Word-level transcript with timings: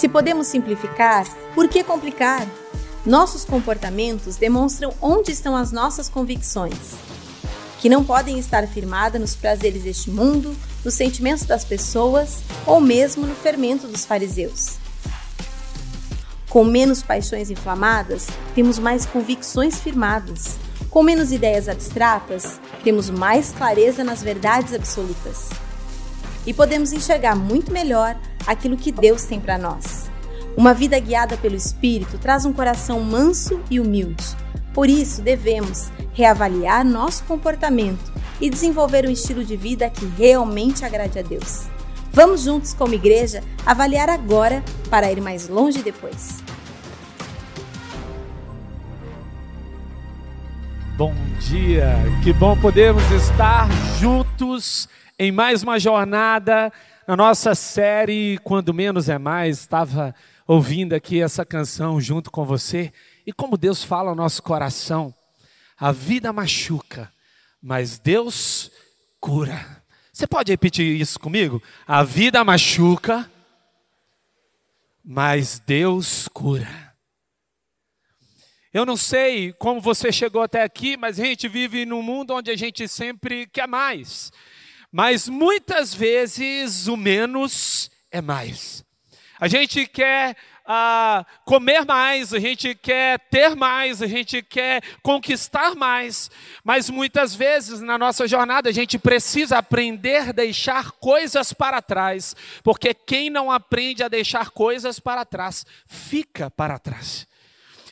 Se 0.00 0.08
podemos 0.08 0.46
simplificar, 0.46 1.26
por 1.54 1.68
que 1.68 1.84
complicar? 1.84 2.46
Nossos 3.04 3.44
comportamentos 3.44 4.36
demonstram 4.36 4.94
onde 4.98 5.30
estão 5.30 5.54
as 5.54 5.72
nossas 5.72 6.08
convicções, 6.08 6.94
que 7.80 7.88
não 7.88 8.04
podem 8.04 8.38
estar 8.38 8.66
firmadas 8.68 9.18
nos 9.18 9.34
prazeres 9.34 9.82
deste 9.82 10.10
mundo, 10.10 10.54
nos 10.84 10.94
sentimentos 10.94 11.44
das 11.44 11.64
pessoas 11.64 12.42
ou 12.66 12.78
mesmo 12.78 13.26
no 13.26 13.34
fermento 13.34 13.88
dos 13.88 14.04
fariseus. 14.04 14.78
Com 16.50 16.62
menos 16.62 17.02
paixões 17.02 17.50
inflamadas, 17.50 18.26
temos 18.54 18.78
mais 18.78 19.06
convicções 19.06 19.80
firmadas. 19.80 20.58
Com 20.90 21.02
menos 21.02 21.32
ideias 21.32 21.68
abstratas, 21.68 22.60
temos 22.84 23.08
mais 23.08 23.50
clareza 23.52 24.04
nas 24.04 24.22
verdades 24.22 24.74
absolutas. 24.74 25.48
E 26.44 26.52
podemos 26.52 26.92
enxergar 26.92 27.34
muito 27.34 27.72
melhor 27.72 28.14
aquilo 28.46 28.76
que 28.76 28.92
Deus 28.92 29.24
tem 29.24 29.40
para 29.40 29.56
nós. 29.56 30.10
Uma 30.54 30.74
vida 30.74 30.98
guiada 30.98 31.36
pelo 31.38 31.54
Espírito 31.54 32.18
traz 32.18 32.44
um 32.44 32.52
coração 32.52 33.00
manso 33.00 33.60
e 33.70 33.80
humilde. 33.80 34.36
Por 34.72 34.88
isso, 34.88 35.20
devemos 35.20 35.90
reavaliar 36.12 36.84
nosso 36.84 37.24
comportamento 37.24 38.12
e 38.40 38.48
desenvolver 38.48 39.06
um 39.06 39.10
estilo 39.10 39.44
de 39.44 39.56
vida 39.56 39.90
que 39.90 40.06
realmente 40.06 40.84
agrade 40.84 41.18
a 41.18 41.22
Deus. 41.22 41.68
Vamos 42.12 42.42
juntos, 42.42 42.72
como 42.72 42.94
igreja, 42.94 43.42
avaliar 43.66 44.08
agora 44.08 44.62
para 44.88 45.10
ir 45.10 45.20
mais 45.20 45.48
longe 45.48 45.82
depois. 45.82 46.42
Bom 50.96 51.14
dia, 51.40 51.96
que 52.22 52.32
bom 52.32 52.56
podermos 52.60 53.02
estar 53.10 53.68
juntos 53.98 54.88
em 55.18 55.32
mais 55.32 55.62
uma 55.62 55.78
jornada 55.78 56.72
na 57.08 57.16
nossa 57.16 57.54
série 57.54 58.38
Quando 58.44 58.74
Menos 58.74 59.08
é 59.08 59.18
Mais, 59.18 59.60
estava 59.60 60.14
ouvindo 60.46 60.92
aqui 60.92 61.20
essa 61.20 61.44
canção 61.44 62.00
junto 62.00 62.30
com 62.30 62.44
você 62.44 62.92
e 63.30 63.32
como 63.32 63.56
Deus 63.56 63.84
fala 63.84 64.10
ao 64.10 64.16
nosso 64.16 64.42
coração. 64.42 65.14
A 65.78 65.92
vida 65.92 66.32
machuca, 66.32 67.12
mas 67.62 67.96
Deus 67.96 68.72
cura. 69.20 69.84
Você 70.12 70.26
pode 70.26 70.50
repetir 70.50 71.00
isso 71.00 71.18
comigo? 71.18 71.62
A 71.86 72.02
vida 72.02 72.42
machuca, 72.42 73.30
mas 75.04 75.60
Deus 75.60 76.26
cura. 76.26 76.92
Eu 78.74 78.84
não 78.84 78.96
sei 78.96 79.52
como 79.52 79.80
você 79.80 80.10
chegou 80.10 80.42
até 80.42 80.64
aqui, 80.64 80.96
mas 80.96 81.20
a 81.20 81.24
gente 81.24 81.46
vive 81.46 81.86
num 81.86 82.02
mundo 82.02 82.34
onde 82.34 82.50
a 82.50 82.56
gente 82.56 82.88
sempre 82.88 83.46
quer 83.46 83.68
mais. 83.68 84.32
Mas 84.90 85.28
muitas 85.28 85.94
vezes 85.94 86.88
o 86.88 86.96
menos 86.96 87.92
é 88.10 88.20
mais. 88.20 88.84
A 89.38 89.46
gente 89.46 89.86
quer 89.86 90.36
ah, 90.72 91.26
comer 91.44 91.84
mais, 91.84 92.32
a 92.32 92.38
gente 92.38 92.76
quer 92.76 93.18
ter 93.28 93.56
mais, 93.56 94.00
a 94.00 94.06
gente 94.06 94.40
quer 94.40 94.80
conquistar 95.02 95.74
mais, 95.74 96.30
mas 96.62 96.88
muitas 96.88 97.34
vezes 97.34 97.80
na 97.80 97.98
nossa 97.98 98.28
jornada 98.28 98.68
a 98.68 98.72
gente 98.72 98.96
precisa 98.96 99.58
aprender 99.58 100.28
a 100.28 100.32
deixar 100.32 100.92
coisas 100.92 101.52
para 101.52 101.82
trás, 101.82 102.36
porque 102.62 102.94
quem 102.94 103.28
não 103.28 103.50
aprende 103.50 104.04
a 104.04 104.08
deixar 104.08 104.50
coisas 104.50 105.00
para 105.00 105.24
trás, 105.24 105.66
fica 105.88 106.48
para 106.48 106.78
trás. 106.78 107.26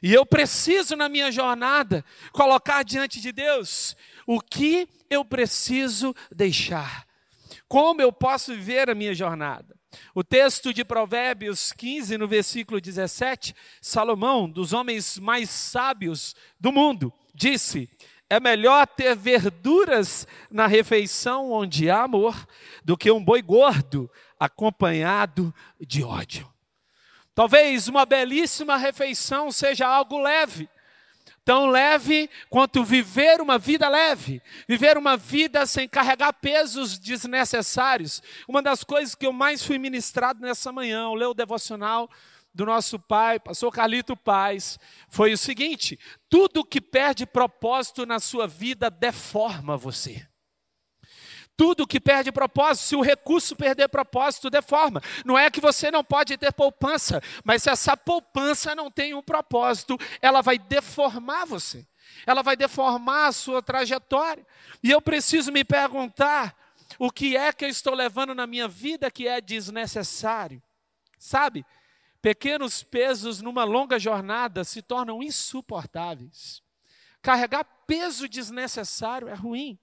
E 0.00 0.14
eu 0.14 0.24
preciso 0.24 0.94
na 0.94 1.08
minha 1.08 1.32
jornada 1.32 2.04
colocar 2.30 2.84
diante 2.84 3.20
de 3.20 3.32
Deus 3.32 3.96
o 4.24 4.40
que 4.40 4.88
eu 5.10 5.24
preciso 5.24 6.14
deixar? 6.30 7.04
Como 7.66 8.00
eu 8.00 8.12
posso 8.12 8.54
viver 8.54 8.88
a 8.88 8.94
minha 8.94 9.14
jornada? 9.14 9.77
O 10.14 10.22
texto 10.22 10.72
de 10.72 10.84
Provérbios 10.84 11.72
15, 11.72 12.18
no 12.18 12.28
versículo 12.28 12.80
17, 12.80 13.54
Salomão, 13.80 14.48
dos 14.48 14.72
homens 14.72 15.18
mais 15.18 15.48
sábios 15.48 16.36
do 16.60 16.70
mundo, 16.70 17.12
disse: 17.34 17.88
É 18.28 18.38
melhor 18.38 18.86
ter 18.86 19.16
verduras 19.16 20.26
na 20.50 20.66
refeição 20.66 21.50
onde 21.50 21.88
há 21.90 22.02
amor 22.02 22.46
do 22.84 22.96
que 22.96 23.10
um 23.10 23.24
boi 23.24 23.40
gordo 23.40 24.10
acompanhado 24.38 25.54
de 25.80 26.02
ódio. 26.02 26.48
Talvez 27.34 27.86
uma 27.86 28.04
belíssima 28.04 28.76
refeição 28.76 29.52
seja 29.52 29.86
algo 29.86 30.20
leve, 30.20 30.68
tão 31.48 31.64
leve 31.64 32.28
quanto 32.50 32.84
viver 32.84 33.40
uma 33.40 33.56
vida 33.56 33.88
leve, 33.88 34.42
viver 34.68 34.98
uma 34.98 35.16
vida 35.16 35.64
sem 35.64 35.88
carregar 35.88 36.30
pesos 36.30 36.98
desnecessários. 36.98 38.22
Uma 38.46 38.60
das 38.60 38.84
coisas 38.84 39.14
que 39.14 39.24
eu 39.24 39.32
mais 39.32 39.64
fui 39.64 39.78
ministrado 39.78 40.42
nessa 40.42 40.70
manhã, 40.70 41.04
ao 41.04 41.14
ler 41.14 41.24
o 41.24 41.32
devocional 41.32 42.10
do 42.52 42.66
nosso 42.66 42.98
pai, 42.98 43.40
pastor 43.40 43.72
Carlito 43.72 44.14
Paz, 44.14 44.78
foi 45.08 45.32
o 45.32 45.38
seguinte: 45.38 45.98
tudo 46.28 46.62
que 46.62 46.82
perde 46.82 47.24
propósito 47.24 48.04
na 48.04 48.20
sua 48.20 48.46
vida 48.46 48.90
deforma 48.90 49.74
você. 49.74 50.28
Tudo 51.58 51.88
que 51.88 51.98
perde 51.98 52.30
propósito, 52.30 52.86
se 52.86 52.94
o 52.94 53.00
recurso 53.00 53.56
perder 53.56 53.88
propósito, 53.88 54.48
deforma. 54.48 55.02
Não 55.24 55.36
é 55.36 55.50
que 55.50 55.60
você 55.60 55.90
não 55.90 56.04
pode 56.04 56.36
ter 56.36 56.52
poupança, 56.52 57.20
mas 57.42 57.64
se 57.64 57.68
essa 57.68 57.96
poupança 57.96 58.76
não 58.76 58.88
tem 58.88 59.12
um 59.12 59.20
propósito, 59.20 59.98
ela 60.22 60.40
vai 60.40 60.56
deformar 60.56 61.46
você. 61.46 61.84
Ela 62.24 62.42
vai 62.42 62.56
deformar 62.56 63.26
a 63.26 63.32
sua 63.32 63.60
trajetória. 63.60 64.46
E 64.84 64.88
eu 64.92 65.02
preciso 65.02 65.50
me 65.50 65.64
perguntar: 65.64 66.56
o 66.96 67.10
que 67.10 67.36
é 67.36 67.52
que 67.52 67.64
eu 67.64 67.68
estou 67.68 67.92
levando 67.92 68.36
na 68.36 68.46
minha 68.46 68.68
vida 68.68 69.10
que 69.10 69.26
é 69.26 69.40
desnecessário? 69.40 70.62
Sabe? 71.18 71.66
Pequenos 72.22 72.84
pesos 72.84 73.42
numa 73.42 73.64
longa 73.64 73.98
jornada 73.98 74.62
se 74.62 74.80
tornam 74.80 75.24
insuportáveis. 75.24 76.62
Carregar 77.20 77.64
peso 77.84 78.28
desnecessário 78.28 79.26
é 79.26 79.34
ruim. 79.34 79.76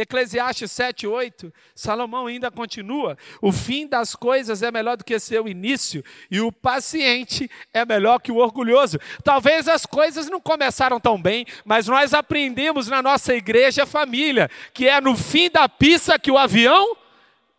Eclesiastes 0.00 0.70
7, 0.72 1.06
8, 1.06 1.52
Salomão 1.74 2.26
ainda 2.26 2.50
continua: 2.50 3.16
o 3.40 3.50
fim 3.50 3.86
das 3.86 4.14
coisas 4.14 4.62
é 4.62 4.70
melhor 4.70 4.98
do 4.98 5.04
que 5.04 5.18
seu 5.18 5.48
início, 5.48 6.04
e 6.30 6.38
o 6.38 6.52
paciente 6.52 7.50
é 7.72 7.82
melhor 7.84 8.20
que 8.20 8.30
o 8.30 8.36
orgulhoso. 8.36 8.98
Talvez 9.24 9.66
as 9.66 9.86
coisas 9.86 10.28
não 10.28 10.38
começaram 10.38 11.00
tão 11.00 11.20
bem, 11.20 11.46
mas 11.64 11.88
nós 11.88 12.12
aprendemos 12.12 12.88
na 12.88 13.02
nossa 13.02 13.34
igreja 13.34 13.86
família 13.86 14.50
que 14.74 14.86
é 14.86 15.00
no 15.00 15.16
fim 15.16 15.50
da 15.50 15.66
pista 15.66 16.18
que 16.18 16.30
o 16.30 16.36
avião 16.36 16.94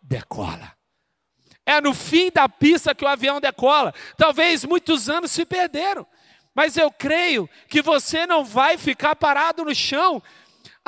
decola. 0.00 0.72
É 1.66 1.80
no 1.80 1.92
fim 1.92 2.30
da 2.32 2.48
pista 2.48 2.94
que 2.94 3.04
o 3.04 3.08
avião 3.08 3.40
decola. 3.40 3.92
Talvez 4.16 4.64
muitos 4.64 5.08
anos 5.10 5.32
se 5.32 5.44
perderam, 5.44 6.06
mas 6.54 6.76
eu 6.76 6.90
creio 6.90 7.50
que 7.68 7.82
você 7.82 8.26
não 8.26 8.44
vai 8.44 8.78
ficar 8.78 9.16
parado 9.16 9.64
no 9.64 9.74
chão 9.74 10.22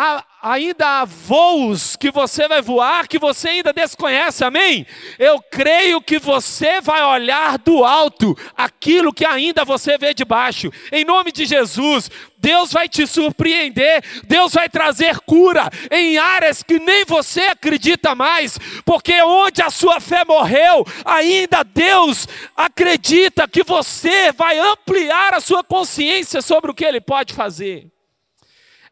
há, 0.01 0.25
ainda 0.43 0.87
há 0.87 1.05
voos 1.05 1.95
que 1.95 2.11
você 2.11 2.49
vai 2.49 2.63
voar 2.63 3.07
que 3.07 3.19
você 3.19 3.51
ainda 3.51 3.73
desconhece, 3.73 4.43
amém? 4.43 4.87
Eu 5.19 5.41
creio 5.51 6.01
que 6.01 6.19
você 6.19 6.81
vai 6.81 7.03
olhar 7.05 7.59
do 7.59 7.85
alto 7.85 8.35
aquilo 8.57 9.13
que 9.13 9.27
ainda 9.27 9.63
você 9.63 9.99
vê 9.99 10.15
de 10.15 10.25
baixo, 10.25 10.73
em 10.91 11.05
nome 11.05 11.31
de 11.31 11.45
Jesus. 11.45 12.11
Deus 12.39 12.73
vai 12.73 12.89
te 12.89 13.07
surpreender, 13.07 14.03
Deus 14.25 14.55
vai 14.55 14.71
trazer 14.71 15.21
cura 15.21 15.69
em 15.91 16.17
áreas 16.17 16.63
que 16.63 16.79
nem 16.79 17.05
você 17.05 17.43
acredita 17.43 18.15
mais, 18.15 18.59
porque 18.87 19.21
onde 19.23 19.61
a 19.61 19.69
sua 19.69 20.01
fé 20.01 20.25
morreu, 20.25 20.87
ainda 21.05 21.63
Deus 21.63 22.27
acredita 22.57 23.47
que 23.47 23.63
você 23.63 24.33
vai 24.33 24.59
ampliar 24.59 25.35
a 25.35 25.41
sua 25.41 25.63
consciência 25.63 26.41
sobre 26.41 26.71
o 26.71 26.75
que 26.75 26.87
Ele 26.87 27.03
pode 27.03 27.35
fazer. 27.35 27.91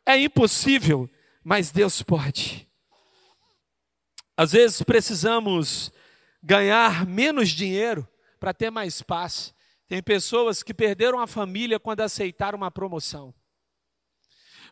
É 0.09 0.17
impossível, 0.17 1.07
mas 1.45 1.71
Deus 1.71 2.03
pode. 2.03 2.67
Às 4.35 4.53
vezes 4.53 4.83
precisamos 4.83 5.93
ganhar 6.43 7.05
menos 7.05 7.51
dinheiro 7.51 8.09
para 8.41 8.55
ter 8.55 8.71
mais 8.71 9.03
paz. 9.03 9.55
Tem 9.87 10.03
pessoas 10.03 10.63
que 10.63 10.73
perderam 10.73 11.21
a 11.21 11.27
família 11.27 11.79
quando 11.79 12.01
aceitaram 12.01 12.57
uma 12.57 12.71
promoção. 12.71 13.35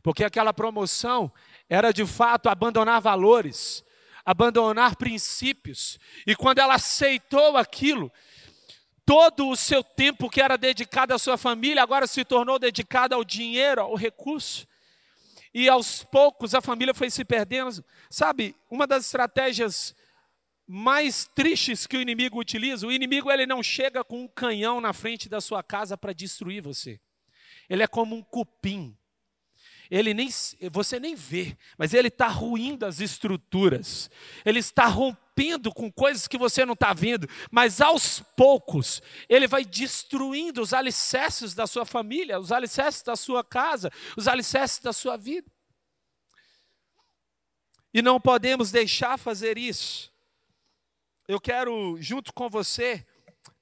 Porque 0.02 0.24
aquela 0.24 0.54
promoção 0.54 1.30
era 1.68 1.92
de 1.92 2.06
fato 2.06 2.48
abandonar 2.48 3.02
valores, 3.02 3.84
abandonar 4.24 4.96
princípios. 4.96 5.98
E 6.26 6.34
quando 6.34 6.60
ela 6.60 6.76
aceitou 6.76 7.58
aquilo, 7.58 8.10
todo 9.04 9.50
o 9.50 9.56
seu 9.56 9.84
tempo 9.84 10.30
que 10.30 10.40
era 10.40 10.56
dedicado 10.56 11.12
à 11.12 11.18
sua 11.18 11.36
família 11.36 11.82
agora 11.82 12.06
se 12.06 12.24
tornou 12.24 12.58
dedicado 12.58 13.14
ao 13.14 13.22
dinheiro, 13.22 13.82
ao 13.82 13.94
recurso. 13.96 14.66
E 15.54 15.68
aos 15.68 16.04
poucos 16.04 16.54
a 16.54 16.60
família 16.60 16.94
foi 16.94 17.10
se 17.10 17.24
perdendo. 17.24 17.84
Sabe, 18.10 18.54
uma 18.70 18.86
das 18.86 19.06
estratégias 19.06 19.94
mais 20.66 21.30
tristes 21.34 21.86
que 21.86 21.96
o 21.96 22.00
inimigo 22.00 22.40
utiliza, 22.40 22.86
o 22.86 22.92
inimigo 22.92 23.30
ele 23.30 23.46
não 23.46 23.62
chega 23.62 24.02
com 24.02 24.24
um 24.24 24.28
canhão 24.28 24.80
na 24.80 24.92
frente 24.92 25.28
da 25.28 25.40
sua 25.40 25.62
casa 25.62 25.96
para 25.96 26.12
destruir 26.12 26.60
você. 26.60 27.00
Ele 27.68 27.82
é 27.82 27.86
como 27.86 28.16
um 28.16 28.22
cupim. 28.22 28.96
Ele 29.90 30.12
nem, 30.12 30.28
você 30.70 30.98
nem 30.98 31.14
vê, 31.14 31.56
mas 31.78 31.94
ele 31.94 32.08
está 32.08 32.26
ruindo 32.26 32.84
as 32.84 33.00
estruturas. 33.00 34.10
Ele 34.44 34.58
está 34.58 34.86
rompendo 34.86 35.72
com 35.72 35.90
coisas 35.90 36.26
que 36.26 36.38
você 36.38 36.64
não 36.64 36.74
está 36.74 36.92
vendo, 36.92 37.28
mas 37.50 37.80
aos 37.80 38.20
poucos 38.36 39.02
ele 39.28 39.46
vai 39.46 39.64
destruindo 39.64 40.60
os 40.60 40.72
alicerces 40.72 41.54
da 41.54 41.66
sua 41.66 41.84
família, 41.84 42.40
os 42.40 42.52
alicerces 42.52 43.02
da 43.02 43.16
sua 43.16 43.44
casa, 43.44 43.90
os 44.16 44.26
alicerces 44.26 44.80
da 44.80 44.92
sua 44.92 45.16
vida. 45.16 45.50
E 47.92 48.02
não 48.02 48.20
podemos 48.20 48.70
deixar 48.70 49.18
fazer 49.18 49.56
isso. 49.56 50.12
Eu 51.26 51.40
quero, 51.40 51.96
junto 51.98 52.32
com 52.32 52.48
você, 52.50 53.04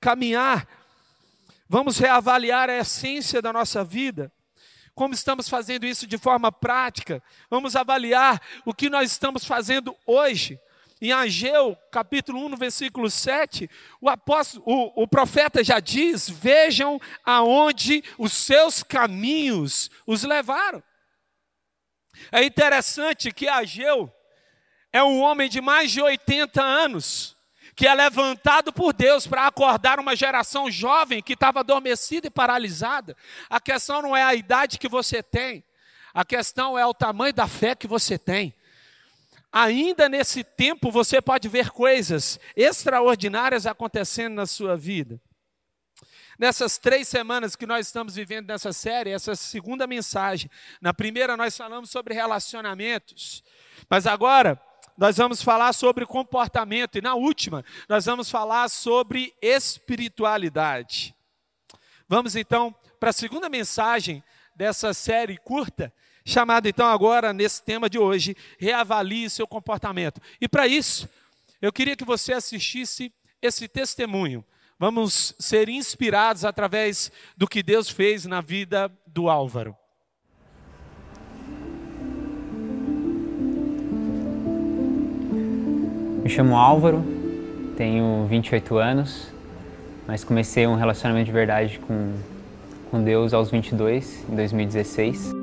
caminhar. 0.00 0.68
Vamos 1.68 1.98
reavaliar 1.98 2.68
a 2.68 2.78
essência 2.78 3.40
da 3.40 3.52
nossa 3.52 3.84
vida. 3.84 4.33
Como 4.94 5.12
estamos 5.12 5.48
fazendo 5.48 5.84
isso 5.84 6.06
de 6.06 6.16
forma 6.16 6.52
prática? 6.52 7.22
Vamos 7.50 7.74
avaliar 7.74 8.40
o 8.64 8.72
que 8.72 8.88
nós 8.88 9.10
estamos 9.10 9.44
fazendo 9.44 9.96
hoje. 10.06 10.58
Em 11.00 11.10
Ageu, 11.10 11.76
capítulo 11.90 12.44
1, 12.46 12.48
no 12.50 12.56
versículo 12.56 13.10
7, 13.10 13.68
o, 14.00 14.08
apóstolo, 14.08 14.62
o, 14.64 15.02
o 15.02 15.08
profeta 15.08 15.64
já 15.64 15.80
diz: 15.80 16.30
Vejam 16.30 17.00
aonde 17.24 18.04
os 18.16 18.32
seus 18.32 18.82
caminhos 18.84 19.90
os 20.06 20.22
levaram. 20.22 20.82
É 22.30 22.44
interessante 22.44 23.32
que 23.32 23.48
Ageu 23.48 24.10
é 24.92 25.02
um 25.02 25.20
homem 25.20 25.48
de 25.48 25.60
mais 25.60 25.90
de 25.90 26.00
80 26.00 26.62
anos 26.62 27.36
que 27.74 27.86
é 27.86 27.94
levantado 27.94 28.72
por 28.72 28.92
Deus 28.92 29.26
para 29.26 29.46
acordar 29.46 29.98
uma 29.98 30.14
geração 30.14 30.70
jovem 30.70 31.22
que 31.22 31.32
estava 31.32 31.60
adormecida 31.60 32.28
e 32.28 32.30
paralisada. 32.30 33.16
A 33.50 33.60
questão 33.60 34.00
não 34.00 34.16
é 34.16 34.22
a 34.22 34.34
idade 34.34 34.78
que 34.78 34.88
você 34.88 35.22
tem, 35.22 35.64
a 36.12 36.24
questão 36.24 36.78
é 36.78 36.86
o 36.86 36.94
tamanho 36.94 37.34
da 37.34 37.48
fé 37.48 37.74
que 37.74 37.88
você 37.88 38.18
tem. 38.18 38.54
Ainda 39.52 40.08
nesse 40.08 40.42
tempo 40.42 40.90
você 40.90 41.20
pode 41.20 41.48
ver 41.48 41.70
coisas 41.70 42.40
extraordinárias 42.56 43.66
acontecendo 43.66 44.34
na 44.34 44.46
sua 44.46 44.76
vida. 44.76 45.20
Nessas 46.36 46.78
três 46.78 47.06
semanas 47.06 47.54
que 47.54 47.66
nós 47.66 47.86
estamos 47.86 48.16
vivendo 48.16 48.48
nessa 48.48 48.72
série, 48.72 49.10
essa 49.10 49.36
segunda 49.36 49.86
mensagem. 49.86 50.50
Na 50.80 50.92
primeira, 50.92 51.36
nós 51.36 51.56
falamos 51.56 51.90
sobre 51.90 52.14
relacionamentos. 52.14 53.44
Mas 53.88 54.06
agora, 54.06 54.60
nós 54.96 55.16
vamos 55.16 55.42
falar 55.42 55.72
sobre 55.72 56.06
comportamento 56.06 56.96
e 56.96 57.02
na 57.02 57.14
última, 57.14 57.64
nós 57.88 58.04
vamos 58.04 58.30
falar 58.30 58.68
sobre 58.68 59.34
espiritualidade. 59.42 61.14
Vamos 62.08 62.36
então 62.36 62.74
para 63.00 63.10
a 63.10 63.12
segunda 63.12 63.48
mensagem 63.48 64.22
dessa 64.54 64.94
série 64.94 65.36
curta, 65.36 65.92
chamada 66.24 66.68
então 66.68 66.86
agora 66.86 67.32
nesse 67.32 67.62
tema 67.62 67.90
de 67.90 67.98
hoje, 67.98 68.36
reavalie 68.58 69.28
seu 69.28 69.46
comportamento. 69.46 70.20
E 70.40 70.48
para 70.48 70.66
isso, 70.66 71.08
eu 71.60 71.72
queria 71.72 71.96
que 71.96 72.04
você 72.04 72.32
assistisse 72.32 73.12
esse 73.42 73.66
testemunho. 73.68 74.44
Vamos 74.78 75.34
ser 75.38 75.68
inspirados 75.68 76.44
através 76.44 77.10
do 77.36 77.46
que 77.48 77.62
Deus 77.62 77.88
fez 77.88 78.24
na 78.26 78.40
vida 78.40 78.90
do 79.06 79.28
Álvaro. 79.28 79.76
Me 86.24 86.30
chamo 86.30 86.56
Álvaro, 86.56 87.04
tenho 87.76 88.24
28 88.30 88.78
anos, 88.78 89.30
mas 90.08 90.24
comecei 90.24 90.66
um 90.66 90.74
relacionamento 90.74 91.26
de 91.26 91.32
verdade 91.32 91.78
com, 91.78 92.12
com 92.90 93.02
Deus 93.02 93.34
aos 93.34 93.50
22, 93.50 94.24
em 94.30 94.34
2016. 94.34 95.34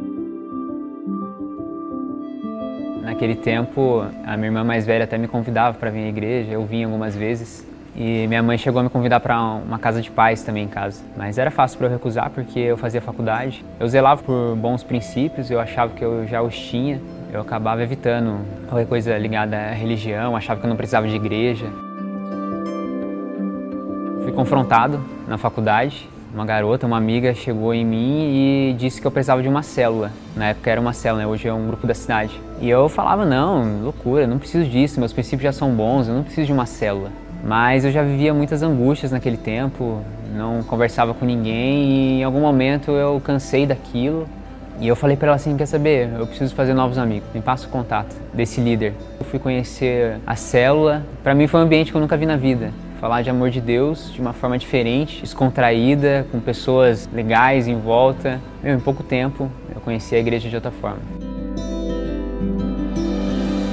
Naquele 3.03 3.35
tempo, 3.35 4.03
a 4.25 4.35
minha 4.35 4.47
irmã 4.47 4.63
mais 4.63 4.83
velha 4.83 5.03
até 5.03 5.19
me 5.19 5.27
convidava 5.27 5.77
para 5.77 5.91
vir 5.91 6.03
à 6.03 6.09
igreja, 6.09 6.51
eu 6.51 6.65
vim 6.65 6.83
algumas 6.83 7.15
vezes. 7.15 7.63
E 7.95 8.25
minha 8.27 8.41
mãe 8.41 8.57
chegou 8.57 8.79
a 8.79 8.83
me 8.83 8.89
convidar 8.89 9.19
para 9.19 9.39
uma 9.39 9.77
casa 9.77 10.01
de 10.01 10.09
pais 10.09 10.41
também 10.41 10.63
em 10.63 10.67
casa. 10.67 11.03
Mas 11.15 11.37
era 11.37 11.51
fácil 11.51 11.77
para 11.77 11.89
eu 11.89 11.91
recusar 11.91 12.31
porque 12.31 12.59
eu 12.59 12.75
fazia 12.75 13.01
faculdade. 13.01 13.63
Eu 13.79 13.87
zelava 13.87 14.23
por 14.23 14.55
bons 14.55 14.81
princípios, 14.81 15.51
eu 15.51 15.59
achava 15.59 15.93
que 15.93 16.03
eu 16.03 16.25
já 16.25 16.41
os 16.41 16.57
tinha 16.57 16.99
eu 17.31 17.39
acabava 17.39 17.81
evitando 17.81 18.39
qualquer 18.67 18.87
coisa 18.87 19.17
ligada 19.17 19.55
à 19.55 19.71
religião, 19.71 20.35
achava 20.35 20.59
que 20.59 20.65
eu 20.65 20.69
não 20.69 20.75
precisava 20.75 21.07
de 21.07 21.15
igreja. 21.15 21.65
Fui 24.23 24.33
confrontado 24.33 24.99
na 25.27 25.37
faculdade. 25.37 26.09
Uma 26.33 26.45
garota, 26.45 26.87
uma 26.87 26.97
amiga, 26.97 27.33
chegou 27.33 27.73
em 27.73 27.85
mim 27.85 28.69
e 28.69 28.75
disse 28.77 29.01
que 29.01 29.07
eu 29.07 29.11
precisava 29.11 29.41
de 29.41 29.49
uma 29.49 29.63
célula. 29.63 30.11
Na 30.35 30.49
época 30.49 30.69
era 30.69 30.79
uma 30.79 30.93
célula, 30.93 31.27
hoje 31.27 31.47
é 31.47 31.53
um 31.53 31.67
grupo 31.67 31.85
da 31.85 31.93
cidade. 31.93 32.39
E 32.61 32.69
eu 32.69 32.87
falava: 32.87 33.25
não, 33.25 33.81
loucura, 33.81 34.25
não 34.25 34.37
preciso 34.37 34.69
disso, 34.69 34.99
meus 34.99 35.11
princípios 35.11 35.43
já 35.43 35.51
são 35.51 35.73
bons, 35.73 36.07
eu 36.07 36.13
não 36.13 36.23
preciso 36.23 36.47
de 36.47 36.53
uma 36.53 36.65
célula. 36.65 37.11
Mas 37.43 37.83
eu 37.83 37.91
já 37.91 38.01
vivia 38.03 38.33
muitas 38.33 38.61
angústias 38.61 39.11
naquele 39.11 39.35
tempo, 39.35 40.01
não 40.33 40.63
conversava 40.63 41.13
com 41.13 41.25
ninguém 41.25 41.83
e 41.83 42.21
em 42.21 42.23
algum 42.23 42.39
momento 42.39 42.91
eu 42.91 43.21
cansei 43.25 43.65
daquilo 43.65 44.27
e 44.81 44.87
eu 44.87 44.95
falei 44.95 45.15
para 45.15 45.27
ela 45.27 45.35
assim, 45.35 45.55
quer 45.55 45.67
saber, 45.67 46.09
eu 46.17 46.25
preciso 46.25 46.55
fazer 46.55 46.73
novos 46.73 46.97
amigos, 46.97 47.29
me 47.35 47.39
passa 47.39 47.67
o 47.67 47.69
contato 47.69 48.15
desse 48.33 48.59
líder. 48.59 48.95
Eu 49.19 49.25
fui 49.27 49.37
conhecer 49.37 50.17
a 50.25 50.35
célula, 50.35 51.05
para 51.21 51.35
mim 51.35 51.45
foi 51.45 51.59
um 51.59 51.63
ambiente 51.63 51.91
que 51.91 51.97
eu 51.97 52.01
nunca 52.01 52.17
vi 52.17 52.25
na 52.25 52.35
vida. 52.35 52.71
Falar 52.99 53.21
de 53.21 53.29
amor 53.29 53.51
de 53.51 53.61
Deus 53.61 54.11
de 54.11 54.19
uma 54.19 54.33
forma 54.33 54.57
diferente, 54.57 55.21
descontraída, 55.21 56.25
com 56.31 56.39
pessoas 56.39 57.07
legais 57.13 57.67
em 57.67 57.79
volta. 57.79 58.41
Meu, 58.63 58.75
em 58.75 58.79
pouco 58.79 59.03
tempo 59.03 59.51
eu 59.73 59.81
conheci 59.81 60.15
a 60.15 60.19
igreja 60.19 60.49
de 60.49 60.55
outra 60.55 60.71
forma. 60.71 61.20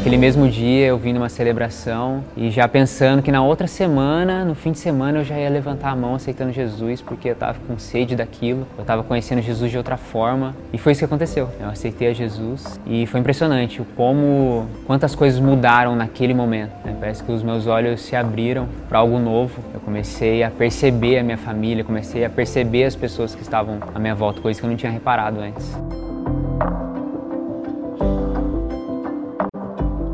Aquele 0.09 0.23
mesmo 0.23 0.49
dia 0.49 0.87
eu 0.87 0.97
vim 0.97 1.13
numa 1.13 1.29
celebração 1.29 2.25
e 2.35 2.51
já 2.51 2.67
pensando 2.67 3.21
que 3.21 3.31
na 3.31 3.45
outra 3.45 3.67
semana, 3.67 4.43
no 4.43 4.55
fim 4.55 4.73
de 4.73 4.79
semana, 4.79 5.19
eu 5.19 5.25
já 5.25 5.39
ia 5.39 5.51
levantar 5.51 5.91
a 5.91 5.95
mão 5.95 6.15
aceitando 6.15 6.51
Jesus 6.51 7.03
porque 7.03 7.29
eu 7.29 7.35
estava 7.35 7.59
com 7.69 7.79
sede 7.79 8.17
daquilo, 8.17 8.67
eu 8.79 8.81
estava 8.81 9.03
conhecendo 9.03 9.43
Jesus 9.43 9.71
de 9.71 9.77
outra 9.77 9.99
forma 9.99 10.57
e 10.73 10.79
foi 10.79 10.93
isso 10.93 11.01
que 11.01 11.05
aconteceu. 11.05 11.51
Eu 11.61 11.69
aceitei 11.69 12.09
a 12.09 12.15
Jesus 12.15 12.81
e 12.87 13.07
foi 13.07 13.21
impressionante 13.21 13.83
como 13.95 14.67
quantas 14.87 15.15
coisas 15.15 15.39
mudaram 15.39 15.95
naquele 15.95 16.33
momento. 16.33 16.73
Né? 16.87 16.97
Parece 16.99 17.23
que 17.23 17.31
os 17.31 17.43
meus 17.43 17.67
olhos 17.67 18.01
se 18.01 18.17
abriram 18.17 18.67
para 18.89 19.01
algo 19.01 19.19
novo. 19.19 19.61
Eu 19.75 19.81
comecei 19.81 20.43
a 20.43 20.51
perceber 20.51 21.19
a 21.19 21.23
minha 21.23 21.37
família, 21.37 21.85
comecei 21.85 22.25
a 22.25 22.31
perceber 22.31 22.85
as 22.85 22.97
pessoas 22.97 23.35
que 23.35 23.43
estavam 23.43 23.79
à 23.95 23.99
minha 23.99 24.15
volta, 24.15 24.41
coisas 24.41 24.59
que 24.59 24.65
eu 24.65 24.71
não 24.71 24.77
tinha 24.79 24.91
reparado 24.91 25.39
antes. 25.39 25.77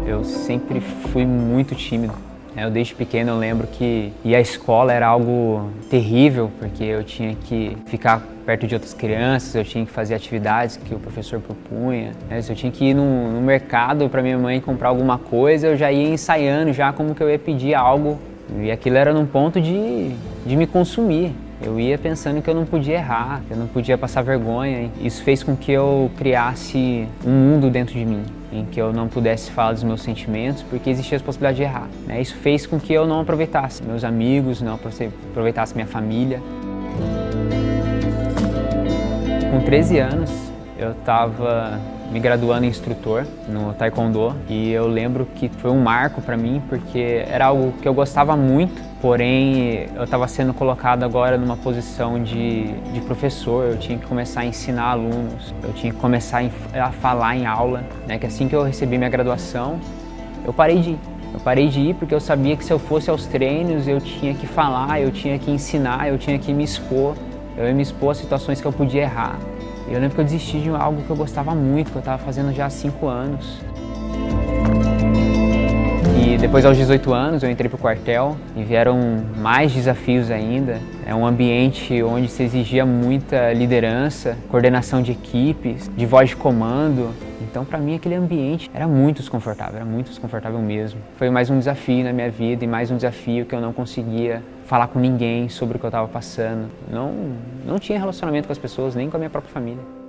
Eu 0.07 0.25
sempre 0.25 0.81
fui 0.81 1.25
muito 1.25 1.75
tímido. 1.75 2.15
Eu 2.57 2.71
desde 2.71 2.95
pequeno 2.95 3.33
eu 3.33 3.39
lembro 3.39 3.67
que 3.67 4.13
ir 4.25 4.35
à 4.35 4.41
escola 4.41 4.93
era 4.93 5.09
algo 5.09 5.71
terrível, 5.91 6.53
porque 6.59 6.85
eu 6.85 7.03
tinha 7.03 7.35
que 7.35 7.77
ficar 7.87 8.23
perto 8.47 8.67
de 8.67 8.75
outras 8.75 8.95
crianças, 8.95 9.55
eu 9.57 9.65
tinha 9.65 9.85
que 9.85 9.91
fazer 9.91 10.15
atividades 10.15 10.77
que 10.77 10.95
o 10.95 10.99
professor 11.01 11.41
propunha. 11.41 12.13
Né? 12.29 12.41
Se 12.43 12.53
eu 12.53 12.57
tinha 12.57 12.71
que 12.71 12.85
ir 12.85 12.95
no, 12.95 13.33
no 13.33 13.41
mercado 13.41 14.09
para 14.09 14.23
minha 14.23 14.39
mãe 14.39 14.61
comprar 14.61 14.91
alguma 14.91 15.19
coisa, 15.19 15.69
eu 15.69 15.77
já 15.77 15.91
ia 15.91 16.09
ensaiando 16.09 16.73
já 16.73 16.93
como 16.93 17.13
que 17.15 17.23
eu 17.23 17.29
ia 17.29 17.39
pedir 17.39 17.75
algo. 17.75 18.19
E 18.61 18.71
aquilo 18.71 18.97
era 18.97 19.13
num 19.13 19.27
ponto 19.27 19.61
de, 19.61 20.11
de 20.47 20.57
me 20.57 20.67
consumir. 20.67 21.33
Eu 21.63 21.79
ia 21.79 21.97
pensando 21.97 22.43
que 22.43 22.51
eu 22.51 22.55
não 22.55 22.65
podia 22.65 22.95
errar, 22.95 23.43
que 23.47 23.53
eu 23.53 23.57
não 23.57 23.67
podia 23.67 23.97
passar 23.97 24.23
vergonha. 24.23 24.91
Isso 25.01 25.23
fez 25.23 25.43
com 25.43 25.57
que 25.57 25.73
eu 25.73 26.11
criasse 26.17 27.07
um 27.25 27.31
mundo 27.31 27.71
dentro 27.71 27.95
de 27.95 28.05
mim, 28.05 28.23
em 28.53 28.65
que 28.65 28.81
eu 28.81 28.93
não 28.93 29.09
pudesse 29.09 29.51
falar 29.51 29.73
dos 29.73 29.83
meus 29.83 30.03
sentimentos, 30.03 30.63
porque 30.63 30.91
existia 30.91 31.17
a 31.19 31.21
possibilidade 31.21 31.57
de 31.59 31.63
errar. 31.63 31.89
Né? 32.07 32.21
Isso 32.21 32.35
fez 32.37 32.67
com 32.67 32.79
que 32.79 32.93
eu 32.93 33.07
não 33.07 33.21
aproveitasse 33.21 33.83
meus 33.83 34.05
amigos, 34.05 34.61
não 34.61 34.75
aproveitasse 34.75 35.75
minha 35.75 35.87
família. 35.87 36.43
Com 39.51 39.61
13 39.61 39.99
anos, 39.99 40.31
eu 40.79 40.91
estava 40.91 41.81
me 42.11 42.21
graduando 42.21 42.67
em 42.67 42.69
instrutor 42.69 43.25
no 43.49 43.73
Taekwondo 43.75 44.35
e 44.49 44.71
eu 44.71 44.87
lembro 44.87 45.27
que 45.35 45.49
foi 45.49 45.71
um 45.71 45.81
marco 45.81 46.21
para 46.21 46.37
mim 46.37 46.63
porque 46.69 47.25
era 47.29 47.47
algo 47.47 47.73
que 47.81 47.89
eu 47.89 47.95
gostava 47.95 48.37
muito, 48.37 48.83
porém 49.05 49.87
eu 49.95 50.05
estava 50.05 50.27
sendo 50.27 50.55
colocado 50.55 51.03
agora 51.03 51.37
numa 51.37 51.59
posição 51.59 52.23
de, 52.23 52.73
de 52.91 53.03
professor, 53.03 53.67
eu 53.67 53.77
tinha 53.77 53.99
que 53.99 54.07
começar 54.07 54.41
a 54.41 54.47
ensinar 54.47 54.93
alunos, 54.93 55.55
eu 55.63 55.75
tinha 55.75 55.93
que 55.93 56.01
começar 56.01 56.43
a 56.73 56.91
falar 56.91 57.37
em 57.37 57.45
aula, 57.45 57.85
né? 58.09 58.19
Que 58.19 58.25
assim 58.25 58.49
que 58.49 58.57
eu 58.57 58.63
recebi 58.63 58.97
minha 58.97 59.11
graduação, 59.11 59.79
eu 60.43 60.55
parei 60.55 60.81
de 60.81 60.91
ir. 60.93 60.99
Eu 61.35 61.41
parei 61.41 61.69
de 61.69 61.81
ir 61.81 61.95
porque 61.97 62.15
eu 62.15 62.21
sabia 62.21 62.57
que 62.57 62.65
se 62.65 62.73
eu 62.73 62.79
fosse 62.79 63.11
aos 63.11 63.27
treinos 63.27 63.87
eu 63.87 64.01
tinha 64.01 64.33
que 64.33 64.47
falar, 64.47 64.99
eu 65.03 65.11
tinha 65.11 65.39
que 65.39 65.51
ensinar, 65.51 66.09
eu 66.09 66.17
tinha 66.17 66.39
que 66.39 66.51
me 66.55 66.65
expor, 66.65 67.15
eu 67.59 67.67
ia 67.67 67.75
me 67.75 67.83
expor 67.83 68.13
a 68.13 68.15
situações 68.15 68.59
que 68.59 68.67
eu 68.67 68.73
podia 68.73 69.03
errar. 69.03 69.39
Eu 69.87 70.01
lembro 70.01 70.15
que 70.15 70.21
eu 70.23 70.25
desisti 70.25 70.61
de 70.61 70.71
algo 70.71 71.03
que 71.03 71.11
eu 71.11 71.17
gostava 71.17 71.55
muito, 71.55 71.91
que 71.91 71.97
eu 71.99 72.01
estava 72.01 72.17
fazendo 72.17 72.55
já 72.55 72.65
há 72.65 72.71
cinco 72.71 73.07
anos. 73.07 73.61
Depois, 76.45 76.67
aos 76.67 76.77
18 76.77 77.15
anos, 77.15 77.43
eu 77.43 77.51
entrei 77.51 77.71
para 77.71 77.77
o 77.79 77.81
quartel 77.81 78.37
e 78.55 78.63
vieram 78.63 79.25
mais 79.39 79.73
desafios 79.73 80.31
ainda. 80.31 80.79
É 81.07 81.15
um 81.15 81.25
ambiente 81.25 82.03
onde 82.03 82.29
se 82.29 82.43
exigia 82.43 82.85
muita 82.85 83.51
liderança, 83.55 84.37
coordenação 84.51 85.01
de 85.01 85.11
equipes, 85.11 85.91
de 85.97 86.05
voz 86.05 86.29
de 86.29 86.37
comando. 86.37 87.15
Então, 87.41 87.65
para 87.65 87.79
mim, 87.79 87.95
aquele 87.95 88.15
ambiente 88.15 88.71
era 88.75 88.87
muito 88.87 89.21
desconfortável, 89.21 89.77
era 89.77 89.87
muito 89.87 90.11
desconfortável 90.11 90.59
mesmo. 90.59 91.01
Foi 91.17 91.31
mais 91.31 91.49
um 91.49 91.59
desafio 91.59 92.05
na 92.05 92.13
minha 92.13 92.31
vida 92.31 92.63
e 92.63 92.69
mais 92.69 92.91
um 92.91 92.97
desafio 92.97 93.47
que 93.47 93.55
eu 93.55 93.61
não 93.63 93.73
conseguia 93.73 94.43
falar 94.67 94.89
com 94.89 94.99
ninguém 94.99 95.49
sobre 95.49 95.79
o 95.79 95.81
que 95.81 95.87
eu 95.87 95.89
estava 95.89 96.07
passando. 96.09 96.69
Não, 96.93 97.11
não 97.67 97.79
tinha 97.79 97.99
relacionamento 97.99 98.49
com 98.49 98.53
as 98.53 98.59
pessoas, 98.59 98.95
nem 98.95 99.09
com 99.09 99.17
a 99.17 99.19
minha 99.19 99.31
própria 99.31 99.51
família. 99.51 100.04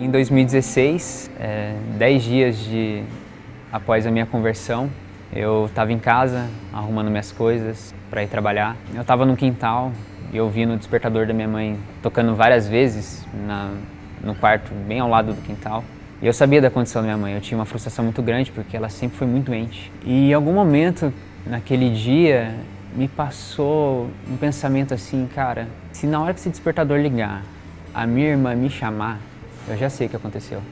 Em 0.00 0.08
2016, 0.12 1.28
é, 1.40 1.74
dez 1.98 2.22
dias 2.22 2.56
de, 2.56 3.02
após 3.72 4.06
a 4.06 4.12
minha 4.12 4.24
conversão, 4.24 4.88
eu 5.32 5.66
estava 5.66 5.92
em 5.92 5.98
casa 5.98 6.46
arrumando 6.72 7.10
minhas 7.10 7.32
coisas 7.32 7.92
para 8.08 8.22
ir 8.22 8.28
trabalhar. 8.28 8.76
Eu 8.94 9.00
estava 9.00 9.26
no 9.26 9.36
quintal 9.36 9.90
e 10.32 10.36
eu 10.36 10.48
vi 10.48 10.64
no 10.64 10.76
despertador 10.76 11.26
da 11.26 11.34
minha 11.34 11.48
mãe 11.48 11.76
tocando 12.00 12.32
várias 12.36 12.68
vezes 12.68 13.26
na, 13.44 13.72
no 14.22 14.36
quarto 14.36 14.72
bem 14.86 15.00
ao 15.00 15.08
lado 15.08 15.32
do 15.32 15.42
quintal. 15.42 15.82
E 16.22 16.28
eu 16.28 16.32
sabia 16.32 16.62
da 16.62 16.70
condição 16.70 17.02
da 17.02 17.06
minha 17.06 17.18
mãe, 17.18 17.34
eu 17.34 17.40
tinha 17.40 17.58
uma 17.58 17.66
frustração 17.66 18.04
muito 18.04 18.22
grande 18.22 18.52
porque 18.52 18.76
ela 18.76 18.88
sempre 18.88 19.18
foi 19.18 19.26
muito 19.26 19.46
doente. 19.46 19.90
E 20.04 20.30
em 20.30 20.32
algum 20.32 20.52
momento, 20.52 21.12
naquele 21.44 21.90
dia, 21.90 22.54
me 22.94 23.08
passou 23.08 24.08
um 24.30 24.36
pensamento 24.36 24.94
assim, 24.94 25.28
cara, 25.34 25.66
se 25.90 26.06
na 26.06 26.20
hora 26.20 26.32
que 26.32 26.38
esse 26.38 26.50
despertador 26.50 27.00
ligar, 27.00 27.42
a 27.92 28.06
minha 28.06 28.28
irmã 28.28 28.54
me 28.54 28.70
chamar, 28.70 29.18
eu 29.68 29.76
já 29.76 29.90
sei 29.90 30.06
o 30.06 30.10
que 30.10 30.16
aconteceu. 30.16 30.62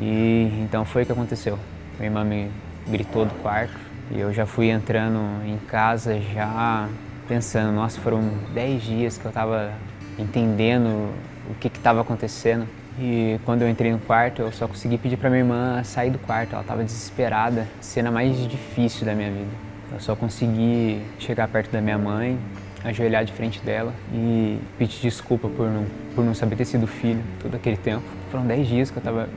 E 0.00 0.50
então 0.62 0.84
foi 0.84 1.02
o 1.02 1.06
que 1.06 1.12
aconteceu. 1.12 1.58
Minha 1.98 2.08
irmã 2.08 2.24
me 2.24 2.50
gritou 2.88 3.24
do 3.24 3.34
quarto 3.42 3.78
e 4.10 4.18
eu 4.18 4.32
já 4.32 4.46
fui 4.46 4.68
entrando 4.68 5.20
em 5.46 5.56
casa 5.58 6.20
já 6.20 6.88
pensando, 7.28 7.72
nossa, 7.72 8.00
foram 8.00 8.22
10 8.52 8.82
dias 8.82 9.18
que 9.18 9.24
eu 9.24 9.28
estava 9.28 9.72
entendendo 10.18 11.12
o 11.48 11.54
que 11.54 11.68
estava 11.68 12.00
acontecendo. 12.00 12.66
E 12.98 13.38
quando 13.44 13.62
eu 13.62 13.68
entrei 13.68 13.92
no 13.92 13.98
quarto, 13.98 14.42
eu 14.42 14.52
só 14.52 14.66
consegui 14.66 14.98
pedir 14.98 15.16
para 15.16 15.30
minha 15.30 15.40
irmã 15.40 15.82
sair 15.84 16.10
do 16.10 16.18
quarto. 16.18 16.52
Ela 16.52 16.62
estava 16.62 16.84
desesperada, 16.84 17.66
cena 17.80 18.10
mais 18.10 18.36
difícil 18.48 19.06
da 19.06 19.14
minha 19.14 19.30
vida. 19.30 19.71
Eu 19.92 20.00
só 20.00 20.16
consegui 20.16 21.02
chegar 21.18 21.46
perto 21.48 21.70
da 21.70 21.80
minha 21.80 21.98
mãe, 21.98 22.38
ajoelhar 22.82 23.24
de 23.24 23.32
frente 23.32 23.60
dela 23.60 23.92
e 24.12 24.58
pedir 24.78 25.00
desculpa 25.02 25.48
por 25.48 25.68
não, 25.68 25.86
por 26.14 26.24
não 26.24 26.34
saber 26.34 26.56
ter 26.56 26.64
sido 26.64 26.86
filho 26.86 27.22
todo 27.40 27.54
aquele 27.54 27.76
tempo. 27.76 28.02
Foram 28.30 28.46
dez 28.46 28.66
dias 28.66 28.90
que 28.90 28.96
eu 28.96 29.00
estava 29.00 29.28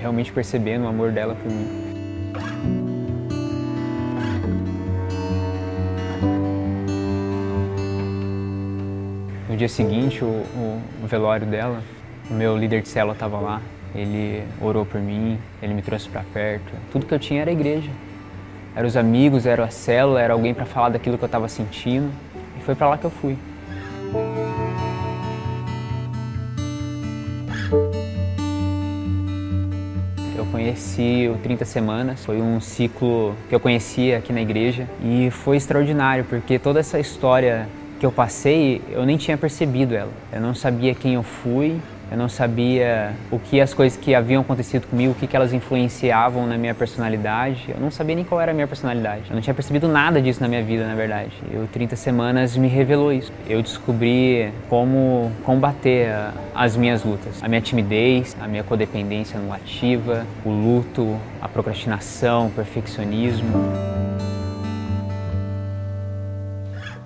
realmente 0.00 0.32
percebendo 0.32 0.84
o 0.84 0.88
amor 0.88 1.12
dela 1.12 1.36
por 1.36 1.50
mim. 1.50 1.94
No 9.48 9.56
dia 9.56 9.68
seguinte, 9.68 10.24
o, 10.24 10.26
o, 10.26 10.82
o 11.04 11.06
velório 11.06 11.46
dela, 11.46 11.80
o 12.28 12.34
meu 12.34 12.56
líder 12.56 12.82
de 12.82 12.88
célula 12.88 13.14
estava 13.14 13.38
lá. 13.38 13.62
Ele 13.94 14.42
orou 14.60 14.84
por 14.84 15.00
mim, 15.00 15.38
ele 15.62 15.72
me 15.72 15.80
trouxe 15.80 16.08
para 16.08 16.24
perto. 16.34 16.72
Tudo 16.90 17.06
que 17.06 17.14
eu 17.14 17.18
tinha 17.20 17.42
era 17.42 17.52
igreja. 17.52 17.88
Eram 18.76 18.88
os 18.88 18.96
amigos, 18.96 19.46
era 19.46 19.64
a 19.64 19.70
célula, 19.70 20.20
era 20.20 20.32
alguém 20.32 20.52
para 20.52 20.64
falar 20.64 20.88
daquilo 20.88 21.16
que 21.16 21.22
eu 21.22 21.26
estava 21.26 21.46
sentindo. 21.48 22.10
E 22.58 22.62
foi 22.62 22.74
para 22.74 22.88
lá 22.88 22.98
que 22.98 23.04
eu 23.04 23.10
fui. 23.10 23.38
Eu 30.36 30.44
conheci 30.50 31.30
o 31.32 31.38
30 31.38 31.64
Semanas, 31.64 32.24
foi 32.24 32.42
um 32.42 32.60
ciclo 32.60 33.36
que 33.48 33.54
eu 33.54 33.60
conhecia 33.60 34.18
aqui 34.18 34.32
na 34.32 34.42
igreja 34.42 34.88
e 35.02 35.30
foi 35.30 35.56
extraordinário 35.56 36.24
porque 36.24 36.58
toda 36.58 36.80
essa 36.80 36.98
história 36.98 37.68
que 38.00 38.04
eu 38.04 38.10
passei, 38.10 38.82
eu 38.90 39.06
nem 39.06 39.16
tinha 39.16 39.38
percebido 39.38 39.94
ela. 39.94 40.10
Eu 40.32 40.40
não 40.40 40.52
sabia 40.52 40.94
quem 40.96 41.14
eu 41.14 41.22
fui, 41.22 41.80
eu 42.10 42.18
não 42.18 42.28
sabia 42.28 43.12
o 43.30 43.38
que 43.38 43.60
as 43.60 43.72
coisas 43.72 43.98
que 43.98 44.14
haviam 44.14 44.42
acontecido 44.42 44.86
comigo, 44.86 45.12
o 45.12 45.14
que, 45.14 45.26
que 45.26 45.34
elas 45.34 45.52
influenciavam 45.52 46.46
na 46.46 46.56
minha 46.56 46.74
personalidade. 46.74 47.66
Eu 47.68 47.80
não 47.80 47.90
sabia 47.90 48.14
nem 48.14 48.24
qual 48.24 48.40
era 48.40 48.52
a 48.52 48.54
minha 48.54 48.66
personalidade. 48.66 49.24
Eu 49.30 49.34
não 49.34 49.42
tinha 49.42 49.54
percebido 49.54 49.88
nada 49.88 50.20
disso 50.20 50.40
na 50.40 50.48
minha 50.48 50.62
vida, 50.62 50.86
na 50.86 50.94
verdade. 50.94 51.32
E 51.50 51.56
o 51.56 51.66
30 51.66 51.96
Semanas 51.96 52.56
me 52.56 52.68
revelou 52.68 53.12
isso. 53.12 53.32
Eu 53.48 53.62
descobri 53.62 54.52
como 54.68 55.32
combater 55.42 56.08
as 56.54 56.76
minhas 56.76 57.02
lutas. 57.02 57.42
A 57.42 57.48
minha 57.48 57.60
timidez, 57.60 58.36
a 58.40 58.46
minha 58.46 58.62
codependência 58.62 59.40
ativa, 59.52 60.26
o 60.44 60.50
luto, 60.50 61.16
a 61.40 61.48
procrastinação, 61.48 62.46
o 62.46 62.50
perfeccionismo. 62.50 63.50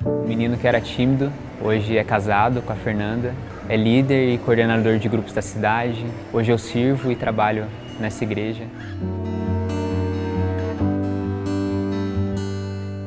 O 0.05 0.27
menino 0.27 0.57
que 0.57 0.67
era 0.67 0.81
tímido, 0.81 1.33
hoje 1.63 1.97
é 1.97 2.05
casado 2.05 2.63
com 2.63 2.73
a 2.73 2.77
Fernanda 2.77 3.33
é 3.69 3.77
líder 3.77 4.33
e 4.33 4.39
coordenador 4.39 4.99
de 4.99 5.09
grupos 5.09 5.33
da 5.35 5.43
cidade. 5.43 6.05
Hoje 6.33 6.51
eu 6.51 6.57
sirvo 6.57 7.13
e 7.13 7.17
trabalho 7.17 7.67
nessa 8.01 8.25
igreja. 8.25 8.65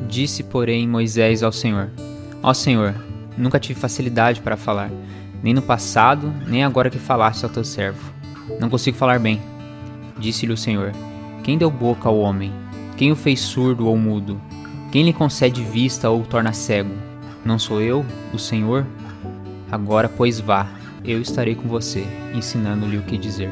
Disse, 0.07 0.43
porém, 0.43 0.87
Moisés 0.87 1.41
ao 1.41 1.51
Senhor: 1.51 1.89
Ó 2.43 2.53
Senhor, 2.53 2.93
nunca 3.35 3.59
tive 3.59 3.79
facilidade 3.79 4.41
para 4.41 4.55
falar, 4.55 4.91
nem 5.41 5.53
no 5.53 5.61
passado, 5.61 6.31
nem 6.47 6.63
agora 6.63 6.89
que 6.89 6.99
falaste 6.99 7.43
ao 7.43 7.49
teu 7.49 7.63
servo. 7.63 8.13
Não 8.59 8.69
consigo 8.69 8.97
falar 8.97 9.19
bem. 9.19 9.41
Disse-lhe 10.19 10.53
o 10.53 10.57
Senhor: 10.57 10.91
Quem 11.43 11.57
deu 11.57 11.71
boca 11.71 12.07
ao 12.07 12.19
homem? 12.19 12.51
Quem 12.97 13.11
o 13.11 13.15
fez 13.15 13.39
surdo 13.39 13.87
ou 13.87 13.97
mudo? 13.97 14.39
Quem 14.91 15.03
lhe 15.03 15.13
concede 15.13 15.63
vista 15.63 16.09
ou 16.09 16.21
o 16.21 16.25
torna 16.25 16.53
cego? 16.53 16.93
Não 17.43 17.57
sou 17.57 17.81
eu, 17.81 18.05
o 18.31 18.37
Senhor? 18.37 18.85
Agora, 19.71 20.09
pois 20.09 20.37
vá, 20.37 20.67
eu 21.01 21.21
estarei 21.21 21.55
com 21.55 21.67
você, 21.67 22.03
ensinando-lhe 22.35 22.97
o 22.97 23.05
que 23.05 23.17
dizer. 23.17 23.49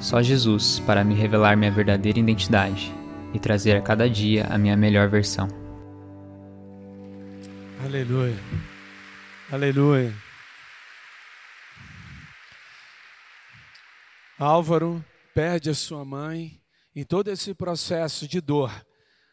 Só 0.00 0.20
Jesus 0.20 0.80
para 0.80 1.04
me 1.04 1.14
revelar 1.14 1.56
minha 1.56 1.70
verdadeira 1.70 2.18
identidade 2.18 2.92
e 3.32 3.38
trazer 3.38 3.76
a 3.76 3.80
cada 3.80 4.10
dia 4.10 4.46
a 4.50 4.58
minha 4.58 4.76
melhor 4.76 5.08
versão. 5.08 5.46
Aleluia. 7.84 8.36
Aleluia. 9.52 10.12
Álvaro 14.36 15.04
perde 15.32 15.70
a 15.70 15.74
sua 15.74 16.04
mãe 16.04 16.60
em 16.96 17.04
todo 17.04 17.28
esse 17.28 17.54
processo 17.54 18.26
de 18.26 18.40
dor 18.40 18.72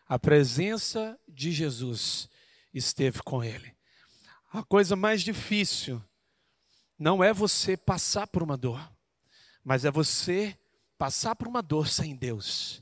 a 0.08 0.20
presença 0.20 1.18
de 1.36 1.52
Jesus 1.52 2.30
esteve 2.74 3.22
com 3.22 3.44
ele. 3.44 3.76
A 4.52 4.64
coisa 4.64 4.96
mais 4.96 5.22
difícil 5.22 6.02
não 6.98 7.24
é 7.24 7.34
você 7.34 7.76
passar 7.76 8.26
por 8.26 8.42
uma 8.42 8.56
dor, 8.56 8.92
mas 9.64 9.84
é 9.84 9.92
você 9.92 10.58
passar 10.98 11.36
por 11.36 11.48
uma 11.48 11.62
dor 11.62 11.88
sem 11.88 12.16
Deus. 12.16 12.82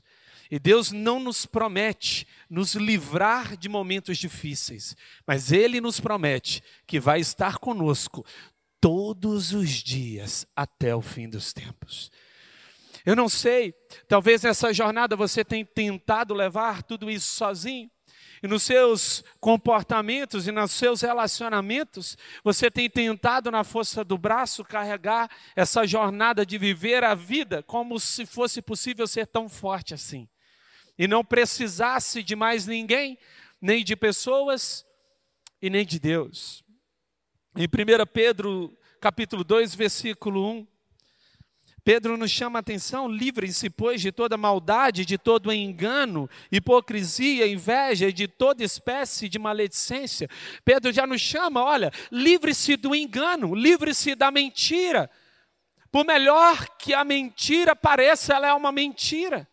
E 0.50 0.58
Deus 0.58 0.92
não 0.92 1.18
nos 1.18 1.46
promete 1.46 2.26
nos 2.48 2.74
livrar 2.74 3.56
de 3.56 3.68
momentos 3.68 4.18
difíceis, 4.18 4.96
mas 5.26 5.50
Ele 5.50 5.80
nos 5.80 5.98
promete 5.98 6.62
que 6.86 7.00
vai 7.00 7.18
estar 7.18 7.58
conosco 7.58 8.24
todos 8.80 9.52
os 9.52 9.70
dias 9.70 10.46
até 10.54 10.94
o 10.94 11.00
fim 11.00 11.28
dos 11.28 11.52
tempos. 11.52 12.12
Eu 13.04 13.16
não 13.16 13.28
sei, 13.28 13.72
talvez 14.06 14.42
nessa 14.42 14.72
jornada 14.72 15.16
você 15.16 15.44
tenha 15.44 15.64
tentado 15.64 16.32
levar 16.32 16.82
tudo 16.82 17.10
isso 17.10 17.34
sozinho. 17.34 17.90
E 18.44 18.46
nos 18.46 18.62
seus 18.62 19.24
comportamentos 19.40 20.46
e 20.46 20.52
nos 20.52 20.72
seus 20.72 21.00
relacionamentos, 21.00 22.14
você 22.42 22.70
tem 22.70 22.90
tentado, 22.90 23.50
na 23.50 23.64
força 23.64 24.04
do 24.04 24.18
braço, 24.18 24.62
carregar 24.62 25.30
essa 25.56 25.86
jornada 25.86 26.44
de 26.44 26.58
viver 26.58 27.02
a 27.04 27.14
vida 27.14 27.62
como 27.62 27.98
se 27.98 28.26
fosse 28.26 28.60
possível 28.60 29.06
ser 29.06 29.26
tão 29.26 29.48
forte 29.48 29.94
assim. 29.94 30.28
E 30.98 31.08
não 31.08 31.24
precisasse 31.24 32.22
de 32.22 32.36
mais 32.36 32.66
ninguém, 32.66 33.18
nem 33.62 33.82
de 33.82 33.96
pessoas 33.96 34.84
e 35.62 35.70
nem 35.70 35.86
de 35.86 35.98
Deus. 35.98 36.62
Em 37.56 37.64
1 37.64 38.06
Pedro, 38.12 38.76
capítulo 39.00 39.42
2, 39.42 39.74
versículo 39.74 40.46
1, 40.50 40.66
Pedro 41.84 42.16
nos 42.16 42.30
chama 42.30 42.58
a 42.58 42.60
atenção: 42.60 43.06
livrem-se, 43.08 43.68
pois, 43.68 44.00
de 44.00 44.10
toda 44.10 44.36
maldade, 44.36 45.04
de 45.04 45.18
todo 45.18 45.52
engano, 45.52 46.28
hipocrisia, 46.50 47.46
inveja 47.46 48.08
e 48.08 48.12
de 48.12 48.26
toda 48.26 48.64
espécie 48.64 49.28
de 49.28 49.38
maledicência. 49.38 50.28
Pedro 50.64 50.90
já 50.90 51.06
nos 51.06 51.20
chama: 51.20 51.62
olha, 51.62 51.92
livre-se 52.10 52.76
do 52.76 52.94
engano, 52.94 53.54
livre-se 53.54 54.14
da 54.14 54.30
mentira. 54.30 55.10
Por 55.92 56.04
melhor 56.04 56.66
que 56.78 56.94
a 56.94 57.04
mentira 57.04 57.76
pareça, 57.76 58.34
ela 58.34 58.48
é 58.48 58.54
uma 58.54 58.72
mentira 58.72 59.46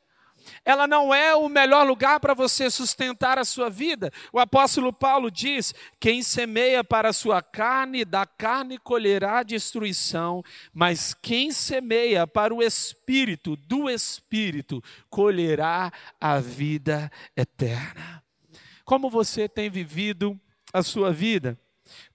ela 0.63 0.86
não 0.86 1.13
é 1.13 1.36
o 1.36 1.50
melhor 1.50 1.86
lugar 1.86 2.20
para 2.20 2.34
você 2.34 2.70
sustentar 2.70 3.39
a 3.39 3.46
sua 3.46 3.70
vida. 3.70 4.12
O 4.32 4.39
apóstolo 4.39 4.94
Paulo 4.94 5.32
diz: 5.32 5.74
quem 6.00 6.22
semeia 6.22 6.84
para 6.84 7.10
a 7.10 7.13
sua 7.13 7.41
carne, 7.41 8.06
da 8.06 8.25
carne 8.25 8.77
colherá 8.77 9.41
destruição, 9.41 10.44
mas 10.74 11.13
quem 11.13 11.51
semeia 11.51 12.27
para 12.27 12.53
o 12.53 12.62
espírito, 12.62 13.56
do 13.56 13.89
espírito, 13.89 14.84
colherá 15.10 15.91
a 16.20 16.39
vida 16.39 17.12
eterna. 17.36 18.24
Como 18.86 19.10
você 19.10 19.50
tem 19.50 19.70
vivido 19.70 20.39
a 20.72 20.84
sua 20.84 21.12
vida? 21.12 21.58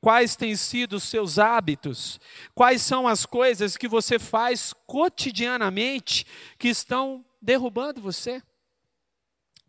Quais 0.01 0.37
têm 0.37 0.57
sido 0.57 0.97
os 0.97 1.05
seus 1.05 1.39
hábitos? 1.39 2.21
Quais 2.55 2.81
são 2.81 3.07
as 3.07 3.27
coisas 3.27 3.77
que 3.77 3.89
você 3.89 4.19
faz 4.19 4.73
cotidianamente 4.87 6.25
que 6.59 6.69
estão 6.69 7.25
derrubando 7.47 8.03
você? 8.03 8.43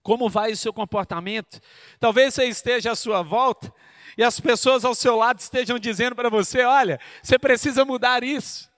Como 0.02 0.28
vai 0.30 0.52
o 0.52 0.58
seu 0.58 0.74
comportamento? 0.74 1.62
Talvez 2.00 2.34
você 2.34 2.46
esteja 2.46 2.92
à 2.92 2.96
sua 2.96 3.22
volta 3.22 3.72
e 4.18 4.24
as 4.24 4.40
pessoas 4.40 4.84
ao 4.84 4.96
seu 4.96 5.16
lado 5.16 5.40
estejam 5.40 5.78
dizendo 5.78 6.16
para 6.16 6.30
você: 6.30 6.64
olha, 6.64 7.00
você 7.22 7.38
precisa 7.38 7.86
mudar 7.86 8.24
isso. 8.24 8.70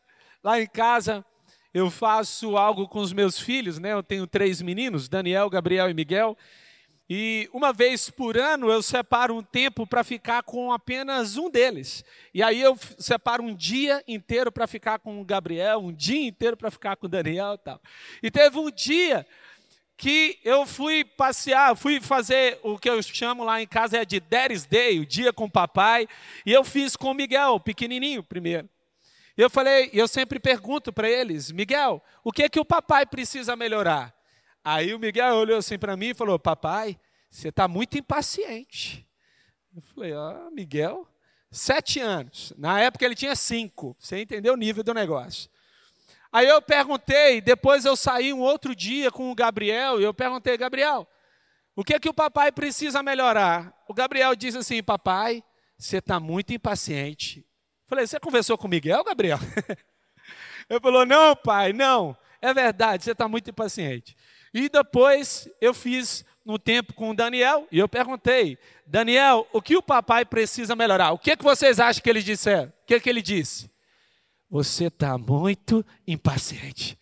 Lá 0.44 0.60
em 0.60 0.68
casa, 0.68 1.26
eu 1.74 1.90
faço 1.90 2.58
algo 2.58 2.88
com 2.90 3.00
os 3.00 3.14
meus 3.14 3.40
filhos, 3.40 3.80
né? 3.80 3.94
Eu 3.94 4.04
tenho 4.04 4.28
três 4.28 4.62
meninos, 4.62 5.08
Daniel, 5.08 5.50
Gabriel 5.50 5.90
e 5.90 5.94
Miguel. 5.94 6.38
E 7.10 7.50
uma 7.52 7.74
vez 7.74 8.10
por 8.12 8.38
ano 8.38 8.70
eu 8.70 8.84
separo 8.84 9.36
um 9.36 9.42
tempo 9.42 9.88
para 9.88 10.04
ficar 10.04 10.44
com 10.44 10.72
apenas 10.72 11.38
um 11.38 11.50
deles. 11.50 12.06
E 12.32 12.44
aí 12.44 12.62
eu 12.62 12.78
separo 13.00 13.42
um 13.42 13.56
dia 13.56 14.04
inteiro 14.08 14.52
para 14.52 14.68
ficar 14.68 15.00
com 15.00 15.20
o 15.20 15.26
Gabriel, 15.26 15.80
um 15.80 15.92
dia 15.92 16.28
inteiro 16.28 16.56
para 16.56 16.70
ficar 16.70 16.96
com 16.98 17.08
o 17.08 17.10
Daniel 17.10 17.56
e 17.56 17.58
tal. 17.58 17.82
E 18.22 18.30
teve 18.30 18.60
um 18.60 18.70
dia 18.70 19.26
que 19.98 20.40
eu 20.46 20.68
fui 20.68 21.04
passear, 21.04 21.76
fui 21.76 22.00
fazer 22.00 22.60
o 22.62 22.78
que 22.78 22.90
eu 22.90 23.02
chamo 23.02 23.44
lá 23.44 23.60
em 23.60 23.68
casa 23.68 23.98
é 23.98 24.06
de 24.06 24.20
Daddy's 24.20 24.66
Day, 24.66 25.00
o 25.00 25.06
dia 25.06 25.34
com 25.34 25.46
o 25.46 25.52
papai, 25.52 26.08
e 26.46 26.54
eu 26.54 26.64
fiz 26.64 26.96
com 26.96 27.12
o 27.12 27.14
Miguel, 27.14 27.60
pequenininho 27.60 28.24
primeiro. 28.24 28.70
E 29.36 29.42
eu 29.42 29.50
falei, 29.50 29.90
eu 29.92 30.08
sempre 30.08 30.40
pergunto 30.40 30.94
para 30.94 31.10
eles, 31.10 31.52
Miguel, 31.52 32.04
o 32.24 32.32
que 32.32 32.44
é 32.44 32.50
que 32.50 32.60
o 32.60 32.66
papai 32.66 33.06
precisa 33.06 33.56
melhorar? 33.56 34.19
Aí 34.64 34.94
o 34.94 35.00
Miguel 35.00 35.36
olhou 35.36 35.58
assim 35.58 35.78
para 35.78 35.96
mim 35.96 36.10
e 36.10 36.14
falou: 36.14 36.38
Papai, 36.38 37.00
você 37.30 37.50
está 37.50 37.68
muito 37.68 37.98
impaciente. 37.98 39.08
Eu 39.76 39.82
falei: 39.82 40.14
Ah, 40.14 40.50
Miguel, 40.52 41.08
sete 41.52 42.00
anos. 42.00 42.54
Na 42.58 42.80
época 42.80 43.06
ele 43.06 43.16
tinha 43.16 43.36
cinco. 43.36 43.96
Você 44.00 44.22
entendeu 44.22 44.54
o 44.54 44.58
nível 44.58 44.84
do 44.84 44.94
negócio. 44.94 45.50
Aí 46.32 46.48
eu 46.48 46.62
perguntei, 46.62 47.42
depois 47.42 47.86
eu 47.86 47.96
saí 47.96 48.32
um 48.32 48.40
outro 48.40 48.76
dia 48.76 49.10
com 49.10 49.32
o 49.32 49.36
Gabriel, 49.36 50.00
e 50.00 50.04
eu 50.04 50.14
perguntei, 50.14 50.56
Gabriel, 50.58 51.08
o 51.76 51.84
que 51.84 51.96
é 51.96 52.00
que 52.00 52.10
o 52.10 52.14
papai 52.14 52.52
precisa 52.52 53.02
melhorar? 53.02 53.74
O 53.88 53.96
Gabriel 53.96 54.36
disse 54.36 54.58
assim, 54.58 54.84
papai, 54.84 55.44
você 55.76 55.98
está 55.98 56.20
muito 56.20 56.54
impaciente. 56.54 57.40
Eu 57.40 57.90
falei, 57.90 58.06
você 58.06 58.20
conversou 58.20 58.60
com 58.60 58.68
o 58.68 58.70
Miguel, 58.70 59.04
Gabriel? 59.04 59.40
Ele 60.70 60.80
falou, 60.80 61.04
não, 61.04 61.36
pai, 61.36 61.74
não. 61.74 62.16
É 62.40 62.54
verdade, 62.54 63.04
você 63.04 63.12
está 63.12 63.28
muito 63.28 63.50
impaciente. 63.50 64.16
E 64.54 64.70
depois 64.70 65.48
eu 65.62 65.74
fiz 65.74 66.26
no 66.46 66.58
tempo 66.58 66.94
com 66.94 67.12
o 67.12 67.16
Daniel 67.16 67.68
e 67.72 67.78
eu 67.78 67.88
perguntei, 67.88 68.58
Daniel, 68.86 69.48
o 69.54 69.62
que 69.62 69.78
o 69.78 69.84
papai 69.84 70.26
precisa 70.26 70.76
melhorar? 70.76 71.12
O 71.12 71.20
que, 71.20 71.32
é 71.32 71.36
que 71.36 71.44
vocês 71.44 71.80
acham 71.80 72.02
que 72.02 72.10
ele 72.10 72.24
disseram? 72.24 72.70
O 72.70 72.86
que, 72.88 72.96
é 72.96 73.00
que 73.00 73.10
ele 73.10 73.22
disse? 73.22 73.70
Você 74.50 74.86
está 74.86 75.18
muito 75.18 75.86
impaciente. 76.08 76.98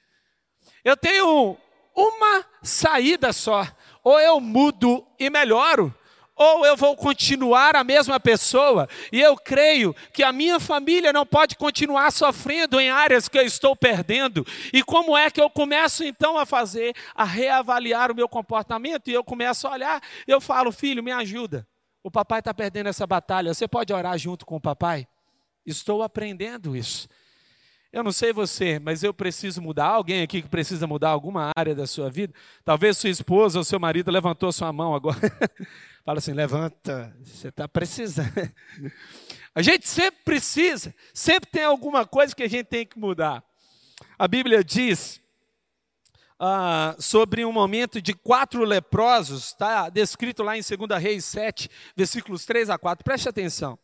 Eu 0.83 0.97
tenho 0.97 1.57
uma 1.95 2.45
saída 2.61 3.31
só. 3.31 3.65
Ou 4.03 4.19
eu 4.19 4.39
mudo 4.39 5.05
e 5.17 5.29
melhoro, 5.29 5.93
ou 6.37 6.65
eu 6.65 6.77
vou 6.77 6.95
continuar 6.95 7.75
a 7.75 7.83
mesma 7.83 8.19
pessoa, 8.19 8.87
e 9.11 9.19
eu 9.19 9.35
creio 9.35 9.95
que 10.13 10.23
a 10.23 10.31
minha 10.31 10.59
família 10.59 11.11
não 11.11 11.25
pode 11.25 11.55
continuar 11.55 12.11
sofrendo 12.11 12.79
em 12.79 12.89
áreas 12.89 13.27
que 13.27 13.37
eu 13.37 13.45
estou 13.45 13.75
perdendo. 13.75 14.45
E 14.71 14.83
como 14.83 15.17
é 15.17 15.31
que 15.31 15.41
eu 15.41 15.49
começo 15.49 16.03
então 16.03 16.37
a 16.37 16.45
fazer, 16.45 16.95
a 17.15 17.23
reavaliar 17.23 18.11
o 18.11 18.15
meu 18.15 18.29
comportamento? 18.29 19.09
E 19.09 19.13
eu 19.13 19.23
começo 19.23 19.67
a 19.67 19.71
olhar, 19.71 20.01
eu 20.27 20.39
falo, 20.39 20.71
filho, 20.71 21.03
me 21.03 21.11
ajuda. 21.11 21.67
O 22.03 22.11
papai 22.11 22.39
está 22.39 22.53
perdendo 22.53 22.87
essa 22.87 23.05
batalha, 23.05 23.53
você 23.53 23.67
pode 23.67 23.91
orar 23.91 24.17
junto 24.17 24.45
com 24.45 24.55
o 24.55 24.61
papai? 24.61 25.07
Estou 25.65 26.01
aprendendo 26.01 26.75
isso. 26.75 27.09
Eu 27.97 28.03
não 28.03 28.11
sei 28.11 28.31
você, 28.31 28.77
mas 28.77 29.01
eu 29.01 29.11
preciso 29.11 29.59
mudar. 29.59 29.87
Alguém 29.87 30.21
aqui 30.21 30.43
que 30.43 30.47
precisa 30.47 30.85
mudar 30.85 31.09
alguma 31.09 31.49
área 31.57 31.73
da 31.73 31.87
sua 31.87 32.11
vida? 32.11 32.31
Talvez 32.63 32.95
sua 32.95 33.09
esposa 33.09 33.57
ou 33.57 33.63
seu 33.65 33.79
marido 33.79 34.11
levantou 34.11 34.51
sua 34.51 34.71
mão 34.71 34.93
agora. 34.93 35.17
Fala 36.05 36.19
assim: 36.19 36.31
levanta, 36.31 37.11
você 37.23 37.47
está 37.47 37.67
precisando. 37.67 38.53
A 39.55 39.63
gente 39.63 39.87
sempre 39.89 40.21
precisa, 40.23 40.93
sempre 41.11 41.49
tem 41.49 41.63
alguma 41.63 42.05
coisa 42.05 42.35
que 42.35 42.43
a 42.43 42.47
gente 42.47 42.67
tem 42.67 42.85
que 42.85 42.99
mudar. 42.99 43.43
A 44.19 44.27
Bíblia 44.27 44.63
diz 44.63 45.19
ah, 46.39 46.95
sobre 46.99 47.43
um 47.43 47.51
momento 47.51 47.99
de 47.99 48.13
quatro 48.13 48.63
leprosos, 48.63 49.45
está 49.45 49.89
descrito 49.89 50.43
lá 50.43 50.55
em 50.55 50.61
2 50.61 51.01
Reis 51.01 51.25
7, 51.25 51.67
versículos 51.95 52.45
3 52.45 52.69
a 52.69 52.77
4. 52.77 53.03
Preste 53.03 53.27
atenção. 53.27 53.79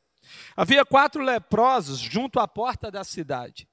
Havia 0.55 0.85
quatro 0.85 1.23
leprosos 1.23 1.97
junto 1.97 2.39
à 2.39 2.47
porta 2.47 2.91
da 2.91 3.03
cidade. 3.03 3.67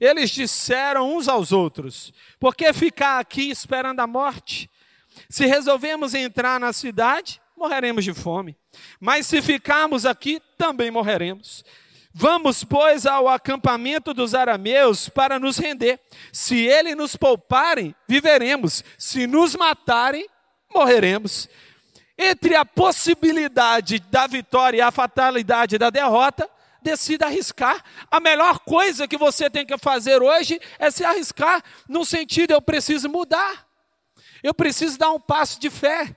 Eles 0.00 0.30
disseram 0.30 1.16
uns 1.16 1.28
aos 1.28 1.52
outros: 1.52 2.12
Por 2.38 2.54
que 2.54 2.72
ficar 2.72 3.18
aqui 3.18 3.50
esperando 3.50 4.00
a 4.00 4.06
morte? 4.06 4.70
Se 5.28 5.46
resolvemos 5.46 6.14
entrar 6.14 6.58
na 6.58 6.72
cidade, 6.72 7.40
morreremos 7.56 8.04
de 8.04 8.12
fome. 8.12 8.56
Mas 9.00 9.26
se 9.26 9.40
ficarmos 9.40 10.04
aqui, 10.04 10.40
também 10.58 10.90
morreremos. 10.90 11.64
Vamos, 12.16 12.62
pois, 12.62 13.06
ao 13.06 13.28
acampamento 13.28 14.14
dos 14.14 14.34
arameus 14.34 15.08
para 15.08 15.38
nos 15.38 15.58
render. 15.58 15.98
Se 16.32 16.64
ele 16.64 16.94
nos 16.94 17.16
pouparem, 17.16 17.92
viveremos. 18.06 18.84
Se 18.96 19.26
nos 19.26 19.56
matarem, 19.56 20.28
morreremos. 20.72 21.48
Entre 22.16 22.54
a 22.54 22.64
possibilidade 22.64 23.98
da 23.98 24.28
vitória 24.28 24.78
e 24.78 24.80
a 24.80 24.92
fatalidade 24.92 25.76
da 25.76 25.90
derrota, 25.90 26.48
decida 26.84 27.26
arriscar. 27.26 27.82
A 28.10 28.20
melhor 28.20 28.60
coisa 28.60 29.08
que 29.08 29.16
você 29.16 29.50
tem 29.50 29.66
que 29.66 29.76
fazer 29.78 30.22
hoje 30.22 30.60
é 30.78 30.90
se 30.90 31.04
arriscar, 31.04 31.62
no 31.88 32.04
sentido 32.04 32.52
eu 32.52 32.62
preciso 32.62 33.08
mudar. 33.08 33.66
Eu 34.42 34.52
preciso 34.54 34.98
dar 34.98 35.10
um 35.10 35.18
passo 35.18 35.58
de 35.58 35.70
fé. 35.70 36.14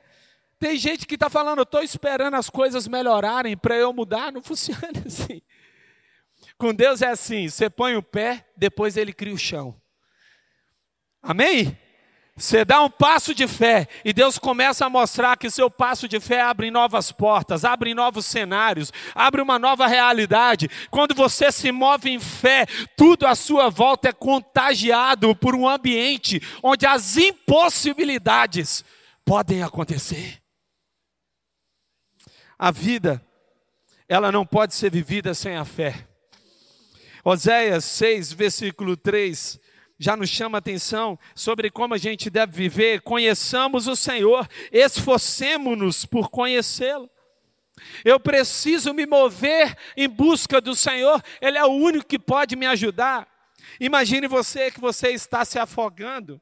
Tem 0.60 0.76
gente 0.76 1.08
que 1.08 1.16
está 1.16 1.30
falando, 1.30 1.60
eu 1.60 1.64
estou 1.64 1.82
esperando 1.82 2.34
as 2.36 2.50
coisas 2.50 2.88
melhorarem 2.88 3.56
para 3.56 3.76
eu 3.76 3.94
mudar. 3.94 4.32
Não 4.32 4.44
funciona 4.44 5.04
assim. 5.06 5.42
Com 6.58 6.74
Deus 6.74 7.02
é 7.02 7.08
assim: 7.08 7.48
você 7.48 7.70
põe 7.70 7.96
o 7.96 8.04
pé, 8.04 8.46
depois 8.56 8.98
ele 8.98 9.14
cria 9.14 9.34
o 9.34 9.38
chão. 9.38 9.80
Amém? 11.22 11.78
Você 12.38 12.64
dá 12.64 12.84
um 12.84 12.90
passo 12.90 13.34
de 13.34 13.48
fé 13.48 13.88
e 14.06 14.14
Deus 14.14 14.38
começa 14.38 14.86
a 14.86 14.90
mostrar 14.90 15.36
que 15.38 15.50
seu 15.50 15.72
passo 15.72 16.08
de 16.08 16.20
fé 16.20 16.40
abre 16.40 16.70
novas 16.70 17.12
portas, 17.12 17.66
abre 17.66 17.96
novos 17.96 18.28
cenários, 18.28 18.94
abre 19.16 19.42
uma 19.42 19.58
nova 19.58 19.88
realidade. 19.88 20.70
Quando 20.92 21.16
você 21.16 21.52
se 21.52 21.72
move 21.72 22.12
em 22.12 22.20
fé, 22.20 22.68
tudo 22.96 23.26
à 23.26 23.34
sua 23.34 23.72
volta 23.72 24.10
é 24.10 24.14
contagiado 24.14 25.36
por 25.36 25.56
um 25.56 25.68
ambiente 25.68 26.40
onde 26.62 26.86
as 26.86 27.18
impossibilidades 27.18 28.86
podem 29.26 29.64
acontecer. 29.64 30.40
A 32.58 32.70
vida, 32.70 33.20
ela 34.08 34.32
não 34.32 34.46
pode 34.46 34.76
ser 34.76 34.92
vivida 34.92 35.34
sem 35.34 35.56
a 35.56 35.66
fé. 35.66 36.08
Oséias 37.24 37.84
6, 37.84 38.32
versículo 38.32 38.96
3 38.96 39.60
já 40.00 40.16
nos 40.16 40.30
chama 40.30 40.58
atenção 40.58 41.18
sobre 41.34 41.72
como 41.72 41.94
a 41.94 41.98
gente 41.98 42.30
deve 42.30 42.52
viver. 42.52 43.02
Conheçamos 43.02 43.88
o 43.88 43.96
Senhor, 43.96 44.48
esforcemos-nos 44.72 46.06
por 46.06 46.30
conhecê-lo. 46.30 47.10
Eu 48.04 48.20
preciso 48.20 48.94
me 48.94 49.06
mover 49.06 49.78
em 49.96 50.08
busca 50.08 50.60
do 50.60 50.76
Senhor, 50.76 51.22
Ele 51.42 51.58
é 51.58 51.66
o 51.66 51.72
único 51.72 52.06
que 52.06 52.20
pode 52.20 52.56
me 52.56 52.66
ajudar. 52.66 53.28
Imagine 53.80 54.28
você 54.28 54.72
que 54.72 54.80
você 54.80 55.10
está 55.10 55.46
se 55.46 55.60
afogando. 55.60 56.42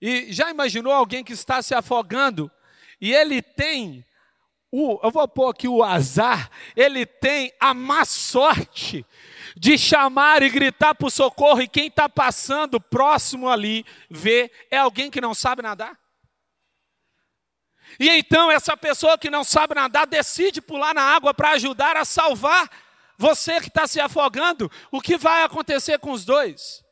E 0.00 0.32
já 0.32 0.50
imaginou 0.50 0.92
alguém 0.92 1.24
que 1.24 1.32
está 1.32 1.62
se 1.62 1.74
afogando 1.74 2.50
e 3.00 3.12
ele 3.12 3.40
tem 3.40 4.04
o, 4.70 4.98
eu 5.04 5.10
vou 5.10 5.26
pôr 5.28 5.50
aqui 5.50 5.68
o 5.68 5.84
azar, 5.84 6.50
ele 6.74 7.06
tem 7.06 7.52
a 7.60 7.72
má 7.72 8.04
sorte 8.04 9.06
de 9.56 9.78
chamar 9.78 10.42
e 10.42 10.50
gritar 10.50 10.94
por 10.94 11.10
socorro, 11.10 11.62
e 11.62 11.68
quem 11.68 11.86
está 11.86 12.08
passando 12.08 12.80
próximo 12.80 13.48
ali 13.48 13.84
vê, 14.10 14.50
é 14.70 14.78
alguém 14.78 15.10
que 15.10 15.20
não 15.20 15.34
sabe 15.34 15.62
nadar? 15.62 15.98
E 17.98 18.08
então 18.08 18.50
essa 18.50 18.76
pessoa 18.76 19.16
que 19.16 19.30
não 19.30 19.44
sabe 19.44 19.74
nadar 19.74 20.06
decide 20.06 20.60
pular 20.60 20.94
na 20.94 21.02
água 21.02 21.32
para 21.32 21.52
ajudar 21.52 21.96
a 21.96 22.04
salvar 22.04 22.68
você 23.16 23.60
que 23.60 23.68
está 23.68 23.86
se 23.86 24.00
afogando. 24.00 24.70
O 24.90 25.00
que 25.00 25.16
vai 25.16 25.44
acontecer 25.44 25.98
com 25.98 26.10
os 26.10 26.24
dois? 26.24 26.84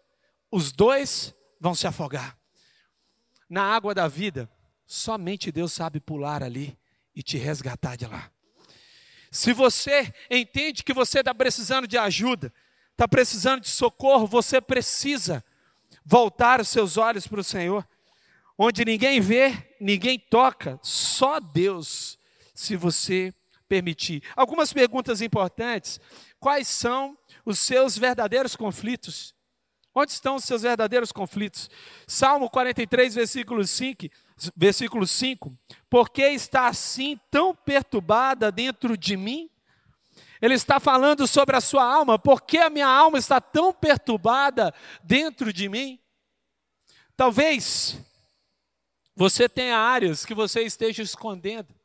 Os 0.51 0.73
dois 0.73 1.35
vão 1.61 1.75
se 1.75 1.87
afogar. 1.87 2.37
Na 3.49 3.65
água 3.75 3.95
da 3.95 4.09
vida, 4.09 4.51
somente 4.87 5.53
Deus 5.53 5.73
sabe 5.73 6.01
pular 6.01 6.43
ali 6.43 6.79
e 7.15 7.23
te 7.23 7.37
resgatar 7.37 7.97
de 7.97 8.07
lá. 8.07 8.32
Se 9.33 9.55
você 9.55 10.13
entende 10.31 10.85
que 10.85 10.93
você 10.93 11.21
está 11.21 11.35
precisando 11.35 11.89
de 11.89 11.97
ajuda, 11.97 12.53
está 12.91 13.09
precisando 13.09 13.63
de 13.63 13.71
socorro, 13.71 14.27
você 14.27 14.61
precisa 14.61 15.43
voltar 16.05 16.61
os 16.61 16.69
seus 16.69 16.99
olhos 16.99 17.27
para 17.27 17.41
o 17.41 17.45
Senhor, 17.45 17.89
onde 18.59 18.85
ninguém 18.85 19.23
vê, 19.23 19.75
ninguém 19.81 20.19
toca, 20.19 20.79
só 20.83 21.41
Deus, 21.41 22.19
se 22.55 22.77
você 22.77 23.33
permitir. 23.67 24.23
Algumas 24.37 24.71
perguntas 24.71 25.23
importantes: 25.23 25.99
quais 26.39 26.69
são 26.69 27.17
os 27.43 27.59
seus 27.59 27.97
verdadeiros 27.97 28.55
conflitos? 28.55 29.35
Onde 29.95 30.13
estão 30.13 30.37
os 30.37 30.45
seus 30.45 30.63
verdadeiros 30.63 31.13
conflitos? 31.13 31.69
Salmo 32.07 32.49
43, 32.49 33.15
versículo 33.15 33.67
5, 33.67 34.07
versículo 34.57 35.07
5. 35.07 35.57
Por 35.91 36.11
que 36.11 36.23
está 36.23 36.67
assim 36.67 37.21
tão 37.31 37.55
perturbada 37.55 38.51
dentro 38.51 38.97
de 38.97 39.17
mim? 39.17 39.51
Ele 40.41 40.55
está 40.55 40.81
falando 40.81 41.27
sobre 41.27 41.57
a 41.57 41.61
sua 41.61 41.85
alma. 41.85 42.19
Por 42.19 42.43
que 42.43 42.59
a 42.59 42.71
minha 42.71 42.89
alma 42.89 43.19
está 43.19 43.41
tão 43.41 43.73
perturbada 43.73 44.75
dentro 45.03 45.53
de 45.53 45.69
mim? 45.69 46.01
Talvez 47.17 47.99
você 49.15 49.49
tenha 49.49 49.77
áreas 49.77 50.25
que 50.25 50.35
você 50.35 50.63
esteja 50.63 51.03
escondendo. 51.03 51.82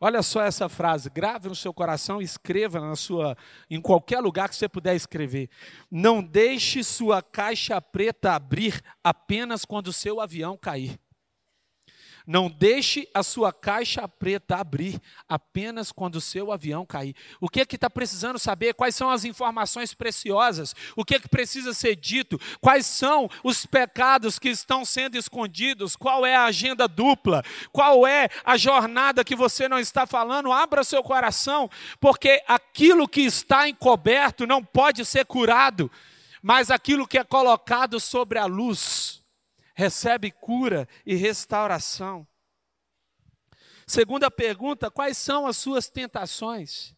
Olha 0.00 0.22
só 0.22 0.42
essa 0.42 0.68
frase, 0.68 1.10
grave 1.10 1.48
no 1.48 1.56
seu 1.56 1.74
coração, 1.74 2.22
escreva 2.22 2.80
na 2.80 2.94
sua, 2.94 3.36
em 3.68 3.80
qualquer 3.80 4.20
lugar 4.20 4.48
que 4.48 4.54
você 4.54 4.68
puder 4.68 4.94
escrever. 4.94 5.50
Não 5.90 6.22
deixe 6.22 6.84
sua 6.84 7.20
caixa 7.20 7.80
preta 7.80 8.32
abrir 8.32 8.80
apenas 9.02 9.64
quando 9.64 9.88
o 9.88 9.92
seu 9.92 10.20
avião 10.20 10.56
cair. 10.56 11.00
Não 12.28 12.50
deixe 12.50 13.08
a 13.14 13.22
sua 13.22 13.50
caixa 13.54 14.06
preta 14.06 14.56
abrir 14.56 15.00
apenas 15.26 15.90
quando 15.90 16.16
o 16.16 16.20
seu 16.20 16.52
avião 16.52 16.84
cair. 16.84 17.16
O 17.40 17.48
que 17.48 17.62
é 17.62 17.64
que 17.64 17.76
está 17.76 17.88
precisando 17.88 18.38
saber? 18.38 18.74
Quais 18.74 18.94
são 18.94 19.08
as 19.08 19.24
informações 19.24 19.94
preciosas? 19.94 20.76
O 20.94 21.06
que 21.06 21.14
é 21.14 21.18
que 21.18 21.26
precisa 21.26 21.72
ser 21.72 21.96
dito? 21.96 22.38
Quais 22.60 22.84
são 22.84 23.30
os 23.42 23.64
pecados 23.64 24.38
que 24.38 24.50
estão 24.50 24.84
sendo 24.84 25.16
escondidos? 25.16 25.96
Qual 25.96 26.26
é 26.26 26.36
a 26.36 26.44
agenda 26.44 26.86
dupla? 26.86 27.42
Qual 27.72 28.06
é 28.06 28.28
a 28.44 28.58
jornada 28.58 29.24
que 29.24 29.34
você 29.34 29.66
não 29.66 29.78
está 29.78 30.06
falando? 30.06 30.52
Abra 30.52 30.84
seu 30.84 31.02
coração, 31.02 31.70
porque 31.98 32.44
aquilo 32.46 33.08
que 33.08 33.22
está 33.22 33.66
encoberto 33.66 34.46
não 34.46 34.62
pode 34.62 35.02
ser 35.06 35.24
curado, 35.24 35.90
mas 36.42 36.70
aquilo 36.70 37.08
que 37.08 37.16
é 37.16 37.24
colocado 37.24 37.98
sobre 37.98 38.38
a 38.38 38.44
luz 38.44 39.17
recebe 39.78 40.32
cura 40.32 40.88
e 41.06 41.14
restauração. 41.14 42.26
Segunda 43.86 44.28
pergunta: 44.28 44.90
quais 44.90 45.16
são 45.16 45.46
as 45.46 45.56
suas 45.56 45.88
tentações? 45.88 46.96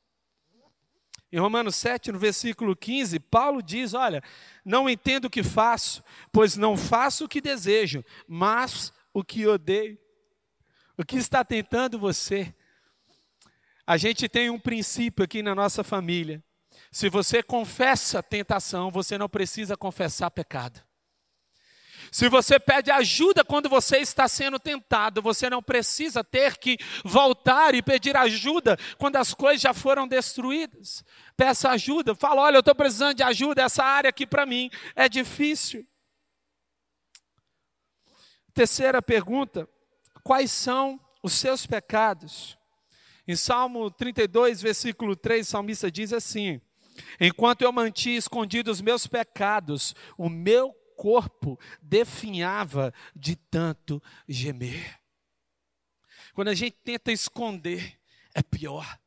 Em 1.31 1.39
Romanos 1.39 1.77
7, 1.77 2.11
no 2.11 2.19
versículo 2.19 2.75
15, 2.75 3.21
Paulo 3.21 3.63
diz: 3.63 3.93
Olha, 3.93 4.23
não 4.65 4.89
entendo 4.89 5.27
o 5.27 5.31
que 5.31 5.43
faço, 5.43 6.03
pois 6.33 6.57
não 6.57 6.75
faço 6.75 7.27
o 7.27 7.29
que 7.29 7.43
desejo, 7.43 8.03
mas 8.27 8.91
o 9.13 9.23
que 9.23 9.47
odeio. 9.47 9.99
O 10.97 11.05
que 11.05 11.17
está 11.17 11.45
tentando 11.45 11.99
você? 11.99 12.55
A 13.87 13.99
gente 13.99 14.27
tem 14.27 14.49
um 14.49 14.59
princípio 14.59 15.23
aqui 15.23 15.43
na 15.43 15.55
nossa 15.55 15.85
família. 15.85 16.43
Se 16.91 17.11
você 17.11 17.43
confessa 17.43 18.23
tentação, 18.23 18.91
você 18.91 19.19
não 19.19 19.29
precisa 19.29 19.77
confessar 19.77 20.31
pecado. 20.31 20.83
Se 22.11 22.29
você 22.29 22.59
pede 22.59 22.91
ajuda 22.91 23.45
quando 23.45 23.69
você 23.69 23.99
está 23.99 24.27
sendo 24.27 24.59
tentado, 24.59 25.23
você 25.23 25.49
não 25.49 25.63
precisa 25.63 26.25
ter 26.25 26.59
que 26.59 26.77
voltar 27.05 27.75
e 27.75 27.83
pedir 27.83 28.17
ajuda 28.17 28.77
quando 28.99 29.17
as 29.17 29.33
coisas 29.33 29.63
já 29.63 29.73
foram 29.73 30.09
destruídas. 30.09 31.05
Peça 31.37 31.71
ajuda, 31.71 32.15
fala: 32.15 32.43
olha, 32.43 32.57
eu 32.57 32.61
estou 32.61 32.75
precisando 32.75 33.15
de 33.15 33.23
ajuda, 33.23 33.63
essa 33.63 33.85
área 33.85 34.11
aqui 34.11 34.27
para 34.27 34.45
mim 34.45 34.71
é 34.97 35.09
difícil. 35.09 35.87
Terceira 38.53 39.01
pergunta: 39.01 39.69
quais 40.25 40.51
são 40.51 40.99
os 41.23 41.35
seus 41.35 41.65
pecados? 41.65 42.59
Em 43.27 43.37
Salmo 43.37 43.89
32, 43.89 44.61
versículo 44.61 45.15
3, 45.15 45.47
o 45.47 45.51
salmista 45.51 45.89
diz 45.89 46.13
assim: 46.13 46.61
Enquanto 47.21 47.63
eu 47.63 47.71
mantinha 47.71 48.19
escondidos 48.19 48.79
os 48.79 48.83
meus 48.83 49.07
pecados, 49.07 49.95
o 50.19 50.29
meu 50.29 50.75
corpo 51.01 51.59
definhava 51.81 52.93
de 53.17 53.35
tanto 53.35 54.03
gemer. 54.29 55.01
Quando 56.35 56.49
a 56.49 56.55
gente 56.55 56.77
tenta 56.85 57.11
esconder, 57.11 57.99
é 58.35 58.43
pior. 58.43 58.99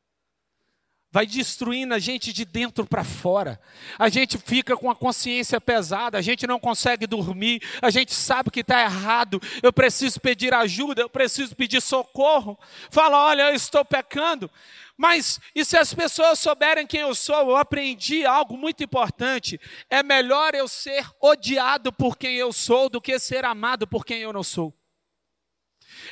Vai 1.12 1.24
destruindo 1.24 1.94
a 1.94 2.00
gente 2.00 2.32
de 2.32 2.44
dentro 2.44 2.84
para 2.84 3.04
fora. 3.04 3.60
A 3.96 4.08
gente 4.08 4.36
fica 4.36 4.76
com 4.76 4.90
a 4.90 4.96
consciência 4.96 5.60
pesada, 5.60 6.18
a 6.18 6.20
gente 6.20 6.48
não 6.48 6.58
consegue 6.58 7.06
dormir, 7.06 7.62
a 7.80 7.88
gente 7.90 8.12
sabe 8.12 8.50
que 8.50 8.58
está 8.58 8.82
errado. 8.82 9.40
Eu 9.62 9.72
preciso 9.72 10.20
pedir 10.20 10.52
ajuda, 10.52 11.02
eu 11.02 11.08
preciso 11.08 11.54
pedir 11.54 11.80
socorro. 11.80 12.58
Fala, 12.90 13.26
olha, 13.26 13.42
eu 13.50 13.54
estou 13.54 13.84
pecando. 13.84 14.50
Mas 14.96 15.40
e 15.54 15.64
se 15.64 15.76
as 15.76 15.92
pessoas 15.92 16.38
souberem 16.38 16.86
quem 16.86 17.00
eu 17.00 17.14
sou? 17.14 17.36
Eu 17.36 17.56
aprendi 17.56 18.24
algo 18.24 18.56
muito 18.56 18.84
importante. 18.84 19.60
É 19.90 20.02
melhor 20.02 20.54
eu 20.54 20.68
ser 20.68 21.08
odiado 21.20 21.92
por 21.92 22.16
quem 22.16 22.36
eu 22.36 22.52
sou 22.52 22.88
do 22.88 23.00
que 23.00 23.18
ser 23.18 23.44
amado 23.44 23.86
por 23.86 24.04
quem 24.04 24.20
eu 24.20 24.32
não 24.32 24.42
sou. 24.42 24.72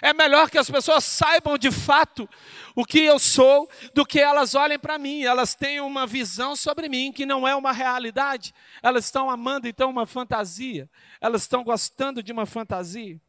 É 0.01 0.13
melhor 0.13 0.51
que 0.51 0.59
as 0.59 0.71
pessoas 0.71 1.05
saibam 1.05 1.59
de 1.59 1.71
fato 1.71 2.29
o 2.75 2.85
que 2.85 3.01
eu 3.01 3.19
sou 3.19 3.69
do 3.95 4.05
que 4.05 4.19
elas 4.21 4.55
olhem 4.55 4.79
para 4.79 4.99
mim. 4.99 5.23
Elas 5.23 5.55
têm 5.55 5.81
uma 5.81 6.07
visão 6.07 6.57
sobre 6.57 6.89
mim 6.89 7.13
que 7.13 7.27
não 7.27 7.47
é 7.47 7.55
uma 7.55 7.73
realidade. 7.73 8.55
Elas 8.83 9.05
estão 9.05 9.31
amando 9.31 9.69
então 9.69 9.91
uma 9.91 10.07
fantasia. 10.07 10.91
Elas 11.21 11.43
estão 11.43 11.63
gostando 11.63 12.23
de 12.23 12.33
uma 12.33 12.47
fantasia. 12.47 13.21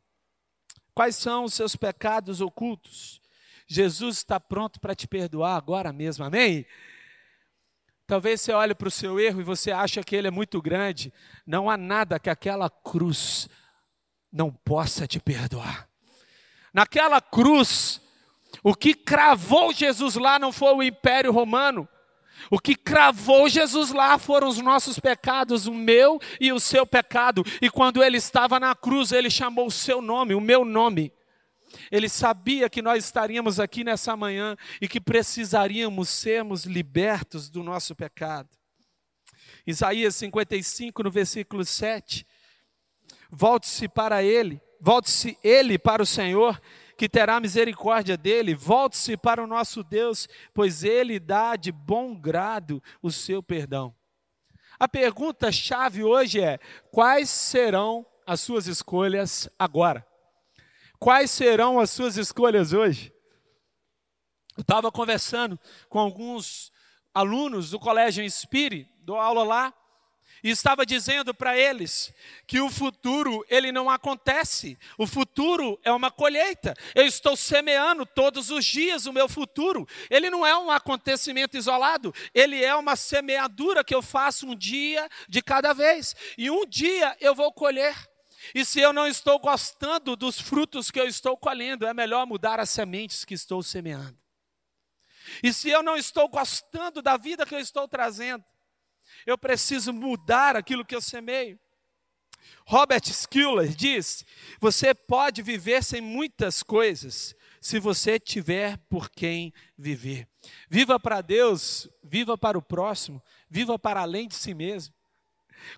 Quais 0.93 1.15
são 1.15 1.43
os 1.43 1.53
seus 1.53 1.75
pecados 1.75 2.39
ocultos? 2.39 3.22
Jesus 3.67 4.17
está 4.17 4.39
pronto 4.39 4.79
para 4.79 4.95
te 4.95 5.07
perdoar 5.07 5.55
agora 5.55 5.91
mesmo, 5.93 6.23
amém? 6.23 6.65
Talvez 8.05 8.41
você 8.41 8.51
olhe 8.51 8.75
para 8.75 8.87
o 8.87 8.91
seu 8.91 9.19
erro 9.19 9.39
e 9.39 9.43
você 9.43 9.71
acha 9.71 10.03
que 10.03 10.15
ele 10.15 10.27
é 10.27 10.31
muito 10.31 10.61
grande. 10.61 11.13
Não 11.45 11.69
há 11.69 11.77
nada 11.77 12.19
que 12.19 12.29
aquela 12.29 12.69
cruz 12.69 13.47
não 14.31 14.51
possa 14.51 15.07
te 15.07 15.19
perdoar. 15.19 15.87
Naquela 16.73 17.21
cruz, 17.21 18.01
o 18.63 18.75
que 18.75 18.93
cravou 18.93 19.71
Jesus 19.73 20.15
lá 20.15 20.37
não 20.37 20.51
foi 20.51 20.73
o 20.73 20.83
Império 20.83 21.31
Romano. 21.31 21.87
O 22.51 22.59
que 22.59 22.75
cravou 22.75 23.47
Jesus 23.47 23.91
lá 23.91 24.17
foram 24.17 24.49
os 24.49 24.57
nossos 24.57 24.99
pecados, 24.99 25.65
o 25.65 25.73
meu 25.73 26.19
e 26.39 26.51
o 26.51 26.59
seu 26.59 26.85
pecado. 26.85 27.43
E 27.61 27.69
quando 27.69 28.03
ele 28.03 28.17
estava 28.17 28.59
na 28.59 28.75
cruz, 28.75 29.11
ele 29.11 29.29
chamou 29.29 29.67
o 29.67 29.71
seu 29.71 30.01
nome, 30.01 30.35
o 30.35 30.41
meu 30.41 30.65
nome. 30.65 31.11
Ele 31.91 32.07
sabia 32.07 32.69
que 32.69 32.81
nós 32.81 33.03
estaríamos 33.03 33.59
aqui 33.59 33.83
nessa 33.83 34.15
manhã 34.15 34.55
e 34.81 34.87
que 34.87 34.99
precisaríamos 34.99 36.09
sermos 36.09 36.65
libertos 36.65 37.49
do 37.49 37.63
nosso 37.63 37.95
pecado. 37.95 38.49
Isaías 39.65 40.15
55, 40.15 41.03
no 41.03 41.11
versículo 41.11 41.63
7. 41.63 42.25
Volte-se 43.29 43.87
para 43.87 44.21
ele, 44.21 44.61
volte-se 44.79 45.37
ele 45.43 45.79
para 45.79 46.03
o 46.03 46.05
Senhor, 46.05 46.61
que 46.97 47.09
terá 47.09 47.39
misericórdia 47.39 48.15
dele, 48.15 48.53
volte-se 48.53 49.17
para 49.17 49.43
o 49.43 49.47
nosso 49.47 49.83
Deus, 49.83 50.27
pois 50.53 50.83
ele 50.83 51.19
dá 51.19 51.55
de 51.55 51.71
bom 51.71 52.15
grado 52.15 52.81
o 53.01 53.11
seu 53.11 53.41
perdão. 53.41 53.95
A 54.79 54.87
pergunta 54.87 55.51
chave 55.51 56.03
hoje 56.03 56.41
é: 56.41 56.59
quais 56.91 57.29
serão 57.29 58.05
as 58.25 58.41
suas 58.41 58.67
escolhas 58.67 59.49
agora? 59.57 60.05
Quais 61.03 61.31
serão 61.31 61.81
as 61.81 61.89
suas 61.89 62.15
escolhas 62.15 62.71
hoje? 62.71 63.13
Eu 64.55 64.61
estava 64.61 64.89
conversando 64.89 65.59
com 65.89 65.99
alguns 65.99 66.71
alunos 67.13 67.71
do 67.71 67.77
Colégio 67.77 68.23
Inspire, 68.23 68.87
dou 69.01 69.19
aula 69.19 69.43
lá, 69.43 69.73
e 70.41 70.49
estava 70.49 70.85
dizendo 70.85 71.33
para 71.33 71.57
eles 71.57 72.13
que 72.47 72.61
o 72.61 72.69
futuro 72.69 73.45
ele 73.49 73.69
não 73.69 73.89
acontece. 73.89 74.79
O 74.97 75.05
futuro 75.05 75.77
é 75.83 75.91
uma 75.91 76.09
colheita. 76.09 76.73
Eu 76.95 77.05
estou 77.05 77.35
semeando 77.35 78.05
todos 78.05 78.49
os 78.49 78.63
dias 78.63 79.05
o 79.05 79.11
meu 79.11 79.27
futuro. 79.27 79.85
Ele 80.09 80.29
não 80.29 80.45
é 80.45 80.57
um 80.57 80.71
acontecimento 80.71 81.57
isolado, 81.57 82.15
ele 82.33 82.63
é 82.63 82.73
uma 82.73 82.95
semeadura 82.95 83.83
que 83.83 83.93
eu 83.93 84.01
faço 84.01 84.47
um 84.47 84.55
dia 84.55 85.09
de 85.27 85.41
cada 85.41 85.73
vez. 85.73 86.15
E 86.37 86.49
um 86.49 86.65
dia 86.65 87.13
eu 87.19 87.35
vou 87.35 87.51
colher. 87.51 88.12
E 88.53 88.65
se 88.65 88.79
eu 88.79 88.91
não 88.91 89.07
estou 89.07 89.39
gostando 89.39 90.15
dos 90.15 90.39
frutos 90.39 90.91
que 90.91 90.99
eu 90.99 91.07
estou 91.07 91.37
colhendo, 91.37 91.85
é 91.85 91.93
melhor 91.93 92.25
mudar 92.25 92.59
as 92.59 92.69
sementes 92.69 93.23
que 93.23 93.33
estou 93.33 93.61
semeando. 93.63 94.17
E 95.41 95.53
se 95.53 95.69
eu 95.69 95.81
não 95.81 95.95
estou 95.95 96.27
gostando 96.27 97.01
da 97.01 97.17
vida 97.17 97.45
que 97.45 97.55
eu 97.55 97.59
estou 97.59 97.87
trazendo, 97.87 98.43
eu 99.25 99.37
preciso 99.37 99.93
mudar 99.93 100.55
aquilo 100.55 100.85
que 100.85 100.95
eu 100.95 101.01
semeio. 101.01 101.59
Robert 102.65 103.03
Schuller 103.05 103.69
diz: 103.69 104.25
você 104.59 104.93
pode 104.93 105.41
viver 105.41 105.83
sem 105.83 106.01
muitas 106.01 106.61
coisas, 106.61 107.35
se 107.61 107.79
você 107.79 108.19
tiver 108.19 108.77
por 108.89 109.09
quem 109.09 109.53
viver. 109.77 110.27
Viva 110.69 110.99
para 110.99 111.21
Deus, 111.21 111.87
viva 112.03 112.37
para 112.37 112.57
o 112.57 112.61
próximo, 112.61 113.23
viva 113.49 113.79
para 113.79 114.01
além 114.01 114.27
de 114.27 114.35
si 114.35 114.53
mesmo. 114.53 114.93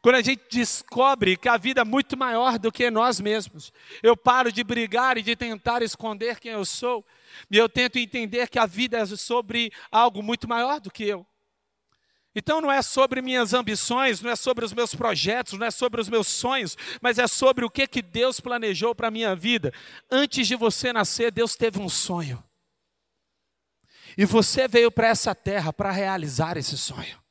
Quando 0.01 0.15
a 0.15 0.21
gente 0.21 0.43
descobre 0.49 1.37
que 1.37 1.47
a 1.47 1.57
vida 1.57 1.81
é 1.81 1.83
muito 1.83 2.17
maior 2.17 2.57
do 2.59 2.71
que 2.71 2.89
nós 2.91 3.19
mesmos, 3.19 3.71
eu 4.01 4.15
paro 4.15 4.51
de 4.51 4.63
brigar 4.63 5.17
e 5.17 5.21
de 5.21 5.35
tentar 5.35 5.81
esconder 5.81 6.39
quem 6.39 6.51
eu 6.51 6.65
sou, 6.65 7.05
e 7.49 7.57
eu 7.57 7.69
tento 7.69 7.97
entender 7.97 8.49
que 8.49 8.59
a 8.59 8.65
vida 8.65 8.97
é 8.97 9.05
sobre 9.05 9.71
algo 9.91 10.21
muito 10.21 10.47
maior 10.47 10.79
do 10.79 10.91
que 10.91 11.03
eu. 11.03 11.25
Então 12.35 12.59
não 12.59 12.69
é 12.69 12.81
sobre 12.81 13.21
minhas 13.21 13.53
ambições, 13.53 14.21
não 14.21 14.29
é 14.29 14.35
sobre 14.35 14.65
os 14.65 14.73
meus 14.73 14.93
projetos, 14.93 15.57
não 15.57 15.65
é 15.65 15.71
sobre 15.71 16.01
os 16.01 16.09
meus 16.09 16.27
sonhos, 16.27 16.77
mas 17.01 17.17
é 17.17 17.27
sobre 17.27 17.63
o 17.63 17.69
que, 17.69 17.87
que 17.87 18.01
Deus 18.01 18.41
planejou 18.41 18.93
para 18.93 19.07
a 19.07 19.11
minha 19.11 19.33
vida. 19.33 19.73
Antes 20.11 20.45
de 20.45 20.55
você 20.55 20.91
nascer, 20.91 21.31
Deus 21.31 21.55
teve 21.55 21.79
um 21.79 21.87
sonho. 21.87 22.43
E 24.17 24.25
você 24.25 24.67
veio 24.67 24.91
para 24.91 25.07
essa 25.07 25.33
terra 25.33 25.71
para 25.71 25.91
realizar 25.91 26.57
esse 26.57 26.77
sonho. 26.77 27.24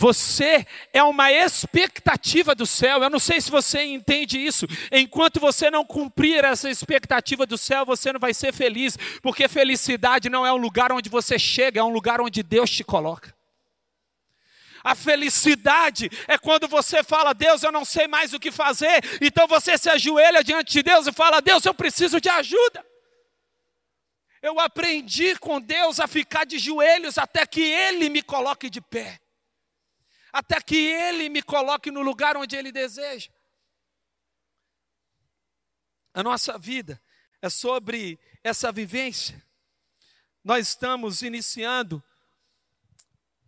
Você 0.00 0.64
é 0.92 1.02
uma 1.02 1.32
expectativa 1.32 2.54
do 2.54 2.64
céu. 2.64 3.02
Eu 3.02 3.10
não 3.10 3.18
sei 3.18 3.40
se 3.40 3.50
você 3.50 3.82
entende 3.82 4.38
isso. 4.38 4.64
Enquanto 4.92 5.40
você 5.40 5.72
não 5.72 5.84
cumprir 5.84 6.44
essa 6.44 6.70
expectativa 6.70 7.44
do 7.44 7.58
céu, 7.58 7.84
você 7.84 8.12
não 8.12 8.20
vai 8.20 8.32
ser 8.32 8.52
feliz, 8.52 8.96
porque 9.20 9.48
felicidade 9.48 10.30
não 10.30 10.46
é 10.46 10.52
um 10.52 10.56
lugar 10.56 10.92
onde 10.92 11.10
você 11.10 11.36
chega, 11.36 11.80
é 11.80 11.82
um 11.82 11.92
lugar 11.92 12.20
onde 12.20 12.44
Deus 12.44 12.70
te 12.70 12.84
coloca. 12.84 13.34
A 14.84 14.94
felicidade 14.94 16.08
é 16.28 16.38
quando 16.38 16.68
você 16.68 17.02
fala, 17.02 17.34
Deus, 17.34 17.64
eu 17.64 17.72
não 17.72 17.84
sei 17.84 18.06
mais 18.06 18.32
o 18.32 18.38
que 18.38 18.52
fazer. 18.52 19.02
Então 19.20 19.48
você 19.48 19.76
se 19.76 19.90
ajoelha 19.90 20.44
diante 20.44 20.74
de 20.74 20.82
Deus 20.84 21.08
e 21.08 21.12
fala, 21.12 21.42
Deus, 21.42 21.64
eu 21.64 21.74
preciso 21.74 22.20
de 22.20 22.28
ajuda. 22.28 22.86
Eu 24.40 24.60
aprendi 24.60 25.36
com 25.40 25.60
Deus 25.60 25.98
a 25.98 26.06
ficar 26.06 26.46
de 26.46 26.56
joelhos 26.56 27.18
até 27.18 27.44
que 27.44 27.62
Ele 27.62 28.08
me 28.08 28.22
coloque 28.22 28.70
de 28.70 28.80
pé. 28.80 29.18
Até 30.38 30.60
que 30.60 30.76
Ele 30.76 31.28
me 31.28 31.42
coloque 31.42 31.90
no 31.90 32.00
lugar 32.00 32.36
onde 32.36 32.54
Ele 32.54 32.70
deseja. 32.70 33.28
A 36.14 36.22
nossa 36.22 36.56
vida 36.56 37.02
é 37.42 37.50
sobre 37.50 38.16
essa 38.44 38.70
vivência. 38.70 39.44
Nós 40.44 40.68
estamos 40.68 41.22
iniciando 41.22 42.00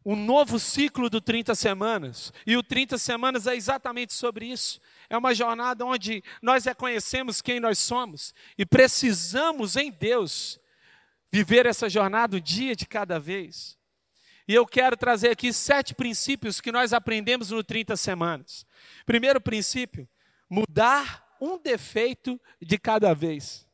um 0.04 0.16
novo 0.16 0.58
ciclo 0.58 1.08
do 1.08 1.20
30 1.20 1.54
semanas. 1.54 2.32
E 2.44 2.56
o 2.56 2.62
30 2.62 2.98
semanas 2.98 3.46
é 3.46 3.54
exatamente 3.54 4.12
sobre 4.12 4.46
isso. 4.46 4.80
É 5.08 5.16
uma 5.16 5.32
jornada 5.32 5.86
onde 5.86 6.24
nós 6.42 6.64
reconhecemos 6.64 7.40
quem 7.40 7.60
nós 7.60 7.78
somos 7.78 8.34
e 8.58 8.66
precisamos 8.66 9.76
em 9.76 9.92
Deus 9.92 10.58
viver 11.30 11.66
essa 11.66 11.88
jornada 11.88 12.36
um 12.36 12.40
dia 12.40 12.74
de 12.74 12.84
cada 12.84 13.20
vez. 13.20 13.78
E 14.50 14.54
eu 14.54 14.66
quero 14.66 14.96
trazer 14.96 15.30
aqui 15.30 15.52
sete 15.52 15.94
princípios 15.94 16.60
que 16.60 16.72
nós 16.72 16.92
aprendemos 16.92 17.52
no 17.52 17.62
30 17.62 17.96
semanas. 17.96 18.66
Primeiro 19.06 19.40
princípio: 19.40 20.08
mudar 20.50 21.24
um 21.40 21.56
defeito 21.56 22.36
de 22.60 22.76
cada 22.76 23.14
vez. 23.14 23.64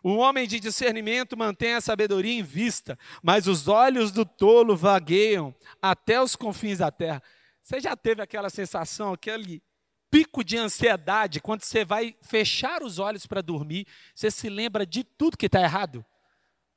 O 0.00 0.14
homem 0.14 0.46
de 0.46 0.60
discernimento 0.60 1.36
mantém 1.36 1.74
a 1.74 1.80
sabedoria 1.80 2.34
em 2.38 2.42
vista, 2.44 2.96
mas 3.20 3.48
os 3.48 3.66
olhos 3.66 4.12
do 4.12 4.24
tolo 4.24 4.76
vagueiam 4.76 5.52
até 5.82 6.22
os 6.22 6.36
confins 6.36 6.78
da 6.78 6.92
terra. 6.92 7.20
Você 7.64 7.80
já 7.80 7.96
teve 7.96 8.22
aquela 8.22 8.48
sensação, 8.48 9.12
aquele 9.12 9.60
pico 10.08 10.44
de 10.44 10.56
ansiedade, 10.56 11.40
quando 11.40 11.64
você 11.64 11.84
vai 11.84 12.14
fechar 12.22 12.80
os 12.80 13.00
olhos 13.00 13.26
para 13.26 13.42
dormir, 13.42 13.88
você 14.14 14.30
se 14.30 14.48
lembra 14.48 14.86
de 14.86 15.02
tudo 15.02 15.36
que 15.36 15.46
está 15.46 15.60
errado? 15.60 16.06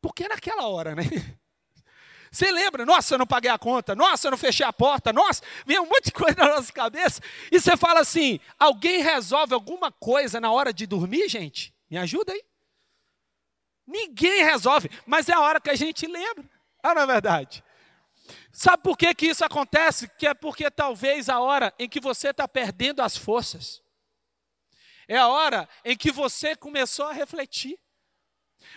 Porque 0.02 0.28
naquela 0.28 0.68
hora, 0.68 0.96
né? 0.96 1.04
Você 2.32 2.52
lembra, 2.52 2.86
nossa, 2.86 3.16
eu 3.16 3.18
não 3.18 3.26
paguei 3.26 3.50
a 3.50 3.58
conta, 3.58 3.96
nossa, 3.96 4.28
eu 4.28 4.32
não 4.32 4.38
fechei 4.38 4.66
a 4.66 4.72
porta, 4.72 5.12
nossa, 5.12 5.42
vem 5.66 5.80
um 5.80 5.86
monte 5.86 6.06
de 6.06 6.12
coisa 6.12 6.36
na 6.38 6.56
nossa 6.56 6.72
cabeça, 6.72 7.22
e 7.52 7.60
você 7.60 7.76
fala 7.76 8.02
assim: 8.02 8.40
alguém 8.58 9.02
resolve 9.02 9.54
alguma 9.54 9.92
coisa 9.92 10.40
na 10.40 10.52
hora 10.52 10.72
de 10.72 10.86
dormir, 10.86 11.28
gente? 11.28 11.74
Me 11.90 11.98
ajuda 11.98 12.34
aí. 12.34 12.44
Ninguém 13.88 14.44
resolve, 14.44 14.90
mas 15.06 15.28
é 15.28 15.34
a 15.34 15.42
hora 15.42 15.60
que 15.60 15.70
a 15.70 15.76
gente 15.76 16.06
lembra. 16.06 16.48
Ah, 16.84 16.94
não 16.94 17.02
é 17.02 17.08
verdade? 17.08 17.64
Sabe 18.52 18.84
por 18.84 18.98
que, 18.98 19.14
que 19.16 19.28
isso 19.28 19.44
acontece? 19.44 20.08
Que 20.18 20.28
é 20.28 20.34
porque 20.34 20.70
talvez 20.70 21.30
a 21.30 21.40
hora 21.40 21.74
em 21.80 21.90
que 21.90 22.00
você 22.00 22.30
está 22.30 22.48
perdendo 22.48 23.02
as 23.02 23.18
forças. 23.18 23.82
É 25.08 25.18
a 25.18 25.28
hora 25.28 25.68
em 25.84 25.98
que 25.98 26.12
você 26.12 26.56
começou 26.56 27.08
a 27.08 27.14
refletir. 27.14 27.80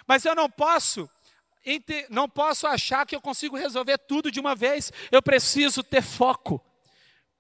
Mas 0.07 0.25
eu 0.25 0.35
não 0.35 0.49
posso, 0.49 1.09
não 2.11 2.29
posso 2.29 2.67
achar 2.67 3.07
que 3.07 3.15
eu 3.15 3.21
consigo 3.21 3.57
resolver 3.57 3.99
tudo 3.99 4.31
de 4.31 4.41
uma 4.41 4.55
vez. 4.55 4.93
Eu 5.11 5.23
preciso 5.23 5.83
ter 5.83 6.03
foco. 6.03 6.65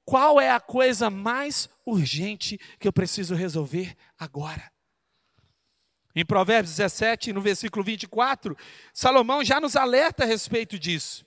Qual 0.05 0.41
é 0.41 0.51
a 0.51 0.61
coisa 0.61 1.09
mais 1.09 1.69
urgente 1.87 2.59
que 2.79 2.89
eu 2.89 2.93
preciso 2.93 3.35
resolver 3.35 3.97
agora? 4.19 4.71
Em 6.15 6.25
Provérbios 6.27 6.77
17, 6.77 7.33
no 7.33 7.41
versículo 7.41 7.85
24, 7.85 8.57
Salomão 8.93 9.43
já 9.43 9.61
nos 9.61 9.77
alerta 9.77 10.25
a 10.25 10.27
respeito 10.27 10.79
disso. 10.79 11.25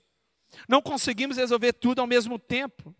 Não 0.68 0.80
conseguimos 0.80 1.36
resolver 1.36 1.72
tudo 1.72 2.00
ao 2.00 2.06
mesmo 2.06 2.38
tempo. 2.38 2.94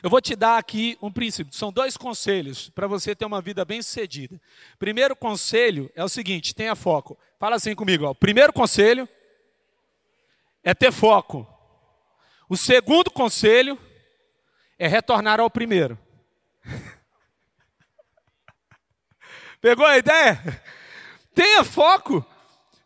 Eu 0.00 0.08
vou 0.08 0.20
te 0.20 0.36
dar 0.36 0.58
aqui 0.58 0.96
um 1.02 1.10
princípio, 1.10 1.52
são 1.52 1.72
dois 1.72 1.96
conselhos 1.96 2.70
para 2.70 2.86
você 2.86 3.14
ter 3.14 3.24
uma 3.24 3.40
vida 3.40 3.64
bem 3.64 3.82
sucedida. 3.82 4.40
Primeiro 4.78 5.16
conselho 5.16 5.90
é 5.94 6.04
o 6.04 6.08
seguinte: 6.08 6.54
tenha 6.54 6.76
foco. 6.76 7.18
Fala 7.38 7.56
assim 7.56 7.74
comigo. 7.74 8.14
Primeiro 8.14 8.52
conselho 8.52 9.08
é 10.62 10.72
ter 10.72 10.92
foco. 10.92 11.46
O 12.48 12.56
segundo 12.56 13.10
conselho 13.10 13.78
é 14.78 14.86
retornar 14.86 15.40
ao 15.40 15.50
primeiro. 15.50 15.98
Pegou 19.60 19.86
a 19.86 19.98
ideia? 19.98 20.62
Tenha 21.34 21.64
foco. 21.64 22.24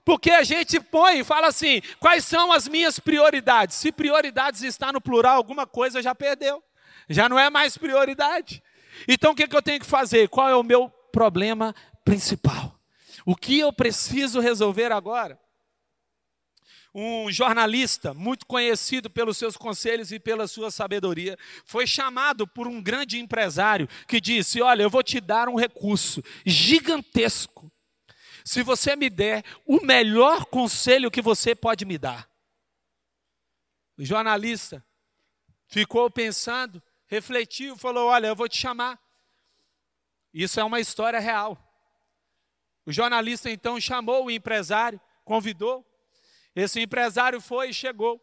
Porque 0.04 0.30
a 0.30 0.44
gente 0.44 0.78
põe 0.78 1.18
e 1.18 1.24
fala 1.24 1.48
assim: 1.48 1.82
quais 1.98 2.24
são 2.24 2.52
as 2.52 2.68
minhas 2.68 3.00
prioridades? 3.00 3.76
Se 3.76 3.90
prioridades 3.90 4.62
está 4.62 4.92
no 4.92 5.00
plural, 5.00 5.36
alguma 5.36 5.66
coisa 5.66 6.00
já 6.00 6.14
perdeu. 6.14 6.62
Já 7.08 7.28
não 7.28 7.38
é 7.38 7.48
mais 7.50 7.76
prioridade. 7.76 8.62
Então 9.06 9.32
o 9.32 9.34
que, 9.34 9.46
que 9.46 9.56
eu 9.56 9.62
tenho 9.62 9.80
que 9.80 9.86
fazer? 9.86 10.28
Qual 10.28 10.48
é 10.48 10.56
o 10.56 10.62
meu 10.62 10.88
problema 11.12 11.74
principal? 12.04 12.78
O 13.24 13.34
que 13.34 13.58
eu 13.58 13.72
preciso 13.72 14.40
resolver 14.40 14.92
agora? 14.92 15.38
um 16.98 17.30
jornalista 17.30 18.14
muito 18.14 18.46
conhecido 18.46 19.10
pelos 19.10 19.36
seus 19.36 19.54
conselhos 19.54 20.12
e 20.12 20.18
pela 20.18 20.48
sua 20.48 20.70
sabedoria, 20.70 21.38
foi 21.66 21.86
chamado 21.86 22.46
por 22.46 22.66
um 22.66 22.82
grande 22.82 23.18
empresário 23.18 23.86
que 24.08 24.18
disse: 24.18 24.62
Olha, 24.62 24.82
eu 24.82 24.88
vou 24.88 25.02
te 25.02 25.20
dar 25.20 25.46
um 25.46 25.56
recurso 25.56 26.24
gigantesco. 26.46 27.70
Se 28.42 28.62
você 28.62 28.96
me 28.96 29.10
der 29.10 29.44
o 29.66 29.84
melhor 29.84 30.46
conselho 30.46 31.10
que 31.10 31.20
você 31.20 31.54
pode 31.54 31.84
me 31.84 31.98
dar. 31.98 32.26
O 33.98 34.04
jornalista 34.04 34.82
ficou 35.68 36.10
pensando, 36.10 36.82
refletiu, 37.06 37.76
falou: 37.76 38.08
Olha, 38.08 38.26
eu 38.28 38.36
vou 38.36 38.48
te 38.48 38.56
chamar. 38.56 39.00
Isso 40.32 40.60
é 40.60 40.64
uma 40.64 40.80
história 40.80 41.18
real. 41.18 41.58
O 42.84 42.92
jornalista 42.92 43.50
então 43.50 43.80
chamou 43.80 44.26
o 44.26 44.30
empresário, 44.30 45.00
convidou, 45.24 45.84
esse 46.54 46.80
empresário 46.80 47.40
foi 47.40 47.70
e 47.70 47.74
chegou. 47.74 48.22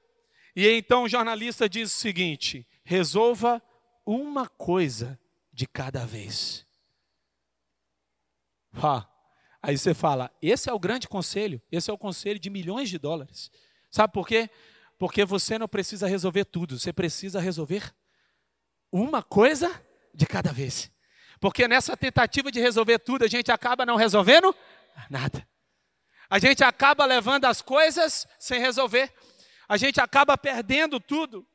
E 0.56 0.67
então 0.67 1.04
o 1.04 1.10
jornalista 1.10 1.67
diz 1.67 1.93
o 1.93 2.00
seguinte: 2.00 2.67
resolva 2.84 3.62
uma 4.06 4.48
coisa 4.48 5.19
de 5.52 5.67
cada 5.67 6.06
vez. 6.06 6.65
Ah, 8.74 9.08
aí 9.62 9.78
você 9.78 9.93
fala: 9.93 10.32
esse 10.41 10.69
é 10.69 10.74
o 10.74 10.80
grande 10.80 11.08
conselho, 11.08 11.62
esse 11.72 11.89
é 11.89 11.93
o 11.93 11.98
conselho 11.98 12.39
de 12.39 12.50
milhões 12.50 12.89
de 12.89 12.98
dólares. 12.98 13.52
Sabe 13.91 14.13
por 14.13 14.28
quê? 14.28 14.50
Porque 14.98 15.26
você 15.26 15.58
não 15.58 15.67
precisa 15.67 16.08
resolver 16.08 16.46
tudo, 16.46 16.80
você 16.80 16.93
precisa 16.93 17.39
resolver 17.39 17.93
uma 18.93 19.23
coisa 19.23 19.84
de 20.13 20.27
cada 20.27 20.53
vez. 20.53 20.91
Porque 21.39 21.67
nessa 21.67 21.97
tentativa 21.97 22.51
de 22.51 22.62
resolver 22.62 22.99
tudo, 22.99 23.25
a 23.25 23.27
gente 23.27 23.51
acaba 23.51 23.86
não 23.86 23.95
resolvendo 23.95 24.56
nada. 25.10 25.45
A 26.29 26.38
gente 26.38 26.63
acaba 26.63 27.03
levando 27.06 27.45
as 27.45 27.62
coisas 27.62 28.27
sem 28.38 28.60
resolver. 28.60 29.12
A 29.67 29.77
gente 29.77 29.99
acaba 29.99 30.38
perdendo 30.38 30.99
tudo. 30.99 31.45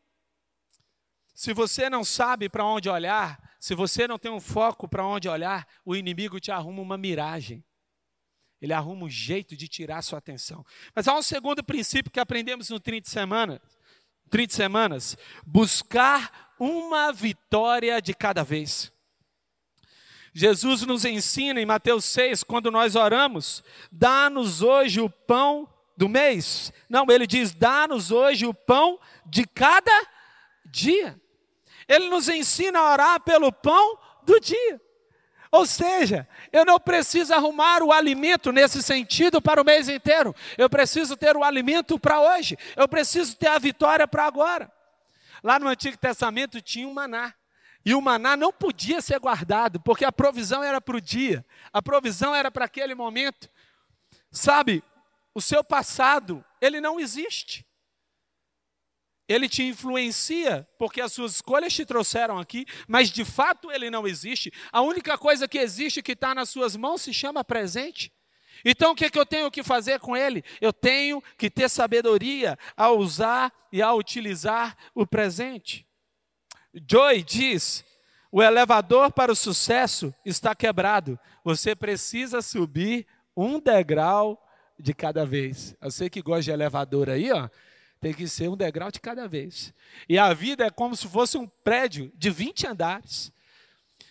Se 1.33 1.53
você 1.53 1.89
não 1.89 2.03
sabe 2.03 2.49
para 2.49 2.65
onde 2.65 2.89
olhar, 2.89 3.41
se 3.61 3.75
você 3.75 4.09
não 4.09 4.19
tem 4.19 4.33
um 4.33 4.41
foco 4.41 4.89
para 4.89 5.07
onde 5.07 5.29
olhar, 5.29 5.67
o 5.85 5.95
inimigo 5.95 6.41
te 6.41 6.51
arruma 6.51 6.83
uma 6.83 6.99
miragem. 6.99 7.65
Ele 8.61 8.73
arruma 8.73 9.05
um 9.05 9.11
jeito 9.11 9.57
de 9.57 9.69
tirar 9.69 10.03
sua 10.03 10.19
atenção. 10.19 10.67
Mas 10.93 11.07
há 11.07 11.15
um 11.15 11.23
segundo 11.23 11.63
princípio 11.63 12.11
que 12.11 12.19
aprendemos 12.19 12.69
no 12.71 12.81
30 12.81 13.09
semanas. 13.09 13.61
30 14.29 14.53
semanas, 14.53 15.17
buscar 15.47 16.48
uma 16.59 17.13
vitória 17.13 18.01
de 18.01 18.15
cada 18.15 18.43
vez. 18.43 18.93
Jesus 20.33 20.83
nos 20.83 21.05
ensina 21.05 21.61
em 21.61 21.67
Mateus 21.67 22.05
6, 22.05 22.45
quando 22.45 22.71
nós 22.71 22.95
oramos, 22.95 23.65
dá-nos 23.91 24.63
hoje 24.63 25.01
o 25.01 25.11
pão 25.11 25.69
do 25.97 26.09
mês. 26.09 26.73
Não, 26.89 27.05
ele 27.09 27.27
diz: 27.27 27.53
dá-nos 27.53 28.13
hoje 28.13 28.47
o 28.47 28.55
pão 28.55 29.01
de 29.27 29.45
cada 29.47 30.07
dia. 30.67 31.21
Ele 31.89 32.09
nos 32.09 32.29
ensina 32.29 32.79
a 32.79 32.93
orar 32.93 33.21
pelo 33.21 33.51
pão 33.51 33.99
do 34.23 34.39
dia. 34.39 34.81
Ou 35.51 35.67
seja, 35.67 36.29
eu 36.53 36.65
não 36.65 36.79
preciso 36.79 37.33
arrumar 37.33 37.83
o 37.83 37.91
alimento 37.91 38.53
nesse 38.53 38.83
sentido 38.83 39.41
para 39.41 39.61
o 39.61 39.65
mês 39.65 39.89
inteiro. 39.89 40.35
Eu 40.59 40.69
preciso 40.69 41.17
ter 41.17 41.37
o 41.37 41.43
alimento 41.43 41.99
para 41.99 42.21
hoje. 42.21 42.57
Eu 42.77 42.87
preciso 42.87 43.35
ter 43.37 43.49
a 43.49 43.59
vitória 43.59 44.07
para 44.07 44.27
agora. 44.27 44.71
Lá 45.43 45.59
no 45.59 45.69
Antigo 45.69 45.97
Testamento 45.97 46.61
tinha 46.61 46.87
um 46.87 46.95
maná. 46.95 47.35
E 47.85 47.95
o 47.95 48.01
maná 48.01 48.37
não 48.37 48.53
podia 48.53 49.01
ser 49.01 49.19
guardado, 49.19 49.81
porque 49.81 50.05
a 50.05 50.13
provisão 50.13 50.63
era 50.63 50.81
para 50.81 50.97
o 50.97 51.01
dia, 51.01 51.45
a 51.73 51.81
provisão 51.81 52.35
era 52.35 52.51
para 52.51 52.65
aquele 52.65 52.95
momento. 52.95 53.49
Sabe, 54.31 54.83
o 55.35 55.41
seu 55.41 55.63
passado, 55.65 56.45
ele 56.61 56.81
não 56.81 56.99
existe. 56.99 57.67
Ele 59.29 59.49
te 59.49 59.63
influencia 59.63 60.67
porque 60.79 61.01
as 61.01 61.13
suas 61.13 61.37
escolhas 61.37 61.75
te 61.75 61.85
trouxeram 61.85 62.39
aqui, 62.39 62.65
mas 62.87 63.11
de 63.11 63.25
fato 63.25 63.71
ele 63.71 63.91
não 63.91 64.07
existe. 64.07 64.51
A 64.73 64.81
única 64.81 65.19
coisa 65.19 65.47
que 65.47 65.59
existe 65.59 66.03
que 66.03 66.13
está 66.13 66.35
nas 66.35 66.49
suas 66.49 66.75
mãos 66.75 67.03
se 67.03 67.13
chama 67.13 67.45
presente. 67.45 68.11
Então 68.65 68.93
o 68.93 68.95
que, 68.95 69.07
é 69.07 69.11
que 69.11 69.19
eu 69.19 69.27
tenho 69.27 69.51
que 69.51 69.63
fazer 69.63 70.01
com 70.01 70.17
ele? 70.17 70.45
Eu 70.61 70.73
tenho 70.73 71.23
que 71.37 71.51
ter 71.51 71.69
sabedoria 71.69 72.59
a 72.77 72.91
usar 72.91 73.53
e 73.73 73.83
a 73.83 73.93
utilizar 73.93 74.77
o 74.95 75.07
presente. 75.07 75.87
Joy 76.89 77.23
diz: 77.23 77.85
o 78.31 78.43
elevador 78.43 79.11
para 79.11 79.33
o 79.33 79.37
sucesso 79.37 80.15
está 80.25 80.55
quebrado. 80.55 81.19
Você 81.43 81.75
precisa 81.75 82.43
subir 82.43 83.07
um 83.37 83.59
degrau 83.59 84.43
de 84.79 84.93
cada 84.93 85.25
vez. 85.25 85.75
Eu 85.81 85.91
sei 85.91 86.11
que 86.11 86.23
gosta 86.23 86.43
de 86.43 86.51
elevador 86.51 87.09
aí, 87.09 87.33
ó. 87.33 87.49
Tem 88.01 88.15
que 88.15 88.29
ser 88.29 88.49
um 88.49 88.57
degrau 88.57 88.93
de 88.93 89.01
cada 89.01 89.27
vez. 89.27 89.73
E 90.09 90.19
a 90.19 90.33
vida 90.33 90.65
é 90.65 90.71
como 90.71 90.95
se 90.95 91.09
fosse 91.09 91.37
um 91.37 91.49
prédio 91.49 92.13
de 92.15 92.31
20 92.31 92.67
andares. 92.69 93.33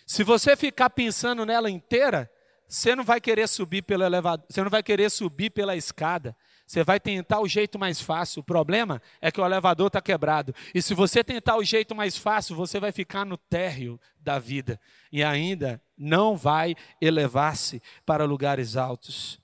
Se 0.06 0.22
você 0.22 0.56
ficar 0.56 0.90
pensando 0.90 1.46
nela 1.46 1.70
inteira, 1.70 2.30
você 2.68 2.94
não 2.94 3.02
vai 3.02 3.20
querer 3.20 3.48
subir 3.48 3.82
pelo 3.82 4.04
elevador, 4.04 4.46
você 4.48 4.62
não 4.62 4.70
vai 4.70 4.82
querer 4.82 5.10
subir 5.10 5.50
pela 5.50 5.74
escada. 5.74 6.36
Você 6.66 6.84
vai 6.84 7.00
tentar 7.00 7.40
o 7.40 7.48
jeito 7.48 7.78
mais 7.78 7.98
fácil. 7.98 8.40
O 8.40 8.44
problema 8.44 9.00
é 9.22 9.32
que 9.32 9.40
o 9.40 9.44
elevador 9.44 9.86
está 9.86 10.02
quebrado. 10.02 10.54
E 10.74 10.82
se 10.82 10.92
você 10.92 11.24
tentar 11.24 11.56
o 11.56 11.64
jeito 11.64 11.94
mais 11.94 12.18
fácil, 12.18 12.54
você 12.54 12.78
vai 12.78 12.92
ficar 12.92 13.24
no 13.24 13.38
térreo 13.38 13.98
da 14.20 14.38
vida. 14.38 14.78
E 15.10 15.24
ainda 15.24 15.80
não 15.96 16.36
vai 16.36 16.76
elevar-se 17.00 17.82
para 18.04 18.26
lugares 18.26 18.76
altos. 18.76 19.40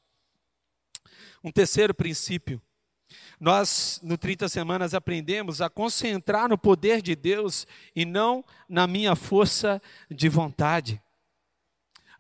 Um 1.43 1.51
terceiro 1.51 1.95
princípio 1.95 2.61
nós, 3.39 4.01
no 4.03 4.17
30 4.17 4.49
Semanas, 4.49 4.95
aprendemos 4.95 5.61
a 5.61 5.69
concentrar 5.69 6.49
no 6.49 6.57
poder 6.57 7.03
de 7.03 7.15
Deus 7.15 7.67
e 7.95 8.05
não 8.05 8.45
na 8.69 8.87
minha 8.87 9.15
força 9.15 9.83
de 10.11 10.29
vontade. 10.29 11.03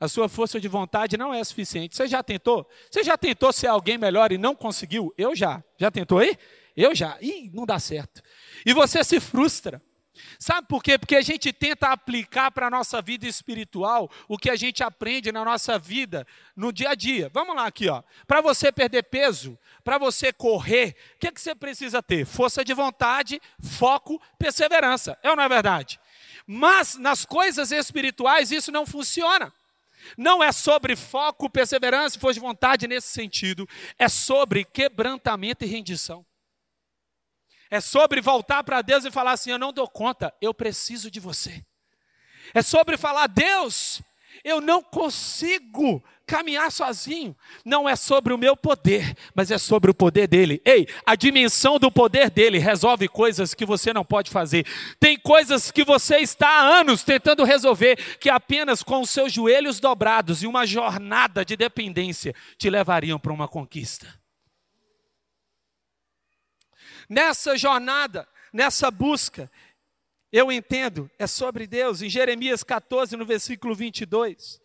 A 0.05 0.09
sua 0.09 0.29
força 0.29 0.61
de 0.61 0.69
vontade 0.69 1.17
não 1.17 1.33
é 1.33 1.43
suficiente. 1.43 1.97
Você 1.97 2.07
já 2.07 2.23
tentou? 2.23 2.69
Você 2.91 3.03
já 3.03 3.17
tentou 3.17 3.51
ser 3.55 3.69
alguém 3.69 3.97
melhor 3.97 4.33
e 4.33 4.37
não 4.37 4.55
conseguiu? 4.55 5.15
Eu 5.17 5.35
já. 5.35 5.65
Já 5.79 5.91
tentou 5.91 6.19
aí? 6.19 6.37
Eu 6.77 6.95
já. 6.95 7.17
Ih, 7.23 7.51
não 7.55 7.65
dá 7.65 7.79
certo. 7.79 8.21
E 8.67 8.75
você 8.75 9.03
se 9.03 9.19
frustra. 9.19 9.81
Sabe 10.39 10.69
por 10.69 10.83
quê? 10.83 10.99
Porque 10.99 11.17
a 11.17 11.23
gente 11.23 11.55
tenta 11.55 11.89
aplicar 11.89 12.51
para 12.51 12.67
a 12.67 12.71
nossa 12.71 13.01
vida 13.01 13.27
espiritual 13.27 14.11
o 14.29 14.37
que 14.37 14.51
a 14.51 14.57
gente 14.57 14.85
aprende 14.85 15.33
na 15.33 15.43
nossa 15.43 15.79
vida 15.79 16.27
no 16.55 16.71
dia 16.71 16.91
a 16.91 16.95
dia. 16.95 17.31
Vamos 17.33 17.57
lá 17.57 17.67
aqui, 17.67 17.89
ó. 17.89 18.03
Para 18.27 18.43
você 18.43 18.71
perder 18.71 19.05
peso, 19.05 19.59
para 19.83 19.97
você 19.97 20.35
correr, 20.35 20.95
o 21.15 21.19
que, 21.19 21.33
que 21.33 21.41
você 21.41 21.55
precisa 21.55 22.03
ter? 22.03 22.27
Força 22.27 22.63
de 22.63 22.75
vontade, 22.75 23.41
foco, 23.59 24.21
perseverança. 24.39 25.19
É 25.23 25.31
ou 25.31 25.37
não 25.37 25.45
é 25.45 25.49
verdade? 25.49 25.99
Mas 26.47 26.95
nas 26.97 27.25
coisas 27.25 27.73
espirituais 27.73 28.53
isso 28.53 28.71
não 28.71 28.85
funciona. 28.85 29.51
Não 30.17 30.43
é 30.43 30.53
sobre 30.53 30.97
foco, 30.97 31.51
perseverança 31.51 32.17
e 32.17 32.21
força 32.21 32.35
de 32.35 32.47
vontade 32.47 32.87
nesse 32.87 33.09
sentido. 33.09 33.69
É 33.99 34.09
sobre 34.09 34.65
quebrantamento 34.65 35.65
e 35.65 35.69
rendição. 35.69 36.25
É 37.71 37.81
sobre 37.81 38.21
voltar 38.21 38.63
para 38.63 38.83
Deus 38.83 39.05
e 39.05 39.11
falar 39.11 39.33
assim: 39.33 39.51
Eu 39.51 39.59
não 39.59 39.73
dou 39.73 39.89
conta, 39.89 40.33
eu 40.41 40.55
preciso 40.55 41.11
de 41.11 41.21
você. 41.21 41.65
É 42.53 42.63
sobre 42.63 42.97
falar: 42.97 43.27
Deus, 43.27 44.03
eu 44.43 44.61
não 44.61 44.83
consigo 44.83 46.05
caminhar 46.27 46.71
sozinho. 46.71 47.37
Não 47.65 47.89
é 47.89 47.97
sobre 47.97 48.33
o 48.33 48.39
meu 48.39 48.57
poder, 48.57 49.17
mas 49.35 49.51
é 49.51 49.59
sobre 49.59 49.91
o 49.91 49.95
poder 49.95 50.27
dele. 50.27 50.61
Ei, 50.65 50.87
a 51.05 51.15
dimensão 51.15 51.79
do 51.79 51.91
poder 51.91 52.31
dele 52.31 52.59
resolve 52.59 53.09
coisas 53.09 53.55
que 53.55 53.67
você 53.67 53.93
não 53.93 54.05
pode 54.05 54.31
fazer. 54.31 54.67
Tem 54.99 55.19
coisas 55.19 55.71
que 55.71 55.85
você 55.85 56.19
está 56.19 56.49
há 56.49 56.79
anos 56.81 57.03
tentando 57.03 57.45
resolver, 57.45 57.97
que 58.19 58.31
apenas 58.31 58.83
com 58.83 59.01
os 59.01 59.11
seus 59.11 59.33
joelhos 59.33 59.81
dobrados 59.81 60.43
e 60.43 60.47
uma 60.47 60.67
jornada 60.67 61.45
de 61.45 61.57
dependência 61.57 62.35
te 62.59 62.69
levariam 62.71 63.19
para 63.19 63.33
uma 63.33 63.49
conquista 63.49 64.25
nessa 67.09 67.57
jornada, 67.57 68.27
nessa 68.53 68.91
busca, 68.91 69.51
eu 70.33 70.51
entendo, 70.51 71.11
é 71.19 71.27
sobre 71.27 71.67
Deus. 71.67 72.03
Em 72.03 72.09
Jeremias 72.09 72.63
14, 72.63 73.17
no 73.17 73.25
versículo 73.25 73.75
22, 73.75 74.61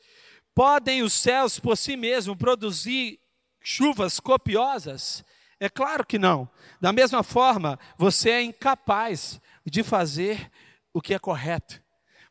podem 0.59 1.03
os 1.03 1.13
céus 1.13 1.57
por 1.57 1.77
si 1.77 1.95
mesmos 1.95 2.35
produzir 2.35 3.17
chuvas 3.61 4.19
copiosas? 4.19 5.23
É 5.57 5.69
claro 5.69 6.05
que 6.05 6.19
não. 6.19 6.49
Da 6.81 6.91
mesma 6.91 7.23
forma, 7.23 7.79
você 7.97 8.31
é 8.31 8.43
incapaz 8.43 9.39
de 9.65 9.83
fazer 9.83 10.51
o 10.91 11.01
que 11.01 11.13
é 11.13 11.17
correto. 11.17 11.81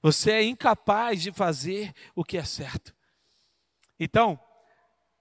Você 0.03 0.31
é 0.31 0.45
incapaz 0.45 1.23
de 1.23 1.33
fazer 1.33 1.95
o 2.15 2.23
que 2.23 2.37
é 2.37 2.45
certo. 2.45 2.95
Então, 3.99 4.39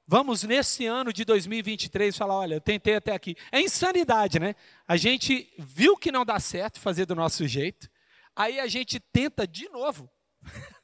Vamos 0.10 0.44
nesse 0.44 0.86
ano 0.86 1.12
de 1.12 1.26
2023 1.26 2.16
falar, 2.16 2.36
olha, 2.36 2.56
eu 2.56 2.62
tentei 2.62 2.96
até 2.96 3.12
aqui. 3.12 3.36
É 3.52 3.60
insanidade, 3.60 4.40
né? 4.40 4.56
A 4.88 4.96
gente 4.96 5.54
viu 5.60 5.98
que 5.98 6.14
não 6.14 6.24
dá 6.24 6.40
certo 6.40 6.80
fazer 6.80 7.06
do 7.06 7.14
nosso 7.14 7.46
jeito, 7.46 7.90
aí 8.34 8.58
a 8.58 8.68
gente 8.68 9.02
tenta 9.02 9.46
de 9.46 9.68
novo. 9.68 10.10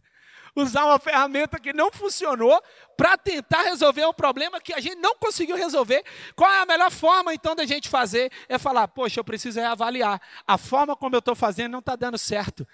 Usar 0.56 0.86
uma 0.86 1.00
ferramenta 1.00 1.60
que 1.60 1.74
não 1.74 1.92
funcionou 1.92 2.62
para 2.96 3.18
tentar 3.18 3.64
resolver 3.64 4.06
um 4.06 4.14
problema 4.14 4.62
que 4.62 4.74
a 4.74 4.80
gente 4.80 4.96
não 4.96 5.16
conseguiu 5.16 5.56
resolver. 5.56 6.04
Qual 6.36 6.50
é 6.52 6.62
a 6.62 6.66
melhor 6.66 6.92
forma 6.92 7.34
então 7.34 7.56
da 7.56 7.66
gente 7.66 7.90
fazer? 7.90 8.32
É 8.48 8.60
falar, 8.60 8.88
poxa, 8.88 9.20
eu 9.20 9.24
preciso 9.24 9.60
reavaliar. 9.60 10.22
A 10.46 10.58
forma 10.58 10.96
como 10.96 11.16
eu 11.16 11.20
estou 11.20 11.36
fazendo 11.36 11.72
não 11.72 11.80
está 11.80 11.96
dando 11.96 12.18
certo. 12.18 12.68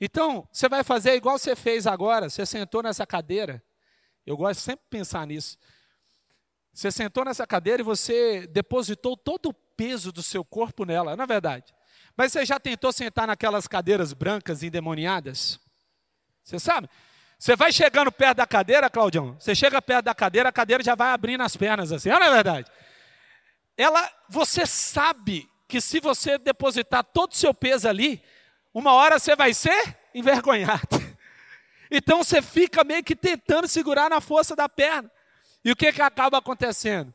Então, 0.00 0.46
você 0.52 0.68
vai 0.68 0.84
fazer 0.84 1.14
igual 1.14 1.38
você 1.38 1.56
fez 1.56 1.86
agora. 1.86 2.28
Você 2.28 2.44
sentou 2.44 2.82
nessa 2.82 3.06
cadeira. 3.06 3.62
Eu 4.26 4.36
gosto 4.36 4.60
sempre 4.60 4.84
de 4.84 4.90
pensar 4.90 5.26
nisso. 5.26 5.58
Você 6.74 6.90
sentou 6.90 7.24
nessa 7.24 7.46
cadeira 7.46 7.80
e 7.80 7.84
você 7.84 8.46
depositou 8.48 9.16
todo 9.16 9.50
o 9.50 9.54
peso 9.54 10.10
do 10.12 10.22
seu 10.22 10.44
corpo 10.44 10.84
nela, 10.84 11.16
não 11.16 11.24
é 11.24 11.26
verdade? 11.26 11.72
Mas 12.16 12.32
você 12.32 12.44
já 12.44 12.58
tentou 12.58 12.92
sentar 12.92 13.26
naquelas 13.26 13.66
cadeiras 13.66 14.12
brancas 14.12 14.62
endemoniadas? 14.62 15.60
Você 16.42 16.58
sabe? 16.58 16.88
Você 17.44 17.56
vai 17.56 17.70
chegando 17.70 18.10
perto 18.10 18.38
da 18.38 18.46
cadeira, 18.46 18.88
Claudião, 18.88 19.36
você 19.38 19.54
chega 19.54 19.82
perto 19.82 20.06
da 20.06 20.14
cadeira, 20.14 20.48
a 20.48 20.52
cadeira 20.52 20.82
já 20.82 20.94
vai 20.94 21.10
abrindo 21.10 21.42
as 21.42 21.54
pernas 21.54 21.92
assim, 21.92 22.08
não 22.08 22.16
é 22.16 22.30
verdade? 22.30 22.72
Ela, 23.76 24.10
você 24.30 24.64
sabe 24.64 25.46
que 25.68 25.78
se 25.78 26.00
você 26.00 26.38
depositar 26.38 27.04
todo 27.04 27.32
o 27.32 27.36
seu 27.36 27.52
peso 27.52 27.86
ali, 27.86 28.24
uma 28.72 28.94
hora 28.94 29.18
você 29.18 29.36
vai 29.36 29.52
ser 29.52 29.94
envergonhado. 30.14 30.88
Então 31.90 32.24
você 32.24 32.40
fica 32.40 32.82
meio 32.82 33.04
que 33.04 33.14
tentando 33.14 33.68
segurar 33.68 34.08
na 34.08 34.20
força 34.20 34.56
da 34.56 34.68
perna. 34.68 35.08
E 35.62 35.70
o 35.70 35.76
que, 35.76 35.92
que 35.92 36.00
acaba 36.00 36.38
acontecendo? 36.38 37.14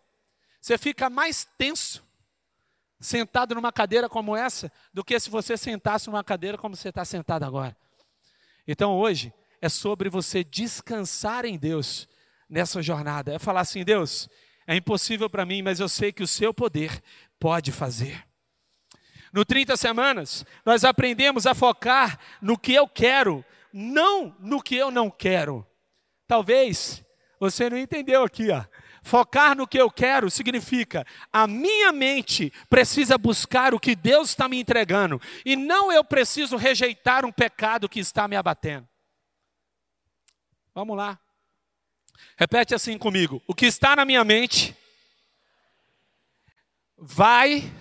Você 0.61 0.77
fica 0.77 1.09
mais 1.09 1.45
tenso. 1.57 2.05
sentado 2.99 3.55
numa 3.55 3.73
cadeira 3.73 4.07
como 4.07 4.37
essa 4.37 4.71
do 4.93 5.03
que 5.03 5.19
se 5.19 5.29
você 5.29 5.57
sentasse 5.57 6.07
numa 6.07 6.23
cadeira 6.23 6.55
como 6.55 6.75
você 6.75 6.89
está 6.89 7.03
sentado 7.03 7.43
agora. 7.43 7.75
Então 8.67 8.95
hoje 8.95 9.33
é 9.61 9.69
sobre 9.69 10.09
você 10.09 10.43
descansar 10.43 11.45
em 11.45 11.57
Deus 11.57 12.07
nessa 12.49 12.81
jornada. 12.81 13.33
É 13.33 13.39
falar 13.39 13.61
assim: 13.61 13.83
Deus, 13.83 14.29
é 14.67 14.75
impossível 14.75 15.29
para 15.29 15.45
mim, 15.45 15.61
mas 15.61 15.79
eu 15.79 15.89
sei 15.89 16.11
que 16.11 16.23
o 16.23 16.27
seu 16.27 16.53
poder 16.53 17.01
pode 17.39 17.71
fazer. 17.71 18.25
No 19.31 19.45
30 19.45 19.77
semanas, 19.77 20.45
nós 20.65 20.83
aprendemos 20.83 21.45
a 21.45 21.53
focar 21.53 22.19
no 22.41 22.57
que 22.57 22.73
eu 22.73 22.87
quero, 22.87 23.45
não 23.71 24.35
no 24.39 24.61
que 24.61 24.75
eu 24.75 24.89
não 24.89 25.09
quero. 25.09 25.65
Talvez 26.27 27.03
você 27.39 27.69
não 27.69 27.77
entendeu 27.77 28.23
aqui, 28.23 28.49
ó. 28.49 28.65
Focar 29.01 29.55
no 29.55 29.67
que 29.67 29.79
eu 29.79 29.89
quero 29.89 30.29
significa 30.29 31.05
a 31.31 31.47
minha 31.47 31.91
mente 31.91 32.51
precisa 32.69 33.17
buscar 33.17 33.73
o 33.73 33.79
que 33.79 33.95
Deus 33.95 34.29
está 34.29 34.49
me 34.49 34.59
entregando 34.59 35.21
e 35.45 35.55
não 35.55 35.91
eu 35.91 36.03
preciso 36.03 36.57
rejeitar 36.57 37.25
um 37.25 37.31
pecado 37.31 37.87
que 37.87 37.99
está 37.99 38.27
me 38.27 38.35
abatendo. 38.35 38.88
Vamos 40.73 40.95
lá. 40.95 41.19
Repete 42.37 42.73
assim 42.73 42.97
comigo: 42.97 43.41
o 43.47 43.53
que 43.53 43.65
está 43.65 43.95
na 43.95 44.05
minha 44.05 44.23
mente 44.23 44.75
vai 46.97 47.71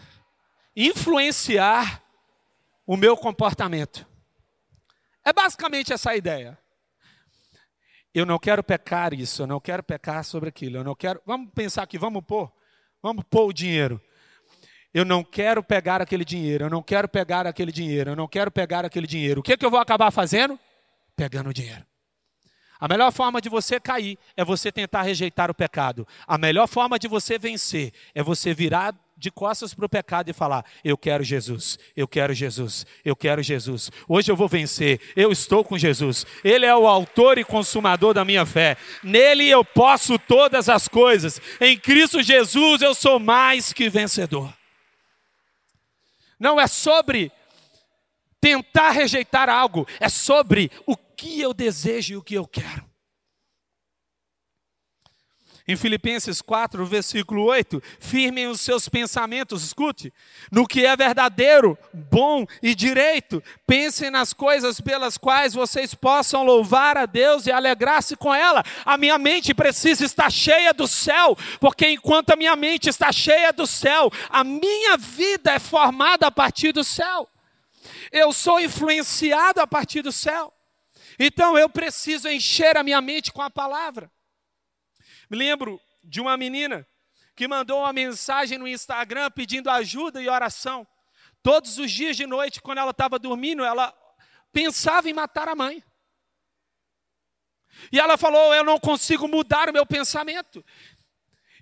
influenciar 0.74 2.03
o 2.86 2.97
meu 2.97 3.16
comportamento. 3.16 4.07
É 5.24 5.32
basicamente 5.32 5.93
essa 5.93 6.11
a 6.11 6.16
ideia. 6.16 6.59
Eu 8.14 8.24
não 8.24 8.39
quero 8.39 8.64
pecar 8.64 9.12
isso, 9.12 9.43
eu 9.43 9.47
não 9.47 9.61
quero 9.61 9.82
pecar 9.82 10.24
sobre 10.24 10.49
aquilo, 10.49 10.78
eu 10.78 10.84
não 10.84 10.95
quero. 10.95 11.20
Vamos 11.26 11.53
pensar 11.53 11.82
aqui, 11.82 11.99
vamos 11.99 12.24
pôr, 12.24 12.51
vamos 13.03 13.24
pôr 13.28 13.47
o 13.47 13.53
dinheiro. 13.53 14.01
Eu 14.95 15.05
não 15.05 15.22
quero 15.22 15.62
pegar 15.62 16.01
aquele 16.01 16.24
dinheiro, 16.24 16.64
eu 16.64 16.70
não 16.70 16.82
quero 16.82 17.09
pegar 17.09 17.47
aquele 17.47 17.70
dinheiro, 17.70 18.12
eu 18.12 18.16
não 18.16 18.26
quero 18.26 18.51
pegar 18.51 18.84
aquele 18.84 19.07
dinheiro. 19.07 19.41
O 19.41 19.43
que, 19.43 19.57
que 19.57 19.66
eu 19.66 19.70
vou 19.70 19.78
acabar 19.78 20.11
fazendo? 20.11 20.59
Pegando 21.14 21.51
o 21.51 21.53
dinheiro. 21.53 21.84
A 22.80 22.86
melhor 22.86 23.12
forma 23.12 23.40
de 23.40 23.48
você 23.48 23.80
cair 23.80 24.16
é 24.36 24.44
você 24.44 24.70
tentar 24.70 25.02
rejeitar 25.02 25.50
o 25.50 25.54
pecado. 25.54 26.06
A 26.26 26.38
melhor 26.38 26.68
forma 26.68 26.98
de 26.98 27.08
você 27.08 27.38
vencer 27.38 27.92
é 28.14 28.22
você 28.22 28.54
virar 28.54 28.94
de 29.16 29.32
costas 29.32 29.74
para 29.74 29.84
o 29.84 29.88
pecado 29.88 30.30
e 30.30 30.32
falar: 30.32 30.64
Eu 30.84 30.96
quero 30.96 31.24
Jesus, 31.24 31.76
eu 31.96 32.06
quero 32.06 32.32
Jesus, 32.32 32.86
eu 33.04 33.16
quero 33.16 33.42
Jesus. 33.42 33.90
Hoje 34.08 34.30
eu 34.30 34.36
vou 34.36 34.46
vencer, 34.46 35.00
eu 35.16 35.32
estou 35.32 35.64
com 35.64 35.76
Jesus. 35.76 36.24
Ele 36.44 36.64
é 36.64 36.74
o 36.74 36.86
autor 36.86 37.36
e 37.36 37.44
consumador 37.44 38.14
da 38.14 38.24
minha 38.24 38.46
fé. 38.46 38.76
Nele 39.02 39.48
eu 39.48 39.64
posso 39.64 40.18
todas 40.18 40.68
as 40.68 40.86
coisas. 40.86 41.40
Em 41.60 41.76
Cristo 41.76 42.22
Jesus 42.22 42.80
eu 42.80 42.94
sou 42.94 43.18
mais 43.18 43.72
que 43.72 43.90
vencedor. 43.90 44.54
Não 46.38 46.60
é 46.60 46.68
sobre 46.68 47.32
tentar 48.41 48.91
rejeitar 48.91 49.49
algo, 49.49 49.86
é 50.01 50.09
sobre 50.09 50.70
o 50.86 50.97
que 50.97 51.41
eu 51.41 51.53
desejo 51.53 52.14
e 52.14 52.16
o 52.16 52.22
que 52.22 52.34
eu 52.34 52.47
quero. 52.47 52.89
Em 55.70 55.76
Filipenses 55.76 56.41
4, 56.41 56.86
versículo 56.86 57.45
8, 57.45 57.82
firmem 58.01 58.47
os 58.47 58.59
seus 58.59 58.89
pensamentos, 58.89 59.62
escute, 59.62 60.11
no 60.51 60.66
que 60.66 60.86
é 60.86 60.97
verdadeiro, 60.97 61.76
bom 61.93 62.47
e 62.62 62.74
direito. 62.74 63.43
Pensem 63.66 64.11
nas 64.11 64.32
coisas 64.32 64.80
pelas 64.80 65.18
quais 65.18 65.53
vocês 65.53 65.95
possam 65.95 66.43
louvar 66.43 66.97
a 66.97 67.05
Deus 67.05 67.47
e 67.47 67.53
alegrar-se 67.53 68.16
com 68.16 68.34
ela. 68.34 68.64
A 68.82 68.97
minha 68.97 69.18
mente 69.18 69.53
precisa 69.53 70.07
estar 70.07 70.30
cheia 70.32 70.72
do 70.72 70.89
céu, 70.89 71.36
porque 71.61 71.91
enquanto 71.91 72.30
a 72.30 72.36
minha 72.36 72.57
mente 72.57 72.89
está 72.89 73.12
cheia 73.12 73.53
do 73.53 73.66
céu, 73.66 74.11
a 74.30 74.43
minha 74.43 74.97
vida 74.97 75.53
é 75.53 75.59
formada 75.59 76.28
a 76.28 76.30
partir 76.30 76.72
do 76.72 76.82
céu. 76.82 77.28
Eu 78.11 78.32
sou 78.32 78.61
influenciado 78.61 79.61
a 79.61 79.66
partir 79.66 80.02
do 80.02 80.12
céu. 80.12 80.52
Então 81.18 81.59
eu 81.59 81.68
preciso 81.68 82.28
encher 82.28 82.76
a 82.76 82.82
minha 82.82 83.00
mente 83.00 83.32
com 83.32 83.42
a 83.42 83.50
palavra. 83.50 84.11
Me 85.28 85.36
lembro 85.36 85.80
de 86.02 86.20
uma 86.20 86.36
menina 86.36 86.86
que 87.34 87.46
mandou 87.46 87.80
uma 87.80 87.92
mensagem 87.92 88.59
no 88.59 88.66
Instagram 88.66 89.30
pedindo 89.30 89.70
ajuda 89.70 90.20
e 90.20 90.28
oração. 90.28 90.86
Todos 91.42 91.78
os 91.78 91.90
dias 91.90 92.16
de 92.16 92.26
noite, 92.26 92.61
quando 92.61 92.78
ela 92.78 92.90
estava 92.90 93.18
dormindo, 93.18 93.64
ela 93.64 93.94
pensava 94.52 95.09
em 95.09 95.12
matar 95.12 95.48
a 95.48 95.54
mãe. 95.54 95.82
E 97.92 98.00
ela 98.00 98.16
falou: 98.16 98.54
Eu 98.54 98.64
não 98.64 98.78
consigo 98.78 99.28
mudar 99.28 99.68
o 99.68 99.72
meu 99.72 99.86
pensamento. 99.86 100.64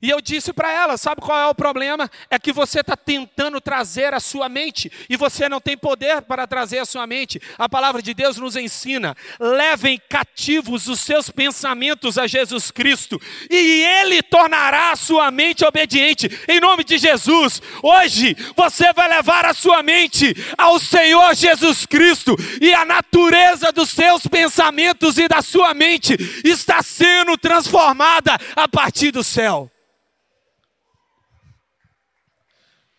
E 0.02 0.10
eu 0.10 0.20
disse 0.20 0.52
para 0.52 0.70
ela: 0.70 0.96
sabe 0.96 1.20
qual 1.20 1.38
é 1.38 1.46
o 1.46 1.54
problema? 1.54 2.10
É 2.30 2.38
que 2.38 2.52
você 2.52 2.80
está 2.80 2.96
tentando 2.96 3.60
trazer 3.60 4.12
a 4.12 4.20
sua 4.20 4.48
mente 4.48 4.90
e 5.08 5.16
você 5.16 5.48
não 5.48 5.60
tem 5.60 5.76
poder 5.76 6.22
para 6.22 6.46
trazer 6.46 6.78
a 6.78 6.84
sua 6.84 7.06
mente. 7.06 7.40
A 7.56 7.68
palavra 7.68 8.02
de 8.02 8.12
Deus 8.12 8.36
nos 8.36 8.56
ensina: 8.56 9.16
levem 9.40 10.00
cativos 10.08 10.86
os 10.86 11.00
seus 11.00 11.30
pensamentos 11.30 12.18
a 12.18 12.26
Jesus 12.26 12.70
Cristo 12.70 13.20
e 13.50 13.84
Ele 13.84 14.22
tornará 14.22 14.92
a 14.92 14.96
sua 14.96 15.30
mente 15.30 15.64
obediente. 15.64 16.28
Em 16.46 16.60
nome 16.60 16.84
de 16.84 16.98
Jesus, 16.98 17.62
hoje 17.82 18.36
você 18.54 18.92
vai 18.92 19.08
levar 19.08 19.46
a 19.46 19.54
sua 19.54 19.82
mente 19.82 20.34
ao 20.58 20.78
Senhor 20.78 21.34
Jesus 21.34 21.86
Cristo 21.86 22.36
e 22.60 22.74
a 22.74 22.84
natureza 22.84 23.72
dos 23.72 23.90
seus 23.90 24.26
pensamentos 24.26 25.16
e 25.16 25.26
da 25.26 25.40
sua 25.40 25.72
mente 25.72 26.16
está 26.44 26.82
sendo 26.82 27.38
transformada 27.38 28.38
a 28.54 28.68
partir 28.68 29.10
do 29.10 29.24
céu. 29.24 29.70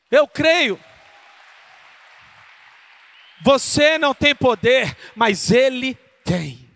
Eu 0.09 0.27
creio. 0.27 0.79
Você 3.43 3.97
não 3.97 4.13
tem 4.13 4.33
poder, 4.33 4.95
mas 5.15 5.51
Ele 5.51 5.95
tem. 6.23 6.67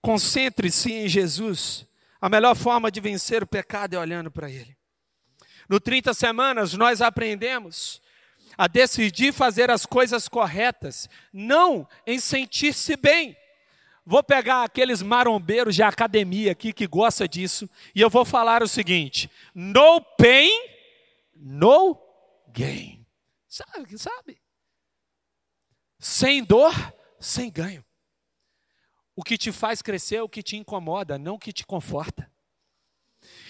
Concentre-se 0.00 0.92
em 0.92 1.08
Jesus. 1.08 1.86
A 2.20 2.28
melhor 2.28 2.54
forma 2.54 2.90
de 2.90 3.00
vencer 3.00 3.42
o 3.42 3.46
pecado 3.46 3.94
é 3.94 3.98
olhando 3.98 4.30
para 4.30 4.50
Ele. 4.50 4.76
No 5.68 5.80
30 5.80 6.12
semanas, 6.14 6.74
nós 6.74 7.00
aprendemos 7.00 8.02
a 8.56 8.68
decidir 8.68 9.32
fazer 9.32 9.70
as 9.70 9.84
coisas 9.84 10.28
corretas, 10.28 11.08
não 11.32 11.88
em 12.06 12.18
sentir-se 12.18 12.96
bem. 12.96 13.36
Vou 14.06 14.22
pegar 14.22 14.64
aqueles 14.64 15.00
marombeiros 15.02 15.74
de 15.74 15.82
academia 15.82 16.52
aqui 16.52 16.72
que 16.72 16.86
gosta 16.86 17.26
disso 17.26 17.68
e 17.94 18.00
eu 18.00 18.10
vou 18.10 18.24
falar 18.24 18.62
o 18.62 18.68
seguinte: 18.68 19.30
no 19.54 20.00
pain, 20.00 20.52
no 21.34 22.00
gain. 22.48 23.06
Sabe, 23.48 23.98
sabe? 23.98 24.42
Sem 25.98 26.44
dor, 26.44 26.72
sem 27.20 27.50
ganho. 27.50 27.84
O 29.16 29.22
que 29.22 29.38
te 29.38 29.52
faz 29.52 29.80
crescer 29.80 30.16
é 30.16 30.22
o 30.22 30.28
que 30.28 30.42
te 30.42 30.56
incomoda, 30.56 31.18
não 31.18 31.36
o 31.36 31.38
que 31.38 31.52
te 31.52 31.64
conforta. 31.64 32.30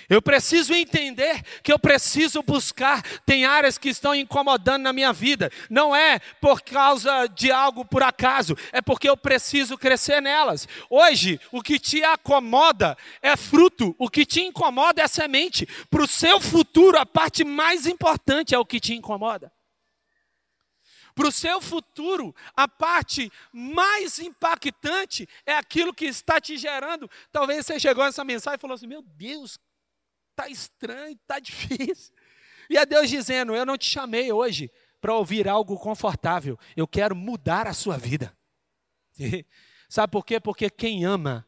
Eu 0.08 0.20
preciso 0.20 0.74
entender 0.74 1.42
que 1.62 1.72
eu 1.72 1.78
preciso 1.78 2.42
buscar. 2.42 3.02
Tem 3.24 3.44
áreas 3.44 3.78
que 3.78 3.88
estão 3.88 4.14
incomodando 4.14 4.82
na 4.82 4.92
minha 4.92 5.12
vida. 5.12 5.50
Não 5.70 5.94
é 5.94 6.18
por 6.40 6.62
causa 6.62 7.26
de 7.28 7.50
algo 7.50 7.84
por 7.84 8.02
acaso, 8.02 8.56
é 8.72 8.80
porque 8.80 9.08
eu 9.08 9.16
preciso 9.16 9.78
crescer 9.78 10.20
nelas. 10.20 10.68
Hoje, 10.90 11.40
o 11.50 11.62
que 11.62 11.78
te 11.78 12.02
acomoda 12.04 12.96
é 13.22 13.36
fruto, 13.36 13.94
o 13.98 14.08
que 14.08 14.26
te 14.26 14.40
incomoda 14.40 15.02
é 15.02 15.08
semente. 15.08 15.66
Para 15.90 16.02
o 16.02 16.08
seu 16.08 16.40
futuro, 16.40 16.98
a 16.98 17.06
parte 17.06 17.44
mais 17.44 17.86
importante 17.86 18.54
é 18.54 18.58
o 18.58 18.66
que 18.66 18.80
te 18.80 18.94
incomoda. 18.94 19.52
Para 21.14 21.28
o 21.28 21.32
seu 21.32 21.60
futuro, 21.60 22.34
a 22.56 22.66
parte 22.66 23.30
mais 23.52 24.18
impactante 24.18 25.28
é 25.46 25.52
aquilo 25.52 25.94
que 25.94 26.06
está 26.06 26.40
te 26.40 26.56
gerando. 26.56 27.08
Talvez 27.30 27.64
você 27.64 27.78
chegou 27.78 28.04
nessa 28.04 28.24
mensagem 28.24 28.56
e 28.56 28.60
falou 28.60 28.74
assim: 28.74 28.88
Meu 28.88 29.00
Deus, 29.00 29.58
Está 30.34 30.48
estranho, 30.48 31.12
está 31.12 31.38
difícil. 31.40 32.12
E 32.68 32.76
é 32.76 32.84
Deus 32.84 33.08
dizendo: 33.08 33.54
Eu 33.54 33.64
não 33.64 33.78
te 33.78 33.86
chamei 33.86 34.32
hoje 34.32 34.70
para 35.00 35.14
ouvir 35.14 35.46
algo 35.46 35.78
confortável, 35.78 36.58
eu 36.76 36.88
quero 36.88 37.14
mudar 37.14 37.66
a 37.66 37.74
sua 37.74 37.96
vida. 37.96 38.36
Sabe 39.88 40.10
por 40.10 40.24
quê? 40.24 40.40
Porque 40.40 40.68
quem 40.70 41.04
ama 41.04 41.46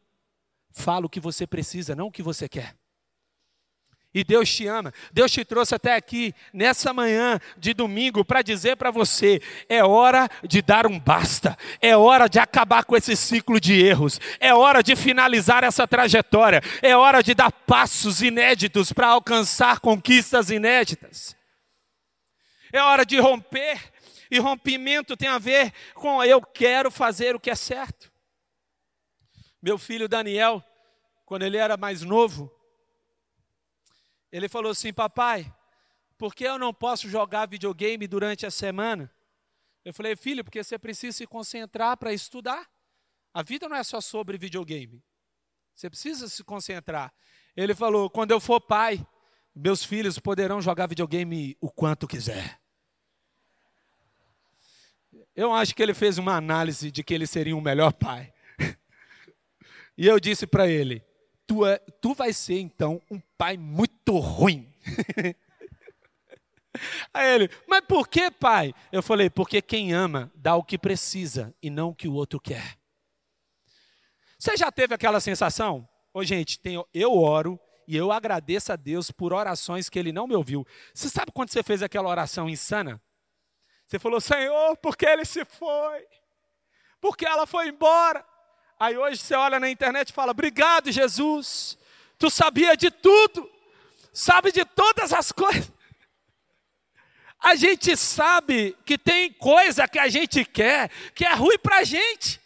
fala 0.69 1.07
o 1.07 1.09
que 1.09 1.19
você 1.19 1.47
precisa, 1.47 1.95
não 1.95 2.07
o 2.07 2.11
que 2.11 2.21
você 2.21 2.47
quer. 2.47 2.76
E 4.17 4.23
Deus 4.23 4.51
te 4.51 4.65
ama. 4.65 4.91
Deus 5.13 5.31
te 5.31 5.45
trouxe 5.45 5.75
até 5.75 5.93
aqui 5.93 6.33
nessa 6.51 6.91
manhã 6.91 7.39
de 7.55 7.71
domingo 7.71 8.25
para 8.25 8.41
dizer 8.41 8.75
para 8.75 8.89
você: 8.89 9.39
é 9.69 9.83
hora 9.83 10.27
de 10.43 10.59
dar 10.59 10.87
um 10.87 10.99
basta, 10.99 11.55
é 11.79 11.95
hora 11.95 12.27
de 12.27 12.39
acabar 12.39 12.83
com 12.83 12.97
esse 12.97 13.15
ciclo 13.15 13.59
de 13.59 13.79
erros, 13.79 14.19
é 14.39 14.51
hora 14.55 14.81
de 14.81 14.95
finalizar 14.95 15.63
essa 15.63 15.87
trajetória, 15.87 16.63
é 16.81 16.97
hora 16.97 17.21
de 17.21 17.35
dar 17.35 17.51
passos 17.51 18.23
inéditos 18.23 18.91
para 18.91 19.09
alcançar 19.09 19.81
conquistas 19.81 20.49
inéditas. 20.49 21.37
É 22.73 22.81
hora 22.81 23.05
de 23.05 23.19
romper, 23.19 23.79
e 24.31 24.39
rompimento 24.39 25.15
tem 25.15 25.29
a 25.29 25.37
ver 25.37 25.71
com 25.93 26.23
eu 26.23 26.41
quero 26.41 26.89
fazer 26.89 27.35
o 27.35 27.39
que 27.39 27.51
é 27.51 27.55
certo. 27.55 28.11
Meu 29.61 29.77
filho 29.77 30.09
Daniel, 30.09 30.63
quando 31.23 31.43
ele 31.43 31.57
era 31.57 31.77
mais 31.77 32.01
novo, 32.01 32.56
ele 34.31 34.49
falou 34.49 34.71
assim: 34.71 34.93
Papai, 34.93 35.53
por 36.17 36.33
que 36.33 36.43
eu 36.43 36.57
não 36.57 36.73
posso 36.73 37.09
jogar 37.09 37.47
videogame 37.47 38.07
durante 38.07 38.45
a 38.45 38.51
semana? 38.51 39.11
Eu 39.85 39.93
falei, 39.93 40.15
filho, 40.15 40.43
porque 40.43 40.61
você 40.61 40.77
precisa 40.77 41.15
se 41.15 41.25
concentrar 41.25 41.95
para 41.95 42.11
estudar. 42.11 42.67
A 43.33 43.41
vida 43.41 43.69
não 43.69 43.77
é 43.77 43.83
só 43.83 44.01
sobre 44.01 44.37
videogame. 44.37 45.01
Você 45.73 45.89
precisa 45.89 46.27
se 46.27 46.43
concentrar. 46.43 47.13
Ele 47.55 47.73
falou: 47.75 48.09
quando 48.09 48.31
eu 48.31 48.39
for 48.39 48.59
pai, 48.59 49.05
meus 49.55 49.83
filhos 49.83 50.19
poderão 50.19 50.61
jogar 50.61 50.87
videogame 50.87 51.55
o 51.61 51.71
quanto 51.71 52.07
quiser. 52.07 52.59
Eu 55.35 55.53
acho 55.53 55.75
que 55.75 55.83
ele 55.83 55.93
fez 55.93 56.17
uma 56.17 56.35
análise 56.35 56.91
de 56.91 57.03
que 57.03 57.13
ele 57.13 57.27
seria 57.27 57.55
um 57.55 57.61
melhor 57.61 57.93
pai. 57.93 58.33
E 59.99 60.05
eu 60.05 60.19
disse 60.19 60.45
para 60.45 60.67
ele: 60.67 61.03
tu, 61.47 61.65
é, 61.65 61.79
tu 62.01 62.13
vai 62.13 62.33
ser 62.33 62.59
então 62.59 63.01
um 63.09 63.19
pai 63.37 63.57
muito 63.57 64.17
ruim. 64.17 64.71
Aí 67.11 67.33
ele, 67.33 67.49
mas 67.67 67.81
por 67.81 68.07
que, 68.07 68.29
pai? 68.29 68.75
Eu 68.91 69.01
falei, 69.01 69.29
porque 69.29 69.61
quem 69.61 69.93
ama 69.93 70.31
dá 70.35 70.55
o 70.55 70.63
que 70.63 70.77
precisa 70.77 71.55
e 71.63 71.69
não 71.69 71.89
o 71.89 71.95
que 71.95 72.07
o 72.07 72.13
outro 72.13 72.39
quer. 72.39 72.77
Você 74.37 74.55
já 74.55 74.71
teve 74.71 74.93
aquela 74.93 75.19
sensação? 75.19 75.87
Ô, 76.13 76.23
gente, 76.23 76.59
tem, 76.59 76.83
eu 76.93 77.17
oro 77.17 77.59
e 77.87 77.95
eu 77.95 78.11
agradeço 78.11 78.71
a 78.71 78.75
Deus 78.75 79.09
por 79.09 79.33
orações 79.33 79.89
que 79.89 79.97
ele 79.97 80.11
não 80.11 80.27
me 80.27 80.35
ouviu. 80.35 80.67
Você 80.93 81.09
sabe 81.09 81.31
quando 81.31 81.49
você 81.49 81.63
fez 81.63 81.81
aquela 81.81 82.09
oração 82.09 82.47
insana? 82.47 83.01
Você 83.87 83.97
falou, 83.97 84.21
Senhor, 84.21 84.77
porque 84.77 85.05
ele 85.05 85.25
se 85.25 85.45
foi? 85.45 86.05
Porque 86.99 87.25
ela 87.25 87.47
foi 87.47 87.69
embora? 87.69 88.23
Aí 88.79 88.95
hoje 88.95 89.17
você 89.17 89.33
olha 89.33 89.59
na 89.59 89.69
internet 89.69 90.09
e 90.09 90.13
fala, 90.13 90.31
obrigado, 90.31 90.91
Jesus. 90.91 91.77
Tu 92.19 92.29
sabia 92.29 92.77
de 92.77 92.91
tudo, 92.91 93.49
sabe 94.13 94.51
de 94.51 94.63
todas 94.65 95.11
as 95.13 95.31
coisas. 95.31 95.71
A 97.39 97.55
gente 97.55 97.95
sabe 97.95 98.75
que 98.85 98.97
tem 98.97 99.31
coisa 99.31 99.87
que 99.87 99.99
a 99.99 100.07
gente 100.07 100.43
quer 100.43 100.89
que 101.13 101.25
é 101.25 101.33
ruim 101.33 101.57
para 101.59 101.77
a 101.77 101.83
gente. 101.83 102.41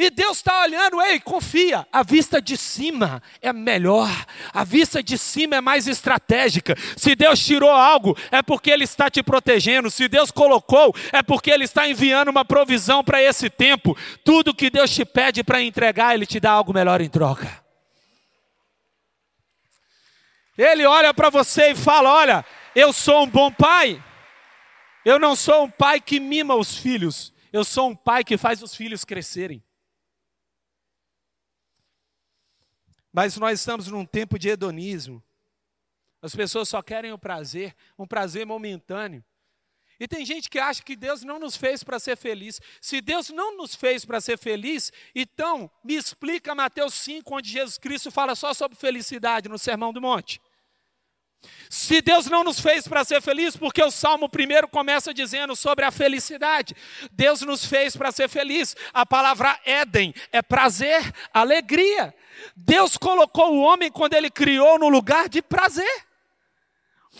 E 0.00 0.10
Deus 0.10 0.36
está 0.36 0.62
olhando, 0.62 1.02
ei, 1.02 1.18
confia, 1.18 1.84
a 1.92 2.04
vista 2.04 2.40
de 2.40 2.56
cima 2.56 3.20
é 3.42 3.52
melhor, 3.52 4.08
a 4.54 4.62
vista 4.62 5.02
de 5.02 5.18
cima 5.18 5.56
é 5.56 5.60
mais 5.60 5.88
estratégica. 5.88 6.76
Se 6.96 7.16
Deus 7.16 7.44
tirou 7.44 7.72
algo, 7.72 8.16
é 8.30 8.40
porque 8.40 8.70
Ele 8.70 8.84
está 8.84 9.10
te 9.10 9.24
protegendo. 9.24 9.90
Se 9.90 10.06
Deus 10.06 10.30
colocou, 10.30 10.94
é 11.12 11.20
porque 11.20 11.50
Ele 11.50 11.64
está 11.64 11.88
enviando 11.88 12.28
uma 12.28 12.44
provisão 12.44 13.02
para 13.02 13.20
esse 13.20 13.50
tempo. 13.50 13.98
Tudo 14.24 14.54
que 14.54 14.70
Deus 14.70 14.88
te 14.88 15.04
pede 15.04 15.42
para 15.42 15.60
entregar, 15.60 16.14
Ele 16.14 16.26
te 16.26 16.38
dá 16.38 16.52
algo 16.52 16.72
melhor 16.72 17.00
em 17.00 17.08
troca. 17.08 17.60
Ele 20.56 20.86
olha 20.86 21.12
para 21.12 21.28
você 21.28 21.72
e 21.72 21.74
fala: 21.74 22.08
Olha, 22.08 22.46
eu 22.72 22.92
sou 22.92 23.24
um 23.24 23.28
bom 23.28 23.50
pai. 23.50 24.00
Eu 25.04 25.18
não 25.18 25.34
sou 25.34 25.64
um 25.64 25.70
pai 25.70 26.00
que 26.00 26.20
mima 26.20 26.54
os 26.54 26.76
filhos. 26.76 27.32
Eu 27.52 27.64
sou 27.64 27.90
um 27.90 27.96
pai 27.96 28.22
que 28.22 28.36
faz 28.36 28.62
os 28.62 28.76
filhos 28.76 29.04
crescerem. 29.04 29.60
Mas 33.12 33.36
nós 33.36 33.60
estamos 33.60 33.88
num 33.88 34.04
tempo 34.04 34.38
de 34.38 34.48
hedonismo. 34.48 35.22
As 36.20 36.34
pessoas 36.34 36.68
só 36.68 36.82
querem 36.82 37.12
o 37.12 37.18
prazer, 37.18 37.74
um 37.98 38.06
prazer 38.06 38.44
momentâneo. 38.44 39.24
E 40.00 40.06
tem 40.06 40.24
gente 40.24 40.48
que 40.48 40.58
acha 40.58 40.82
que 40.82 40.94
Deus 40.94 41.22
não 41.22 41.40
nos 41.40 41.56
fez 41.56 41.82
para 41.82 41.98
ser 41.98 42.16
feliz. 42.16 42.60
Se 42.80 43.00
Deus 43.00 43.30
não 43.30 43.56
nos 43.56 43.74
fez 43.74 44.04
para 44.04 44.20
ser 44.20 44.38
feliz, 44.38 44.92
então 45.14 45.70
me 45.82 45.94
explica 45.94 46.54
Mateus 46.54 46.94
5, 46.94 47.34
onde 47.34 47.50
Jesus 47.50 47.78
Cristo 47.78 48.10
fala 48.10 48.36
só 48.36 48.54
sobre 48.54 48.78
felicidade 48.78 49.48
no 49.48 49.58
Sermão 49.58 49.92
do 49.92 50.00
Monte. 50.00 50.40
Se 51.70 52.00
Deus 52.00 52.26
não 52.26 52.42
nos 52.42 52.58
fez 52.58 52.88
para 52.88 53.04
ser 53.04 53.20
feliz, 53.20 53.56
porque 53.56 53.82
o 53.82 53.90
Salmo 53.90 54.28
primeiro 54.28 54.66
começa 54.66 55.12
dizendo 55.12 55.54
sobre 55.54 55.84
a 55.84 55.90
felicidade. 55.90 56.74
Deus 57.12 57.42
nos 57.42 57.64
fez 57.64 57.96
para 57.96 58.10
ser 58.10 58.28
feliz. 58.28 58.74
A 58.92 59.04
palavra 59.04 59.58
Éden 59.64 60.14
é 60.32 60.40
prazer, 60.42 61.12
alegria. 61.32 62.14
Deus 62.56 62.96
colocou 62.96 63.54
o 63.54 63.60
homem 63.60 63.90
quando 63.90 64.14
ele 64.14 64.30
criou 64.30 64.78
no 64.78 64.88
lugar 64.88 65.28
de 65.28 65.42
prazer. 65.42 66.06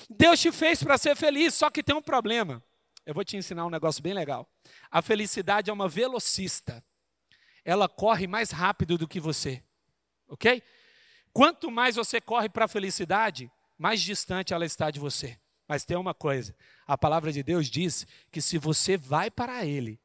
Deus 0.08 0.40
te 0.40 0.50
fez 0.50 0.82
para 0.82 0.98
ser 0.98 1.14
feliz, 1.16 1.54
só 1.54 1.70
que 1.70 1.82
tem 1.82 1.94
um 1.94 2.02
problema. 2.02 2.62
Eu 3.04 3.14
vou 3.14 3.24
te 3.24 3.36
ensinar 3.36 3.66
um 3.66 3.70
negócio 3.70 4.02
bem 4.02 4.14
legal. 4.14 4.48
A 4.90 5.02
felicidade 5.02 5.70
é 5.70 5.72
uma 5.72 5.88
velocista. 5.88 6.82
Ela 7.64 7.88
corre 7.88 8.26
mais 8.26 8.50
rápido 8.50 8.96
do 8.96 9.08
que 9.08 9.20
você. 9.20 9.62
OK? 10.28 10.62
Quanto 11.32 11.70
mais 11.70 11.96
você 11.96 12.20
corre 12.20 12.48
para 12.48 12.64
a 12.64 12.68
felicidade, 12.68 13.50
mais 13.78 14.00
distante 14.00 14.52
ela 14.52 14.66
está 14.66 14.90
de 14.90 14.98
você. 14.98 15.38
Mas 15.68 15.84
tem 15.84 15.96
uma 15.96 16.14
coisa: 16.14 16.54
a 16.86 16.96
palavra 16.98 17.30
de 17.30 17.42
Deus 17.42 17.68
diz 17.68 18.06
que 18.32 18.40
se 18.40 18.58
você 18.58 18.96
vai 18.96 19.30
para 19.30 19.64
Ele, 19.64 20.00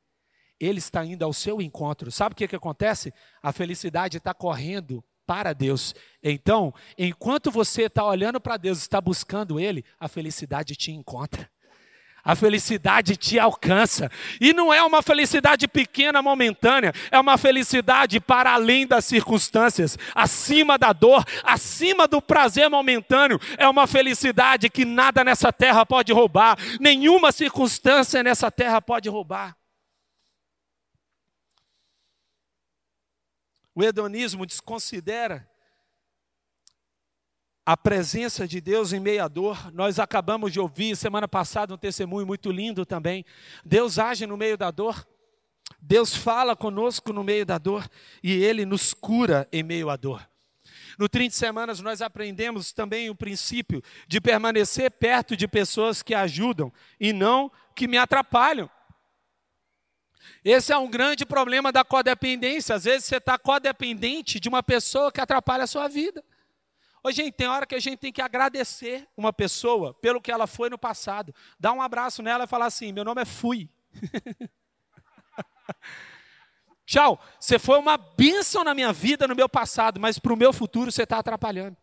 Ele 0.60 0.80
está 0.80 1.04
indo 1.04 1.24
ao 1.24 1.34
seu 1.34 1.62
encontro. 1.62 2.12
Sabe 2.12 2.34
o 2.34 2.36
que, 2.36 2.48
que 2.48 2.56
acontece? 2.56 3.14
A 3.42 3.52
felicidade 3.52 4.18
está 4.18 4.34
correndo 4.34 5.04
para 5.26 5.54
Deus. 5.54 5.96
Então, 6.22 6.74
enquanto 6.98 7.50
você 7.50 7.84
está 7.84 8.06
olhando 8.06 8.40
para 8.40 8.58
Deus, 8.58 8.80
está 8.80 9.00
buscando 9.00 9.60
Ele, 9.60 9.84
a 10.00 10.08
felicidade 10.08 10.76
te 10.76 10.92
encontra. 10.92 11.50
A 12.24 12.36
felicidade 12.36 13.18
te 13.18 13.38
alcança. 13.38 14.10
E 14.40 14.54
não 14.54 14.74
é 14.74 14.82
uma 14.82 15.02
felicidade 15.02 15.68
pequena, 15.68 16.22
momentânea. 16.22 16.94
É 17.12 17.20
uma 17.20 17.38
felicidade 17.38 18.20
para 18.22 18.54
além 18.54 18.88
das 18.88 19.04
circunstâncias, 19.04 19.98
acima 20.16 20.78
da 20.78 20.94
dor, 20.94 21.26
acima 21.44 22.08
do 22.08 22.22
prazer 22.22 22.70
momentâneo. 22.70 23.40
É 23.58 23.68
uma 23.68 23.86
felicidade 23.86 24.70
que 24.70 24.86
nada 24.86 25.24
nessa 25.24 25.52
terra 25.52 25.86
pode 25.86 26.14
roubar, 26.14 26.58
nenhuma 26.80 27.32
circunstância 27.32 28.24
nessa 28.24 28.50
terra 28.50 28.82
pode 28.82 29.10
roubar. 29.10 29.58
O 33.76 33.84
hedonismo 33.84 34.46
desconsidera 34.46 35.50
a 37.66 37.78
presença 37.78 38.48
de 38.48 38.60
Deus 38.60 38.92
em 38.92 39.00
meio 39.00 39.24
à 39.24 39.28
dor. 39.28 39.72
Nós 39.74 40.00
acabamos 40.00 40.52
de 40.52 40.60
ouvir 40.60 40.96
semana 40.96 41.28
passada 41.28 41.74
um 41.74 41.78
testemunho 41.78 42.28
muito 42.28 42.52
lindo 42.52 42.86
também. 42.86 43.26
Deus 43.64 43.98
age 43.98 44.26
no 44.26 44.38
meio 44.38 44.58
da 44.58 44.70
dor. 44.70 45.08
Deus 45.82 46.16
fala 46.16 46.56
conosco 46.56 47.14
no 47.14 47.24
meio 47.24 47.46
da 47.46 47.58
dor 47.58 47.88
e 48.22 48.32
ele 48.34 48.66
nos 48.66 48.94
cura 48.94 49.48
em 49.52 49.64
meio 49.64 49.90
à 49.90 49.96
dor. 49.96 50.28
No 50.98 51.10
30 51.10 51.36
semanas 51.36 51.80
nós 51.80 52.02
aprendemos 52.02 52.72
também 52.72 53.10
o 53.10 53.16
princípio 53.16 53.82
de 54.08 54.22
permanecer 54.22 54.92
perto 54.92 55.36
de 55.36 55.48
pessoas 55.48 56.04
que 56.04 56.14
ajudam 56.14 56.72
e 57.00 57.12
não 57.12 57.52
que 57.76 57.88
me 57.88 57.98
atrapalham. 57.98 58.70
Esse 60.44 60.74
é 60.74 60.78
um 60.78 60.90
grande 60.90 61.26
problema 61.26 61.72
da 61.72 61.84
codependência. 61.84 62.76
Às 62.76 62.84
vezes 62.84 63.06
você 63.06 63.18
está 63.18 63.38
codependente 63.38 64.40
de 64.40 64.50
uma 64.50 64.62
pessoa 64.62 65.12
que 65.12 65.22
atrapalha 65.22 65.64
a 65.64 65.68
sua 65.68 65.88
vida. 65.88 66.24
Ô, 67.04 67.12
gente, 67.12 67.34
tem 67.34 67.48
hora 67.48 67.66
que 67.66 67.76
a 67.76 67.80
gente 67.80 67.98
tem 67.98 68.14
que 68.14 68.22
agradecer 68.22 69.06
uma 69.18 69.34
pessoa 69.34 69.94
pelo 69.96 70.22
que 70.22 70.32
ela 70.32 70.48
foi 70.48 70.70
no 70.70 70.78
passado. 70.78 71.36
Dar 71.60 71.74
um 71.74 71.82
abraço 71.82 72.24
nela 72.24 72.46
e 72.46 72.48
falar 72.48 72.68
assim: 72.68 72.94
meu 72.94 73.04
nome 73.04 73.22
é 73.22 73.26
Fui. 73.26 73.70
Tchau, 76.86 77.22
você 77.40 77.60
foi 77.60 77.78
uma 77.78 77.98
bênção 77.98 78.64
na 78.64 78.74
minha 78.74 78.94
vida, 78.94 79.28
no 79.28 79.36
meu 79.36 79.50
passado, 79.50 80.00
mas 80.00 80.18
para 80.18 80.34
o 80.34 80.38
meu 80.38 80.54
futuro 80.54 80.92
você 80.92 81.04
está 81.04 81.18
atrapalhando. 81.18 81.76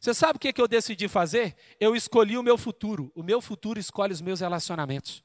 Você 0.00 0.14
sabe 0.14 0.36
o 0.36 0.40
que, 0.40 0.52
que 0.52 0.60
eu 0.60 0.68
decidi 0.68 1.08
fazer? 1.08 1.56
Eu 1.80 1.96
escolhi 1.96 2.36
o 2.38 2.42
meu 2.42 2.56
futuro. 2.56 3.10
O 3.14 3.22
meu 3.22 3.40
futuro 3.40 3.80
escolhe 3.80 4.12
os 4.12 4.20
meus 4.20 4.40
relacionamentos. 4.40 5.24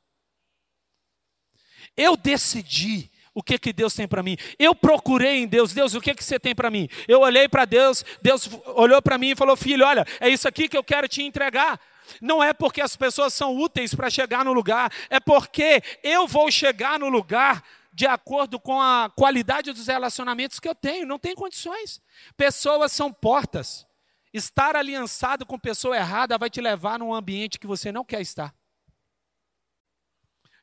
Eu 1.95 2.17
decidi 2.17 3.11
o 3.33 3.41
que, 3.41 3.57
que 3.57 3.73
Deus 3.73 3.93
tem 3.93 4.07
para 4.07 4.21
mim. 4.21 4.37
Eu 4.59 4.75
procurei 4.75 5.39
em 5.39 5.47
Deus, 5.47 5.73
Deus, 5.73 5.93
o 5.93 6.01
que, 6.01 6.13
que 6.13 6.23
você 6.23 6.39
tem 6.39 6.53
para 6.53 6.69
mim? 6.69 6.87
Eu 7.07 7.21
olhei 7.21 7.49
para 7.49 7.65
Deus, 7.65 8.05
Deus 8.21 8.49
olhou 8.75 9.01
para 9.01 9.17
mim 9.17 9.31
e 9.31 9.35
falou: 9.35 9.55
Filho, 9.55 9.85
olha, 9.85 10.05
é 10.19 10.29
isso 10.29 10.47
aqui 10.47 10.69
que 10.69 10.77
eu 10.77 10.83
quero 10.83 11.07
te 11.07 11.23
entregar. 11.23 11.79
Não 12.21 12.43
é 12.43 12.53
porque 12.53 12.81
as 12.81 12.95
pessoas 12.95 13.33
são 13.33 13.55
úteis 13.55 13.95
para 13.95 14.09
chegar 14.09 14.43
no 14.43 14.53
lugar, 14.53 14.91
é 15.09 15.19
porque 15.19 15.81
eu 16.03 16.27
vou 16.27 16.51
chegar 16.51 16.99
no 16.99 17.09
lugar 17.09 17.63
de 17.93 18.05
acordo 18.05 18.59
com 18.59 18.81
a 18.81 19.09
qualidade 19.15 19.71
dos 19.71 19.87
relacionamentos 19.87 20.59
que 20.59 20.67
eu 20.67 20.75
tenho. 20.75 21.05
Não 21.05 21.19
tem 21.19 21.35
condições. 21.35 22.01
Pessoas 22.35 22.91
são 22.91 23.11
portas. 23.11 23.85
Estar 24.33 24.75
aliançado 24.75 25.45
com 25.45 25.59
pessoa 25.59 25.95
errada 25.95 26.37
vai 26.37 26.49
te 26.49 26.59
levar 26.59 26.97
num 26.97 27.13
ambiente 27.13 27.59
que 27.59 27.67
você 27.67 27.91
não 27.91 28.03
quer 28.03 28.19
estar. 28.19 28.53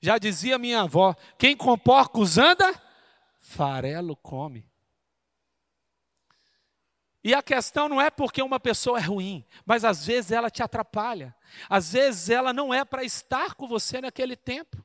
Já 0.01 0.18
dizia 0.18 0.59
minha 0.59 0.82
avó: 0.82 1.14
quem 1.38 1.57
com 1.57 1.76
porcos 1.76 2.38
anda, 2.38 2.80
farelo 3.38 4.16
come. 4.16 4.68
E 7.22 7.34
a 7.34 7.42
questão 7.42 7.86
não 7.88 8.01
é 8.01 8.11
porque 8.11 8.40
uma 8.40 8.59
pessoa 8.59 8.98
é 8.98 9.03
ruim, 9.03 9.44
mas 9.66 9.84
às 9.84 10.07
vezes 10.07 10.32
ela 10.32 10.48
te 10.48 10.62
atrapalha. 10.62 11.36
Às 11.68 11.92
vezes 11.92 12.30
ela 12.30 12.53
não 12.53 12.72
é 12.72 12.82
para 12.82 13.05
estar 13.05 13.55
com 13.55 13.68
você 13.68 14.01
naquele 14.01 14.36
tempo. 14.36 14.82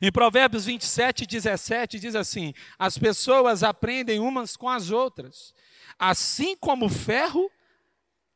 Em 0.00 0.10
Provérbios 0.10 0.64
27, 0.64 1.26
17 1.26 1.98
diz 1.98 2.14
assim: 2.14 2.54
As 2.78 2.96
pessoas 2.96 3.62
aprendem 3.62 4.18
umas 4.18 4.56
com 4.56 4.68
as 4.68 4.90
outras, 4.90 5.54
assim 5.98 6.56
como 6.56 6.86
o 6.86 6.90
ferro 6.90 7.50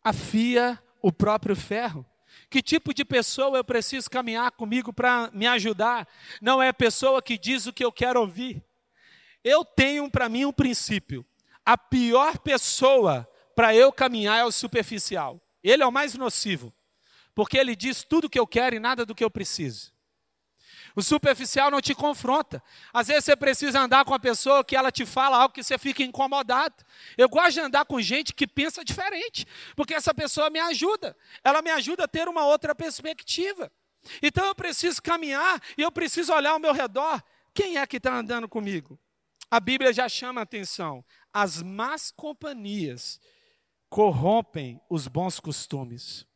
afia 0.04 0.78
o 1.00 1.10
próprio 1.10 1.56
ferro. 1.56 2.06
Que 2.52 2.60
tipo 2.60 2.92
de 2.92 3.02
pessoa 3.02 3.56
eu 3.56 3.64
preciso 3.64 4.10
caminhar 4.10 4.50
comigo 4.50 4.92
para 4.92 5.30
me 5.32 5.46
ajudar? 5.46 6.06
Não 6.38 6.62
é 6.62 6.68
a 6.68 6.74
pessoa 6.74 7.22
que 7.22 7.38
diz 7.38 7.66
o 7.66 7.72
que 7.72 7.82
eu 7.82 7.90
quero 7.90 8.20
ouvir. 8.20 8.62
Eu 9.42 9.64
tenho 9.64 10.10
para 10.10 10.28
mim 10.28 10.44
um 10.44 10.52
princípio. 10.52 11.24
A 11.64 11.78
pior 11.78 12.36
pessoa 12.36 13.26
para 13.56 13.74
eu 13.74 13.90
caminhar 13.90 14.38
é 14.38 14.44
o 14.44 14.52
superficial. 14.52 15.40
Ele 15.64 15.82
é 15.82 15.86
o 15.86 15.90
mais 15.90 16.12
nocivo, 16.12 16.70
porque 17.34 17.56
ele 17.56 17.74
diz 17.74 18.04
tudo 18.04 18.26
o 18.26 18.28
que 18.28 18.38
eu 18.38 18.46
quero 18.46 18.76
e 18.76 18.78
nada 18.78 19.06
do 19.06 19.14
que 19.14 19.24
eu 19.24 19.30
preciso. 19.30 19.90
O 20.94 21.02
superficial 21.02 21.70
não 21.70 21.80
te 21.80 21.94
confronta. 21.94 22.62
Às 22.92 23.08
vezes 23.08 23.24
você 23.24 23.36
precisa 23.36 23.80
andar 23.80 24.04
com 24.04 24.14
a 24.14 24.18
pessoa 24.18 24.64
que 24.64 24.76
ela 24.76 24.90
te 24.90 25.06
fala 25.06 25.38
algo 25.38 25.54
que 25.54 25.62
você 25.62 25.78
fica 25.78 26.02
incomodado. 26.02 26.74
Eu 27.16 27.28
gosto 27.28 27.52
de 27.54 27.60
andar 27.60 27.84
com 27.84 28.00
gente 28.00 28.34
que 28.34 28.46
pensa 28.46 28.84
diferente, 28.84 29.46
porque 29.74 29.94
essa 29.94 30.12
pessoa 30.12 30.50
me 30.50 30.58
ajuda. 30.58 31.16
Ela 31.42 31.62
me 31.62 31.70
ajuda 31.70 32.04
a 32.04 32.08
ter 32.08 32.28
uma 32.28 32.44
outra 32.44 32.74
perspectiva. 32.74 33.70
Então 34.22 34.44
eu 34.44 34.54
preciso 34.54 35.00
caminhar 35.00 35.60
e 35.78 35.82
eu 35.82 35.90
preciso 35.90 36.32
olhar 36.32 36.50
ao 36.50 36.58
meu 36.58 36.72
redor. 36.72 37.22
Quem 37.54 37.78
é 37.78 37.86
que 37.86 37.96
está 37.96 38.14
andando 38.14 38.48
comigo? 38.48 38.98
A 39.50 39.60
Bíblia 39.60 39.92
já 39.92 40.08
chama 40.08 40.40
a 40.40 40.44
atenção. 40.44 41.04
As 41.32 41.62
más 41.62 42.10
companhias 42.10 43.20
corrompem 43.88 44.80
os 44.88 45.06
bons 45.06 45.38
costumes. 45.38 46.26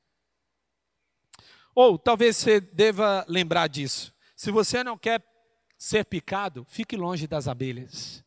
Ou 1.75 1.99
talvez 1.99 2.37
você 2.37 2.61
deva 2.61 3.25
lembrar 3.29 3.69
disso. 3.69 4.16
Se 4.37 4.51
você 4.51 4.85
não 4.85 4.99
quer 4.99 5.25
ser 5.79 6.05
picado, 6.05 6.65
fique 6.69 6.95
longe 6.95 7.27
das 7.27 7.49
abelhas. 7.49 8.23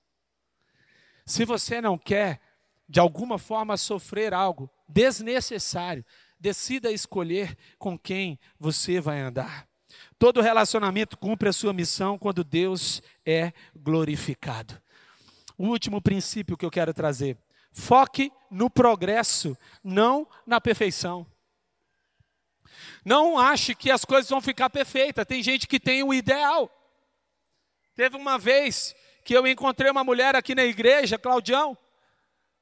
Se 1.23 1.45
você 1.45 1.79
não 1.79 1.99
quer, 1.99 2.41
de 2.87 2.99
alguma 2.99 3.37
forma, 3.37 3.77
sofrer 3.77 4.33
algo 4.33 4.69
desnecessário, 4.87 6.03
decida 6.39 6.91
escolher 6.91 7.55
com 7.77 7.97
quem 7.97 8.39
você 8.59 8.99
vai 8.99 9.19
andar. 9.19 9.67
Todo 10.17 10.41
relacionamento 10.41 11.15
cumpre 11.15 11.49
a 11.49 11.53
sua 11.53 11.73
missão 11.73 12.17
quando 12.17 12.43
Deus 12.43 13.03
é 13.23 13.53
glorificado. 13.75 14.81
O 15.55 15.67
último 15.67 16.01
princípio 16.01 16.57
que 16.57 16.65
eu 16.65 16.71
quero 16.71 16.93
trazer: 16.93 17.37
foque 17.71 18.31
no 18.49 18.67
progresso, 18.67 19.55
não 19.83 20.27
na 20.45 20.59
perfeição. 20.59 21.27
Não 23.03 23.37
ache 23.37 23.73
que 23.75 23.91
as 23.91 24.05
coisas 24.05 24.29
vão 24.29 24.41
ficar 24.41 24.69
perfeitas. 24.69 25.25
Tem 25.25 25.41
gente 25.41 25.67
que 25.67 25.79
tem 25.79 26.03
o 26.03 26.13
ideal. 26.13 26.69
Teve 27.95 28.15
uma 28.15 28.37
vez 28.37 28.95
que 29.23 29.33
eu 29.33 29.45
encontrei 29.45 29.91
uma 29.91 30.03
mulher 30.03 30.35
aqui 30.35 30.55
na 30.55 30.63
igreja, 30.63 31.17
Claudião. 31.17 31.77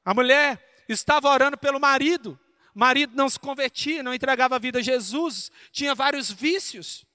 A 0.03 0.13
mulher 0.13 0.63
estava 0.87 1.29
orando 1.29 1.57
pelo 1.57 1.79
marido. 1.79 2.39
O 2.75 2.79
marido 2.79 3.15
não 3.15 3.29
se 3.29 3.39
convertia, 3.39 4.03
não 4.03 4.13
entregava 4.13 4.55
a 4.55 4.59
vida 4.59 4.79
a 4.79 4.81
Jesus, 4.81 5.51
tinha 5.71 5.95
vários 5.95 6.31
vícios. 6.31 7.05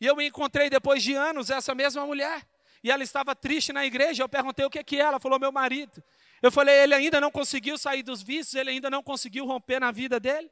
E 0.00 0.06
eu 0.06 0.20
encontrei 0.20 0.70
depois 0.70 1.02
de 1.02 1.14
anos 1.14 1.50
essa 1.50 1.74
mesma 1.74 2.06
mulher. 2.06 2.46
E 2.82 2.90
ela 2.90 3.02
estava 3.02 3.36
triste 3.36 3.72
na 3.72 3.84
igreja. 3.84 4.22
Eu 4.22 4.28
perguntei 4.28 4.64
o 4.64 4.70
que 4.70 4.78
é 4.78 4.82
que 4.82 4.96
é. 4.96 5.00
Ela 5.00 5.20
falou: 5.20 5.38
meu 5.38 5.52
marido. 5.52 6.02
Eu 6.42 6.50
falei: 6.50 6.74
ele 6.76 6.94
ainda 6.94 7.20
não 7.20 7.30
conseguiu 7.30 7.76
sair 7.76 8.02
dos 8.02 8.22
vícios, 8.22 8.54
ele 8.54 8.70
ainda 8.70 8.88
não 8.88 9.02
conseguiu 9.02 9.44
romper 9.44 9.78
na 9.78 9.90
vida 9.90 10.18
dele. 10.18 10.50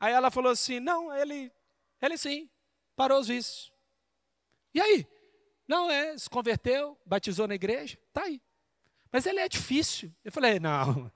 Aí 0.00 0.12
ela 0.12 0.30
falou 0.30 0.52
assim: 0.52 0.80
não, 0.80 1.14
ele, 1.14 1.52
ele 2.00 2.16
sim, 2.16 2.48
parou 2.96 3.20
os 3.20 3.28
vícios. 3.28 3.72
E 4.74 4.80
aí? 4.80 5.06
Não, 5.66 5.90
é, 5.90 6.16
se 6.16 6.30
converteu, 6.30 6.98
batizou 7.04 7.46
na 7.46 7.54
igreja, 7.54 7.98
tá 8.12 8.22
aí. 8.22 8.40
Mas 9.12 9.26
ele 9.26 9.40
é 9.40 9.48
difícil. 9.48 10.14
Eu 10.24 10.32
falei: 10.32 10.58
não, 10.58 11.10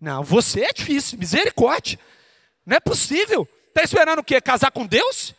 não, 0.00 0.22
você 0.22 0.64
é 0.64 0.72
difícil, 0.72 1.18
misericórdia. 1.18 1.98
Não 2.64 2.76
é 2.76 2.80
possível. 2.80 3.48
Está 3.68 3.82
esperando 3.82 4.20
o 4.20 4.24
quê? 4.24 4.40
Casar 4.40 4.70
com 4.70 4.86
Deus? 4.86 5.34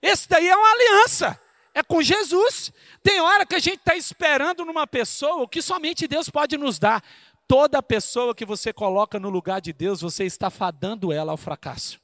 Esse 0.00 0.28
daí 0.28 0.48
é 0.48 0.56
uma 0.56 0.70
aliança. 0.72 1.38
É 1.74 1.82
com 1.82 2.02
Jesus. 2.02 2.72
Tem 3.02 3.20
hora 3.20 3.46
que 3.46 3.54
a 3.54 3.58
gente 3.58 3.78
está 3.78 3.96
esperando 3.96 4.64
numa 4.64 4.86
pessoa 4.86 5.42
o 5.42 5.48
que 5.48 5.62
somente 5.62 6.06
Deus 6.06 6.28
pode 6.28 6.56
nos 6.56 6.78
dar. 6.78 7.02
Toda 7.48 7.82
pessoa 7.82 8.34
que 8.34 8.44
você 8.44 8.72
coloca 8.72 9.18
no 9.18 9.30
lugar 9.30 9.60
de 9.60 9.72
Deus, 9.72 10.00
você 10.00 10.24
está 10.24 10.50
fadando 10.50 11.12
ela 11.12 11.32
ao 11.32 11.36
fracasso. 11.36 12.01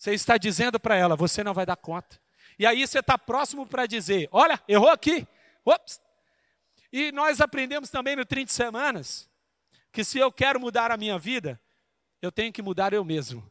Você 0.00 0.14
está 0.14 0.38
dizendo 0.38 0.80
para 0.80 0.96
ela, 0.96 1.14
você 1.14 1.44
não 1.44 1.52
vai 1.52 1.66
dar 1.66 1.76
conta. 1.76 2.18
E 2.58 2.64
aí 2.64 2.86
você 2.86 3.00
está 3.00 3.18
próximo 3.18 3.66
para 3.66 3.84
dizer, 3.84 4.30
olha, 4.32 4.58
errou 4.66 4.88
aqui. 4.88 5.28
Ops. 5.62 6.00
E 6.90 7.12
nós 7.12 7.38
aprendemos 7.38 7.90
também 7.90 8.16
no 8.16 8.24
30 8.24 8.50
semanas 8.50 9.28
que 9.92 10.02
se 10.02 10.16
eu 10.16 10.32
quero 10.32 10.58
mudar 10.58 10.90
a 10.90 10.96
minha 10.96 11.18
vida, 11.18 11.60
eu 12.22 12.32
tenho 12.32 12.50
que 12.50 12.62
mudar 12.62 12.94
eu 12.94 13.04
mesmo. 13.04 13.46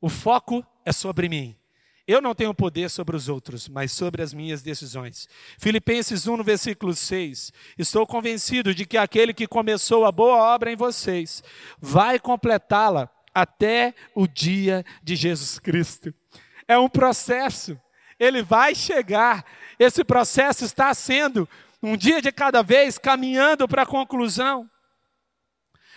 O 0.00 0.08
foco 0.08 0.66
é 0.82 0.92
sobre 0.92 1.28
mim. 1.28 1.54
Eu 2.06 2.22
não 2.22 2.34
tenho 2.34 2.54
poder 2.54 2.88
sobre 2.88 3.14
os 3.14 3.28
outros, 3.28 3.68
mas 3.68 3.92
sobre 3.92 4.22
as 4.22 4.32
minhas 4.32 4.62
decisões. 4.62 5.28
Filipenses 5.58 6.26
1, 6.26 6.38
no 6.38 6.42
versículo 6.42 6.94
6. 6.94 7.52
Estou 7.76 8.06
convencido 8.06 8.74
de 8.74 8.86
que 8.86 8.96
aquele 8.96 9.34
que 9.34 9.46
começou 9.46 10.06
a 10.06 10.10
boa 10.10 10.54
obra 10.54 10.72
em 10.72 10.76
vocês 10.76 11.44
vai 11.78 12.18
completá-la 12.18 13.10
até 13.34 13.94
o 14.14 14.26
dia 14.26 14.84
de 15.02 15.16
Jesus 15.16 15.58
Cristo. 15.58 16.14
É 16.66 16.78
um 16.78 16.88
processo, 16.88 17.80
ele 18.18 18.42
vai 18.42 18.74
chegar. 18.74 19.44
Esse 19.78 20.04
processo 20.04 20.64
está 20.64 20.92
sendo 20.94 21.48
um 21.82 21.96
dia 21.96 22.22
de 22.22 22.30
cada 22.30 22.62
vez 22.62 22.98
caminhando 22.98 23.66
para 23.66 23.82
a 23.82 23.86
conclusão. 23.86 24.70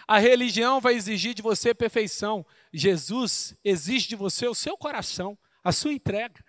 A 0.08 0.20
religião 0.20 0.80
vai 0.80 0.94
exigir 0.94 1.34
de 1.34 1.42
você 1.42 1.74
perfeição. 1.74 2.46
Jesus 2.72 3.56
exige 3.64 4.08
de 4.08 4.16
você 4.16 4.48
o 4.48 4.56
seu 4.56 4.78
coração, 4.78 5.38
a 5.64 5.72
sua 5.72 5.94
entrega. 5.94 6.44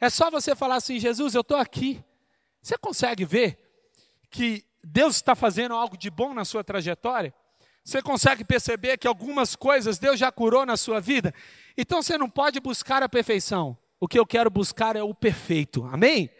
É 0.00 0.10
só 0.10 0.30
você 0.30 0.54
falar 0.56 0.76
assim: 0.76 0.98
Jesus, 0.98 1.34
eu 1.34 1.42
estou 1.42 1.56
aqui. 1.56 2.02
Você 2.60 2.76
consegue 2.78 3.24
ver 3.24 3.58
que 4.30 4.64
Deus 4.82 5.16
está 5.16 5.34
fazendo 5.34 5.74
algo 5.74 5.96
de 5.96 6.10
bom 6.10 6.34
na 6.34 6.44
sua 6.44 6.64
trajetória? 6.64 7.34
Você 7.84 8.00
consegue 8.00 8.44
perceber 8.44 8.96
que 8.96 9.08
algumas 9.08 9.56
coisas 9.56 9.98
Deus 9.98 10.18
já 10.18 10.30
curou 10.30 10.64
na 10.64 10.76
sua 10.76 11.00
vida? 11.00 11.34
Então 11.76 12.00
você 12.02 12.16
não 12.16 12.30
pode 12.30 12.60
buscar 12.60 13.02
a 13.02 13.08
perfeição. 13.08 13.76
O 13.98 14.06
que 14.06 14.18
eu 14.18 14.26
quero 14.26 14.50
buscar 14.50 14.94
é 14.96 15.02
o 15.02 15.14
perfeito. 15.14 15.84
Amém? 15.84 16.30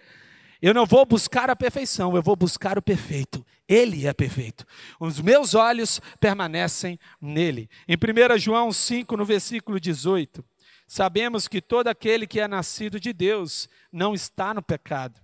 Eu 0.61 0.73
não 0.73 0.87
vou 0.87 1.05
buscar 1.05 1.51
a 1.51 1.57
perfeição, 1.57 2.15
eu 2.15 2.23
vou 2.23 2.37
buscar 2.37 2.79
o 2.79 2.83
perfeito. 2.83 3.45
Ele 3.69 4.07
é 4.07 4.13
perfeito. 4.13 4.65
Os 5.01 5.21
meus 5.21 5.55
olhos 5.55 6.01
permanecem 6.21 7.01
nele. 7.21 7.69
Em 7.89 7.97
1 7.97 8.39
João 8.39 8.73
5, 8.73 9.17
no 9.17 9.25
versículo 9.25 9.81
18, 9.81 10.45
sabemos 10.87 11.49
que 11.49 11.61
todo 11.61 11.89
aquele 11.89 12.29
que 12.29 12.39
é 12.39 12.47
nascido 12.47 13.01
de 13.01 13.13
Deus 13.13 13.69
não 13.91 14.15
está 14.15 14.55
no 14.55 14.63
pecado. 14.63 15.21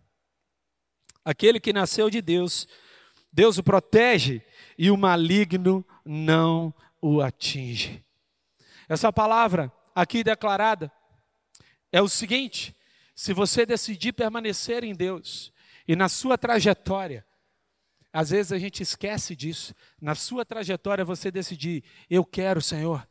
Aquele 1.24 1.60
que 1.60 1.72
nasceu 1.72 2.10
de 2.10 2.20
Deus, 2.20 2.66
Deus 3.32 3.58
o 3.58 3.62
protege 3.62 4.42
e 4.78 4.90
o 4.90 4.96
maligno 4.96 5.84
não 6.04 6.72
o 7.02 7.20
atinge. 7.20 8.04
Essa 8.88 9.12
palavra 9.12 9.72
aqui 9.94 10.22
declarada 10.22 10.90
é 11.90 12.00
o 12.00 12.08
seguinte: 12.08 12.74
se 13.14 13.32
você 13.32 13.66
decidir 13.66 14.12
permanecer 14.12 14.84
em 14.84 14.94
Deus 14.94 15.52
e 15.86 15.96
na 15.96 16.08
sua 16.08 16.38
trajetória, 16.38 17.26
às 18.12 18.30
vezes 18.30 18.52
a 18.52 18.58
gente 18.58 18.82
esquece 18.82 19.34
disso, 19.34 19.74
na 20.00 20.14
sua 20.14 20.44
trajetória 20.44 21.04
você 21.04 21.30
decidir, 21.30 21.84
eu 22.08 22.24
quero, 22.24 22.62
Senhor, 22.62 23.06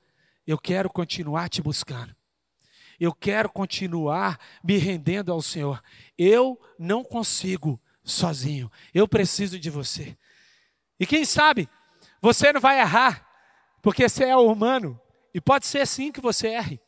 eu 0.45 0.57
quero 0.57 0.89
continuar 0.89 1.49
te 1.49 1.61
buscando. 1.61 2.15
Eu 2.99 3.13
quero 3.13 3.47
continuar 3.49 4.39
me 4.63 4.77
rendendo 4.77 5.31
ao 5.31 5.39
Senhor. 5.39 5.83
Eu 6.17 6.59
não 6.79 7.03
consigo 7.03 7.79
sozinho. 8.03 8.71
Eu 8.91 9.07
preciso 9.07 9.59
de 9.59 9.69
você. 9.69 10.17
E 10.99 11.05
quem 11.05 11.25
sabe 11.25 11.69
você 12.21 12.51
não 12.51 12.59
vai 12.59 12.79
errar, 12.79 13.25
porque 13.81 14.07
você 14.07 14.25
é 14.25 14.35
humano, 14.35 14.99
e 15.33 15.39
pode 15.39 15.65
ser 15.65 15.85
sim 15.85 16.11
que 16.11 16.21
você 16.21 16.47
erre. 16.47 16.81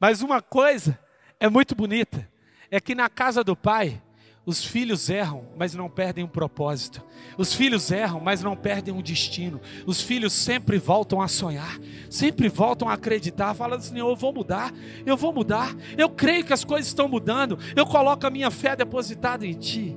Mas 0.00 0.22
uma 0.22 0.40
coisa 0.40 0.98
é 1.40 1.48
muito 1.48 1.74
bonita, 1.74 2.30
é 2.70 2.80
que 2.80 2.94
na 2.94 3.08
casa 3.08 3.42
do 3.42 3.56
pai, 3.56 4.00
os 4.46 4.62
filhos 4.62 5.08
erram, 5.08 5.46
mas 5.56 5.74
não 5.74 5.88
perdem 5.88 6.22
o 6.22 6.26
um 6.26 6.30
propósito. 6.30 7.02
Os 7.38 7.54
filhos 7.54 7.90
erram, 7.90 8.20
mas 8.20 8.42
não 8.42 8.54
perdem 8.54 8.92
o 8.92 8.98
um 8.98 9.02
destino. 9.02 9.58
Os 9.86 10.02
filhos 10.02 10.34
sempre 10.34 10.78
voltam 10.78 11.22
a 11.22 11.28
sonhar, 11.28 11.78
sempre 12.10 12.48
voltam 12.48 12.88
a 12.88 12.92
acreditar, 12.92 13.54
falando 13.54 13.80
assim: 13.80 13.98
eu 13.98 14.14
vou 14.14 14.34
mudar, 14.34 14.70
eu 15.06 15.16
vou 15.16 15.32
mudar. 15.32 15.74
Eu 15.96 16.10
creio 16.10 16.44
que 16.44 16.52
as 16.52 16.62
coisas 16.62 16.88
estão 16.88 17.08
mudando. 17.08 17.58
Eu 17.74 17.86
coloco 17.86 18.26
a 18.26 18.30
minha 18.30 18.50
fé 18.50 18.76
depositada 18.76 19.46
em 19.46 19.54
ti. 19.54 19.96